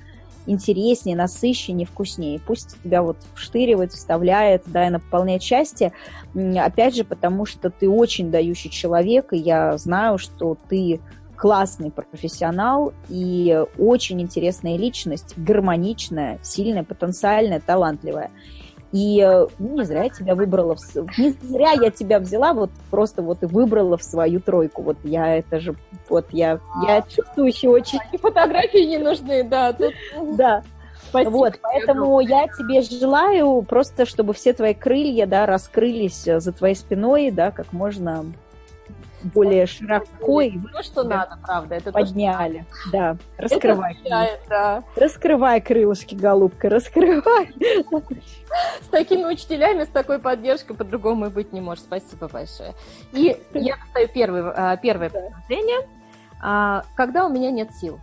интереснее, 0.47 1.15
насыщеннее, 1.15 1.85
вкуснее. 1.85 2.39
Пусть 2.39 2.81
тебя 2.83 3.03
вот 3.03 3.17
вштыривает, 3.35 3.91
вставляет, 3.91 4.63
да, 4.65 4.87
и 4.87 4.89
наполняет 4.89 5.43
счастье. 5.43 5.93
Опять 6.33 6.95
же, 6.95 7.03
потому 7.03 7.45
что 7.45 7.69
ты 7.69 7.89
очень 7.89 8.31
дающий 8.31 8.69
человек, 8.69 9.33
и 9.33 9.37
я 9.37 9.77
знаю, 9.77 10.17
что 10.17 10.57
ты 10.67 10.99
классный 11.35 11.91
профессионал 11.91 12.93
и 13.09 13.63
очень 13.77 14.21
интересная 14.21 14.75
личность, 14.75 15.37
гармоничная, 15.37 16.39
сильная, 16.41 16.83
потенциальная, 16.83 17.59
талантливая. 17.59 18.31
И 18.97 19.21
э, 19.21 19.45
ну, 19.59 19.75
не 19.75 19.83
зря 19.83 20.03
я 20.05 20.09
тебя 20.09 20.33
выбрала, 20.33 20.75
в... 20.75 21.19
не 21.19 21.29
зря 21.43 21.73
я 21.73 21.91
тебя 21.91 22.17
взяла, 22.19 22.53
вот 22.53 22.71
просто 22.89 23.21
вот 23.21 23.43
и 23.43 23.45
выбрала 23.45 23.95
в 23.95 24.03
свою 24.03 24.39
тройку. 24.39 24.81
Вот 24.81 24.97
я 25.03 25.37
это 25.37 25.59
же, 25.59 25.75
вот 26.09 26.25
я, 26.31 26.59
я 26.83 27.03
чувствующий 27.03 27.67
очень. 27.67 27.99
И 28.11 28.17
фотографии 28.17 28.85
не 28.85 28.97
нужны, 28.97 29.43
да. 29.43 29.73
Тут... 29.73 29.93
Да. 30.37 30.63
Спасибо 31.09 31.29
вот, 31.29 31.59
поэтому 31.61 32.19
я 32.21 32.47
тебе 32.47 32.81
желаю 32.81 33.61
просто, 33.61 34.07
чтобы 34.07 34.33
все 34.33 34.51
твои 34.51 34.73
крылья, 34.73 35.27
да, 35.27 35.45
раскрылись 35.45 36.27
э, 36.27 36.39
за 36.39 36.51
твоей 36.51 36.75
спиной, 36.75 37.29
да, 37.29 37.51
как 37.51 37.71
можно 37.71 38.25
более 39.23 39.65
широко 39.65 40.41
и 40.41 40.59
то, 40.59 40.83
что 40.83 41.03
надо, 41.03 41.37
правда, 41.43 41.75
это 41.75 41.91
подняли. 41.91 42.59
То, 42.59 42.75
что... 42.75 42.91
Да, 42.91 43.17
раскрывай. 43.37 43.97
Это 44.03 44.39
да. 44.49 44.83
Раскрывай 44.95 45.61
крылышки, 45.61 46.15
голубка, 46.15 46.69
раскрывай. 46.69 47.53
С 48.81 48.87
такими 48.87 49.25
учителями, 49.25 49.83
с 49.83 49.89
такой 49.89 50.19
поддержкой 50.19 50.75
по-другому 50.75 51.27
и 51.27 51.29
быть 51.29 51.53
не 51.53 51.61
может. 51.61 51.83
Спасибо 51.83 52.27
большое. 52.27 52.73
И 53.11 53.37
я 53.53 53.77
первый, 54.13 54.43
а, 54.55 54.77
первое 54.77 55.09
предложение. 55.09 55.87
А, 56.41 56.83
когда 56.95 57.25
у 57.25 57.29
меня 57.29 57.51
нет 57.51 57.73
сил? 57.73 57.99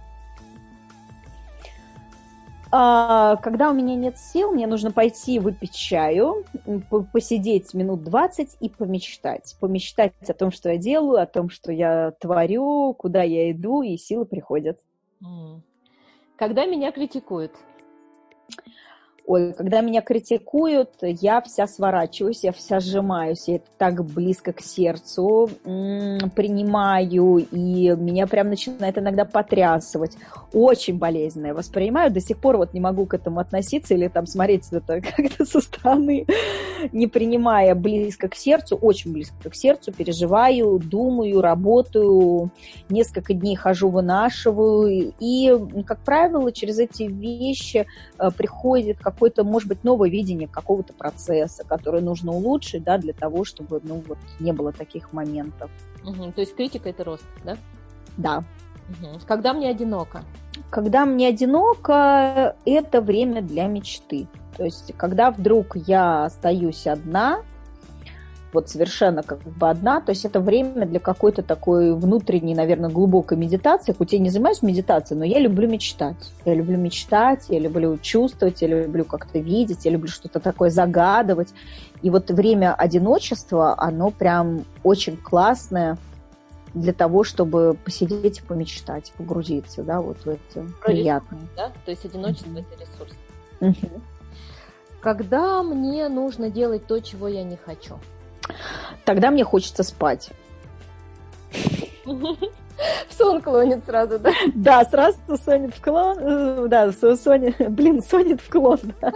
А, 2.77 3.37
когда 3.37 3.71
у 3.71 3.73
меня 3.73 3.95
нет 3.95 4.19
сил, 4.19 4.51
мне 4.51 4.67
нужно 4.67 4.91
пойти 4.91 5.39
выпить 5.39 5.77
чаю, 5.77 6.45
посидеть 7.13 7.73
минут 7.73 8.03
20 8.03 8.57
и 8.59 8.69
помечтать. 8.69 9.55
Помечтать 9.61 10.13
о 10.29 10.35
том, 10.35 10.51
что 10.51 10.71
я 10.71 10.77
делаю, 10.77 11.23
о 11.23 11.27
том, 11.27 11.51
что 11.51 11.71
я 11.71 12.11
творю, 12.19 12.93
куда 12.95 13.23
я 13.23 13.53
иду, 13.53 13.83
и 13.83 13.97
силы 13.97 14.25
приходят. 14.25 14.81
Когда 16.35 16.67
меня 16.67 16.91
критикуют? 16.91 17.53
Ой, 19.27 19.55
когда 19.55 19.81
меня 19.81 20.03
критикуют, 20.03 20.91
я 21.01 21.41
вся 21.41 21.67
сворачиваюсь, 21.67 22.45
я 22.45 22.53
вся 22.53 22.79
сжимаюсь, 22.79 23.49
я 23.49 23.57
это 23.57 23.65
так 23.79 24.05
близко 24.05 24.53
к 24.53 24.61
сердцу 24.61 25.49
принимаю, 25.65 27.39
и 27.39 27.97
меня 27.97 28.27
прям 28.27 28.51
начинает 28.51 28.99
иногда 28.99 29.25
потрясывать. 29.25 30.19
Очень 30.53 30.99
болезненно 30.99 31.47
я 31.49 31.55
воспринимаю, 31.55 32.13
до 32.13 32.21
сих 32.21 32.39
пор 32.39 32.59
вот 32.59 32.75
не 32.75 32.81
могу 32.81 33.07
к 33.07 33.15
этому 33.15 33.41
относиться 33.41 33.95
или 33.95 34.09
там 34.09 34.27
смотреть 34.27 34.71
это 34.73 35.01
как-то 35.17 35.47
со 35.47 35.63
стороны, 35.63 36.27
не 36.93 37.07
принимая 37.07 37.75
близко 37.75 38.29
к 38.29 38.35
сердцу, 38.35 38.77
очень 38.77 39.11
близко 39.15 39.49
к 39.49 39.55
сердцу, 39.55 39.91
переживаю, 39.91 40.79
думаю, 40.79 41.41
работаю, 41.41 42.51
несколько 42.91 43.33
дней 43.33 43.57
хожу, 43.57 43.89
вынашиваю, 43.89 45.15
и, 45.19 45.51
как 45.87 46.01
правило, 46.01 46.53
через 46.53 46.79
эти 46.79 47.05
вещи 47.05 47.87
э, 48.19 48.31
приходит 48.31 48.99
как 48.99 49.14
какое-то, 49.15 49.45
может 49.45 49.69
быть, 49.69 49.85
новое 49.85 50.11
видение 50.11 50.49
какого-то 50.49 50.93
процесса, 50.93 51.65
который 51.65 52.03
нужно 52.03 52.33
улучшить, 52.33 52.83
да, 52.83 52.99
для 52.99 53.13
того, 53.13 53.45
чтобы, 53.45 53.81
ну, 53.83 54.03
вот, 54.07 54.19
не 54.41 54.53
было 54.53 54.73
таких 54.73 55.13
моментов. 55.13 55.71
Угу, 56.05 56.33
то 56.33 56.41
есть 56.41 56.55
критика– 56.55 56.89
это 56.91 57.05
рост, 57.05 57.25
да? 57.45 57.57
Да. 58.17 58.45
Угу. 58.91 59.21
Когда 59.27 59.55
мне 59.55 59.71
одиноко? 59.71 60.23
Когда 60.71 61.07
мне 61.07 61.29
одиноко, 61.29 62.57
это 62.65 63.01
время 63.01 63.41
для 63.41 63.67
мечты. 63.67 64.27
То 64.57 64.65
есть, 64.65 64.93
когда 64.97 65.31
вдруг 65.31 65.77
я 65.77 66.25
остаюсь 66.25 66.87
одна, 66.87 67.43
вот 68.55 68.71
совершенно 68.71 69.23
как 69.23 69.41
бы 69.43 69.69
одна, 69.69 70.01
то 70.01 70.11
есть 70.11 70.25
это 70.25 70.41
время 70.41 70.87
для 70.87 71.01
какой-то 71.01 71.43
такой 71.43 71.93
внутренней, 71.95 72.55
наверное, 72.55 72.89
глубокой 72.89 73.37
медитации, 73.37 73.93
хоть 73.93 74.13
я 74.13 74.19
не 74.19 74.31
занимаюсь 74.31 74.63
медитацией, 74.63 75.19
но 75.19 75.25
я 75.25 75.41
люблю 75.41 75.69
мечтать. 75.69 76.33
Я 76.45 76.55
люблю 76.55 76.79
мечтать, 76.79 77.47
я 77.49 77.59
люблю 77.59 77.99
чувствовать, 77.99 78.63
я 78.63 78.69
люблю 78.69 79.05
как-то 79.05 79.39
видеть, 79.39 79.85
я 79.85 79.91
люблю 79.91 80.09
что-то 80.09 80.41
такое 80.41 80.71
загадывать. 80.71 81.53
И 82.03 82.11
вот 82.11 82.31
время 82.31 82.75
одиночества, 82.75 83.75
оно 83.77 84.11
прям 84.11 84.65
очень 84.83 85.17
классное 85.17 85.99
для 86.75 86.93
того, 86.93 87.25
чтобы 87.25 87.77
посидеть 87.85 88.39
и 88.39 88.43
помечтать, 88.43 89.13
погрузиться, 89.17 89.83
да, 89.83 90.01
вот 90.01 90.19
в 90.25 90.29
это 90.29 90.67
приятное. 90.85 91.41
Да? 91.57 91.73
То 91.85 91.91
есть 91.91 92.05
одиночество 92.05 92.51
mm-hmm. 92.51 92.65
это 92.73 92.85
ресурс. 92.85 93.13
Mm-hmm. 93.61 94.01
Когда 95.01 95.63
мне 95.63 96.09
нужно 96.09 96.51
делать 96.51 96.87
то, 96.87 96.99
чего 97.01 97.29
я 97.29 97.45
не 97.45 97.57
хочу? 97.57 97.97
Тогда 99.05 99.31
мне 99.31 99.45
хочется 99.45 99.83
спать. 99.83 100.31
В 102.05 103.15
сон 103.17 103.41
клонит 103.41 103.85
сразу, 103.87 104.19
да? 104.19 104.33
Да, 104.55 104.85
сразу 104.85 105.19
сонит 105.43 105.75
в 105.75 105.81
клон. 105.81 106.19
Э, 106.21 106.67
да, 106.69 106.93
Соня, 106.93 107.55
блин, 107.69 108.03
сонит 108.03 108.41
в 108.41 108.51
клон. 108.51 108.81
Да. 109.01 109.13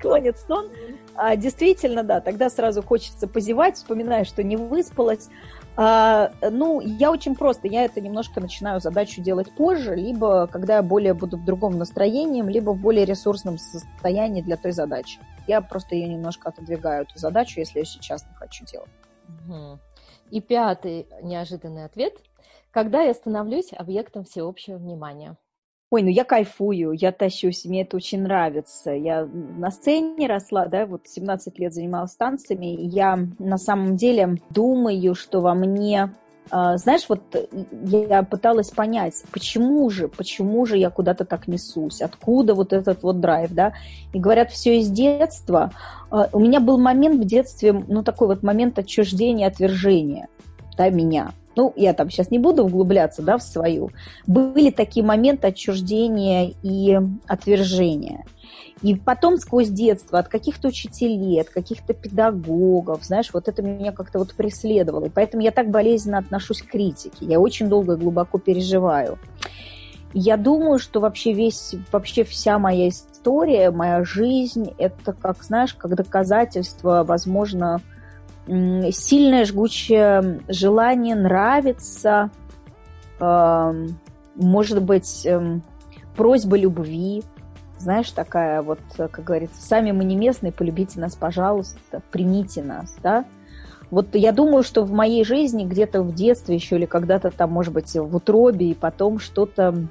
Клонит 0.00 0.38
сон. 0.38 0.68
А, 1.14 1.36
действительно, 1.36 2.02
да, 2.02 2.20
тогда 2.20 2.48
сразу 2.48 2.82
хочется 2.82 3.26
позевать, 3.26 3.76
вспоминая, 3.76 4.24
что 4.24 4.42
не 4.42 4.56
выспалась. 4.56 5.28
А, 5.76 6.30
ну, 6.50 6.80
я 6.80 7.10
очень 7.10 7.34
просто, 7.34 7.68
я 7.68 7.84
это 7.84 8.00
немножко 8.00 8.40
начинаю 8.40 8.80
задачу 8.80 9.20
делать 9.20 9.50
позже, 9.52 9.94
либо 9.94 10.46
когда 10.46 10.76
я 10.76 10.82
более 10.82 11.14
буду 11.14 11.36
в 11.36 11.44
другом 11.44 11.76
настроении, 11.76 12.42
либо 12.42 12.70
в 12.70 12.78
более 12.78 13.04
ресурсном 13.04 13.58
состоянии 13.58 14.42
для 14.42 14.56
той 14.56 14.72
задачи. 14.72 15.20
Я 15.48 15.60
просто 15.60 15.96
ее 15.96 16.06
немножко 16.06 16.50
отодвигаю, 16.50 17.02
эту 17.02 17.18
задачу, 17.18 17.58
если 17.58 17.80
я 17.80 17.84
сейчас 17.84 18.24
не 18.24 18.34
хочу 18.34 18.64
делать. 18.66 18.90
Угу. 19.28 19.78
И 20.30 20.40
пятый 20.40 21.06
неожиданный 21.22 21.84
ответ. 21.84 22.14
Когда 22.70 23.02
я 23.02 23.14
становлюсь 23.14 23.72
объектом 23.72 24.24
всеобщего 24.24 24.76
внимания? 24.76 25.36
Ой, 25.90 26.02
ну 26.02 26.10
я 26.10 26.24
кайфую, 26.24 26.92
я 26.92 27.12
тащусь, 27.12 27.64
мне 27.64 27.80
это 27.80 27.96
очень 27.96 28.22
нравится. 28.22 28.90
Я 28.92 29.24
на 29.24 29.70
сцене 29.70 30.26
росла, 30.26 30.66
да, 30.66 30.84
вот 30.84 31.08
17 31.08 31.58
лет 31.58 31.72
занималась 31.72 32.14
танцами, 32.14 32.74
и 32.74 32.86
я 32.86 33.18
на 33.38 33.56
самом 33.56 33.96
деле 33.96 34.36
думаю, 34.50 35.14
что 35.14 35.40
во 35.40 35.54
мне 35.54 36.14
знаешь, 36.50 37.06
вот 37.08 37.20
я 37.84 38.22
пыталась 38.22 38.70
понять, 38.70 39.22
почему 39.32 39.88
же, 39.90 40.08
почему 40.08 40.64
же 40.66 40.78
я 40.78 40.90
куда-то 40.90 41.24
так 41.24 41.48
несусь, 41.48 42.00
откуда 42.00 42.54
вот 42.54 42.72
этот 42.72 43.02
вот 43.02 43.20
драйв, 43.20 43.50
да, 43.52 43.74
и 44.12 44.18
говорят, 44.18 44.50
все 44.50 44.78
из 44.78 44.88
детства. 44.88 45.72
А, 46.10 46.28
у 46.32 46.38
меня 46.38 46.60
был 46.60 46.78
момент 46.78 47.22
в 47.22 47.26
детстве, 47.26 47.72
ну, 47.72 48.02
такой 48.02 48.28
вот 48.28 48.42
момент 48.42 48.78
отчуждения, 48.78 49.46
отвержения, 49.46 50.28
да, 50.76 50.88
меня 50.88 51.32
ну, 51.58 51.72
я 51.74 51.92
там 51.92 52.08
сейчас 52.08 52.30
не 52.30 52.38
буду 52.38 52.64
углубляться, 52.64 53.20
да, 53.20 53.36
в 53.36 53.42
свою, 53.42 53.90
были 54.28 54.70
такие 54.70 55.04
моменты 55.04 55.48
отчуждения 55.48 56.52
и 56.62 57.00
отвержения. 57.26 58.24
И 58.80 58.94
потом 58.94 59.38
сквозь 59.38 59.68
детство 59.68 60.20
от 60.20 60.28
каких-то 60.28 60.68
учителей, 60.68 61.40
от 61.40 61.48
каких-то 61.48 61.94
педагогов, 61.94 63.02
знаешь, 63.02 63.30
вот 63.32 63.48
это 63.48 63.60
меня 63.60 63.90
как-то 63.90 64.20
вот 64.20 64.34
преследовало. 64.34 65.06
И 65.06 65.10
поэтому 65.10 65.42
я 65.42 65.50
так 65.50 65.68
болезненно 65.68 66.18
отношусь 66.18 66.62
к 66.62 66.70
критике. 66.70 67.26
Я 67.26 67.40
очень 67.40 67.68
долго 67.68 67.94
и 67.94 67.96
глубоко 67.96 68.38
переживаю. 68.38 69.18
Я 70.14 70.36
думаю, 70.36 70.78
что 70.78 71.00
вообще 71.00 71.32
весь, 71.32 71.74
вообще 71.90 72.22
вся 72.22 72.60
моя 72.60 72.88
история, 72.88 73.72
моя 73.72 74.04
жизнь, 74.04 74.72
это 74.78 75.12
как, 75.12 75.42
знаешь, 75.42 75.74
как 75.74 75.96
доказательство, 75.96 77.02
возможно, 77.02 77.80
сильное 78.48 79.44
жгучее 79.44 80.40
желание 80.48 81.14
нравиться, 81.14 82.30
может 83.20 84.82
быть, 84.82 85.26
эм, 85.26 85.62
просьба 86.16 86.56
любви, 86.56 87.22
знаешь, 87.78 88.10
такая 88.10 88.62
вот, 88.62 88.80
как 88.96 89.22
говорится, 89.22 89.60
сами 89.60 89.92
мы 89.92 90.04
не 90.04 90.16
местные, 90.16 90.52
полюбите 90.52 91.00
нас, 91.00 91.14
пожалуйста, 91.14 92.02
примите 92.10 92.62
нас, 92.62 92.96
да. 93.02 93.24
Вот 93.90 94.14
я 94.14 94.32
думаю, 94.32 94.62
что 94.62 94.84
в 94.84 94.92
моей 94.92 95.24
жизни 95.24 95.64
где-то 95.64 96.02
в 96.02 96.14
детстве 96.14 96.54
еще 96.54 96.76
или 96.76 96.84
когда-то 96.84 97.30
там, 97.30 97.50
может 97.50 97.72
быть, 97.72 97.94
в 97.94 98.14
утробе 98.14 98.70
и 98.70 98.74
потом 98.74 99.18
что-то 99.18 99.86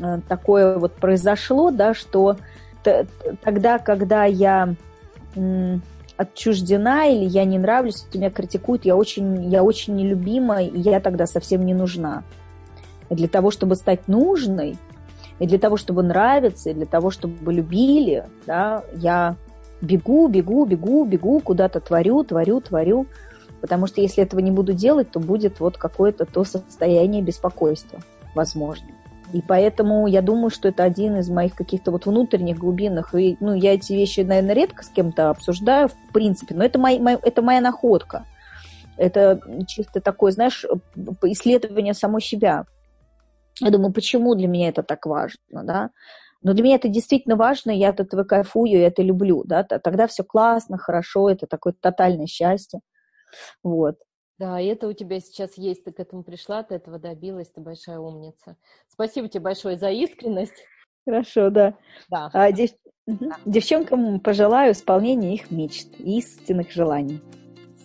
э, 0.00 0.20
такое 0.28 0.78
вот 0.78 0.94
произошло, 0.94 1.70
да, 1.70 1.94
что 1.94 2.36
тогда, 3.44 3.78
когда 3.78 4.24
я 4.24 4.74
отчуждена 6.16 7.06
или 7.06 7.24
я 7.24 7.44
не 7.44 7.58
нравлюсь, 7.58 8.06
меня 8.12 8.30
критикуют, 8.30 8.84
я 8.84 8.96
очень, 8.96 9.50
я 9.50 9.62
очень 9.62 9.96
нелюбима, 9.96 10.62
и 10.62 10.80
я 10.80 11.00
тогда 11.00 11.26
совсем 11.26 11.64
не 11.64 11.74
нужна. 11.74 12.24
И 13.10 13.14
для 13.14 13.28
того, 13.28 13.50
чтобы 13.50 13.76
стать 13.76 14.08
нужной, 14.08 14.76
и 15.38 15.46
для 15.46 15.58
того, 15.58 15.76
чтобы 15.76 16.02
нравиться, 16.02 16.70
и 16.70 16.74
для 16.74 16.86
того, 16.86 17.10
чтобы 17.10 17.52
любили, 17.52 18.24
да, 18.46 18.84
я 18.94 19.36
бегу, 19.80 20.28
бегу, 20.28 20.64
бегу, 20.64 21.04
бегу, 21.04 21.40
куда-то 21.40 21.80
творю, 21.80 22.24
творю, 22.24 22.60
творю. 22.60 23.06
Потому 23.60 23.86
что 23.86 24.00
если 24.00 24.22
этого 24.22 24.40
не 24.40 24.50
буду 24.50 24.72
делать, 24.72 25.10
то 25.10 25.20
будет 25.20 25.60
вот 25.60 25.76
какое-то 25.76 26.24
то 26.24 26.44
состояние 26.44 27.22
беспокойства, 27.22 28.00
возможно. 28.34 28.88
И 29.32 29.40
поэтому 29.40 30.06
я 30.06 30.20
думаю, 30.22 30.50
что 30.50 30.68
это 30.68 30.84
один 30.84 31.16
из 31.16 31.28
моих 31.30 31.54
каких-то 31.54 31.90
вот 31.90 32.06
внутренних 32.06 32.58
глубинных. 32.58 33.14
И, 33.14 33.36
ну, 33.40 33.54
я 33.54 33.74
эти 33.74 33.92
вещи, 33.92 34.20
наверное, 34.20 34.54
редко 34.54 34.84
с 34.84 34.88
кем-то 34.88 35.30
обсуждаю, 35.30 35.88
в 35.88 36.12
принципе, 36.12 36.54
но 36.54 36.64
это, 36.64 36.78
мой, 36.78 36.98
мой, 36.98 37.18
это 37.22 37.42
моя 37.42 37.60
находка. 37.60 38.26
Это 38.96 39.40
чисто 39.66 40.00
такое, 40.00 40.32
знаешь, 40.32 40.66
исследование 41.22 41.94
самой 41.94 42.20
себя. 42.20 42.66
Я 43.60 43.70
думаю, 43.70 43.92
почему 43.92 44.34
для 44.34 44.48
меня 44.48 44.68
это 44.68 44.82
так 44.82 45.06
важно, 45.06 45.64
да? 45.64 45.90
Но 46.42 46.52
для 46.52 46.64
меня 46.64 46.76
это 46.76 46.88
действительно 46.88 47.36
важно, 47.36 47.70
я 47.70 47.90
от 47.90 48.00
этого 48.00 48.24
кайфую, 48.24 48.80
я 48.80 48.88
это 48.88 49.02
люблю, 49.02 49.44
да? 49.44 49.62
Тогда 49.62 50.06
все 50.06 50.24
классно, 50.24 50.76
хорошо, 50.76 51.30
это 51.30 51.46
такое 51.46 51.72
тотальное 51.72 52.26
счастье. 52.26 52.80
Вот. 53.62 53.96
Да, 54.42 54.58
и 54.58 54.66
это 54.66 54.88
у 54.88 54.92
тебя 54.92 55.20
сейчас 55.20 55.56
есть, 55.56 55.84
ты 55.84 55.92
к 55.92 56.00
этому 56.00 56.24
пришла, 56.24 56.64
ты 56.64 56.74
этого 56.74 56.98
добилась, 56.98 57.46
ты 57.48 57.60
большая 57.60 58.00
умница. 58.00 58.56
Спасибо 58.88 59.28
тебе 59.28 59.44
большое 59.44 59.76
за 59.76 59.90
искренность. 59.90 60.66
Хорошо, 61.06 61.48
да. 61.48 61.74
да. 62.10 62.28
А, 62.32 62.50
дев... 62.50 62.70
да. 63.06 63.36
Девчонкам 63.44 64.18
пожелаю 64.18 64.72
исполнения 64.72 65.34
их 65.34 65.52
мечт 65.52 65.86
и 65.96 66.18
истинных 66.18 66.72
желаний. 66.72 67.20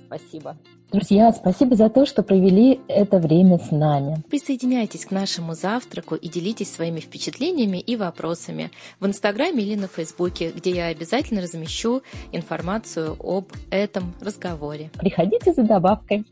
Спасибо. 0.08 0.58
Друзья, 0.92 1.32
спасибо 1.32 1.76
за 1.76 1.90
то, 1.90 2.08
что 2.08 2.24
провели 2.24 2.80
это 2.88 3.20
время 3.20 3.60
с 3.60 3.70
нами. 3.70 4.24
Присоединяйтесь 4.28 5.06
к 5.06 5.12
нашему 5.12 5.54
завтраку 5.54 6.16
и 6.16 6.28
делитесь 6.28 6.74
своими 6.74 7.02
впечатлениями 7.02 7.78
и 7.78 7.96
вопросами 7.96 8.72
в 9.00 9.06
Инстаграме 9.06 9.64
или 9.64 9.76
на 9.76 9.88
Фейсбуке, 9.88 10.50
где 10.50 10.72
я 10.72 10.88
обязательно 10.88 11.42
размещу 11.42 12.02
информацию 12.32 13.16
об 13.20 13.52
этом 13.70 14.16
разговоре. 14.22 14.90
Приходите 14.98 15.54
за 15.54 15.62
добавкой. 15.62 16.26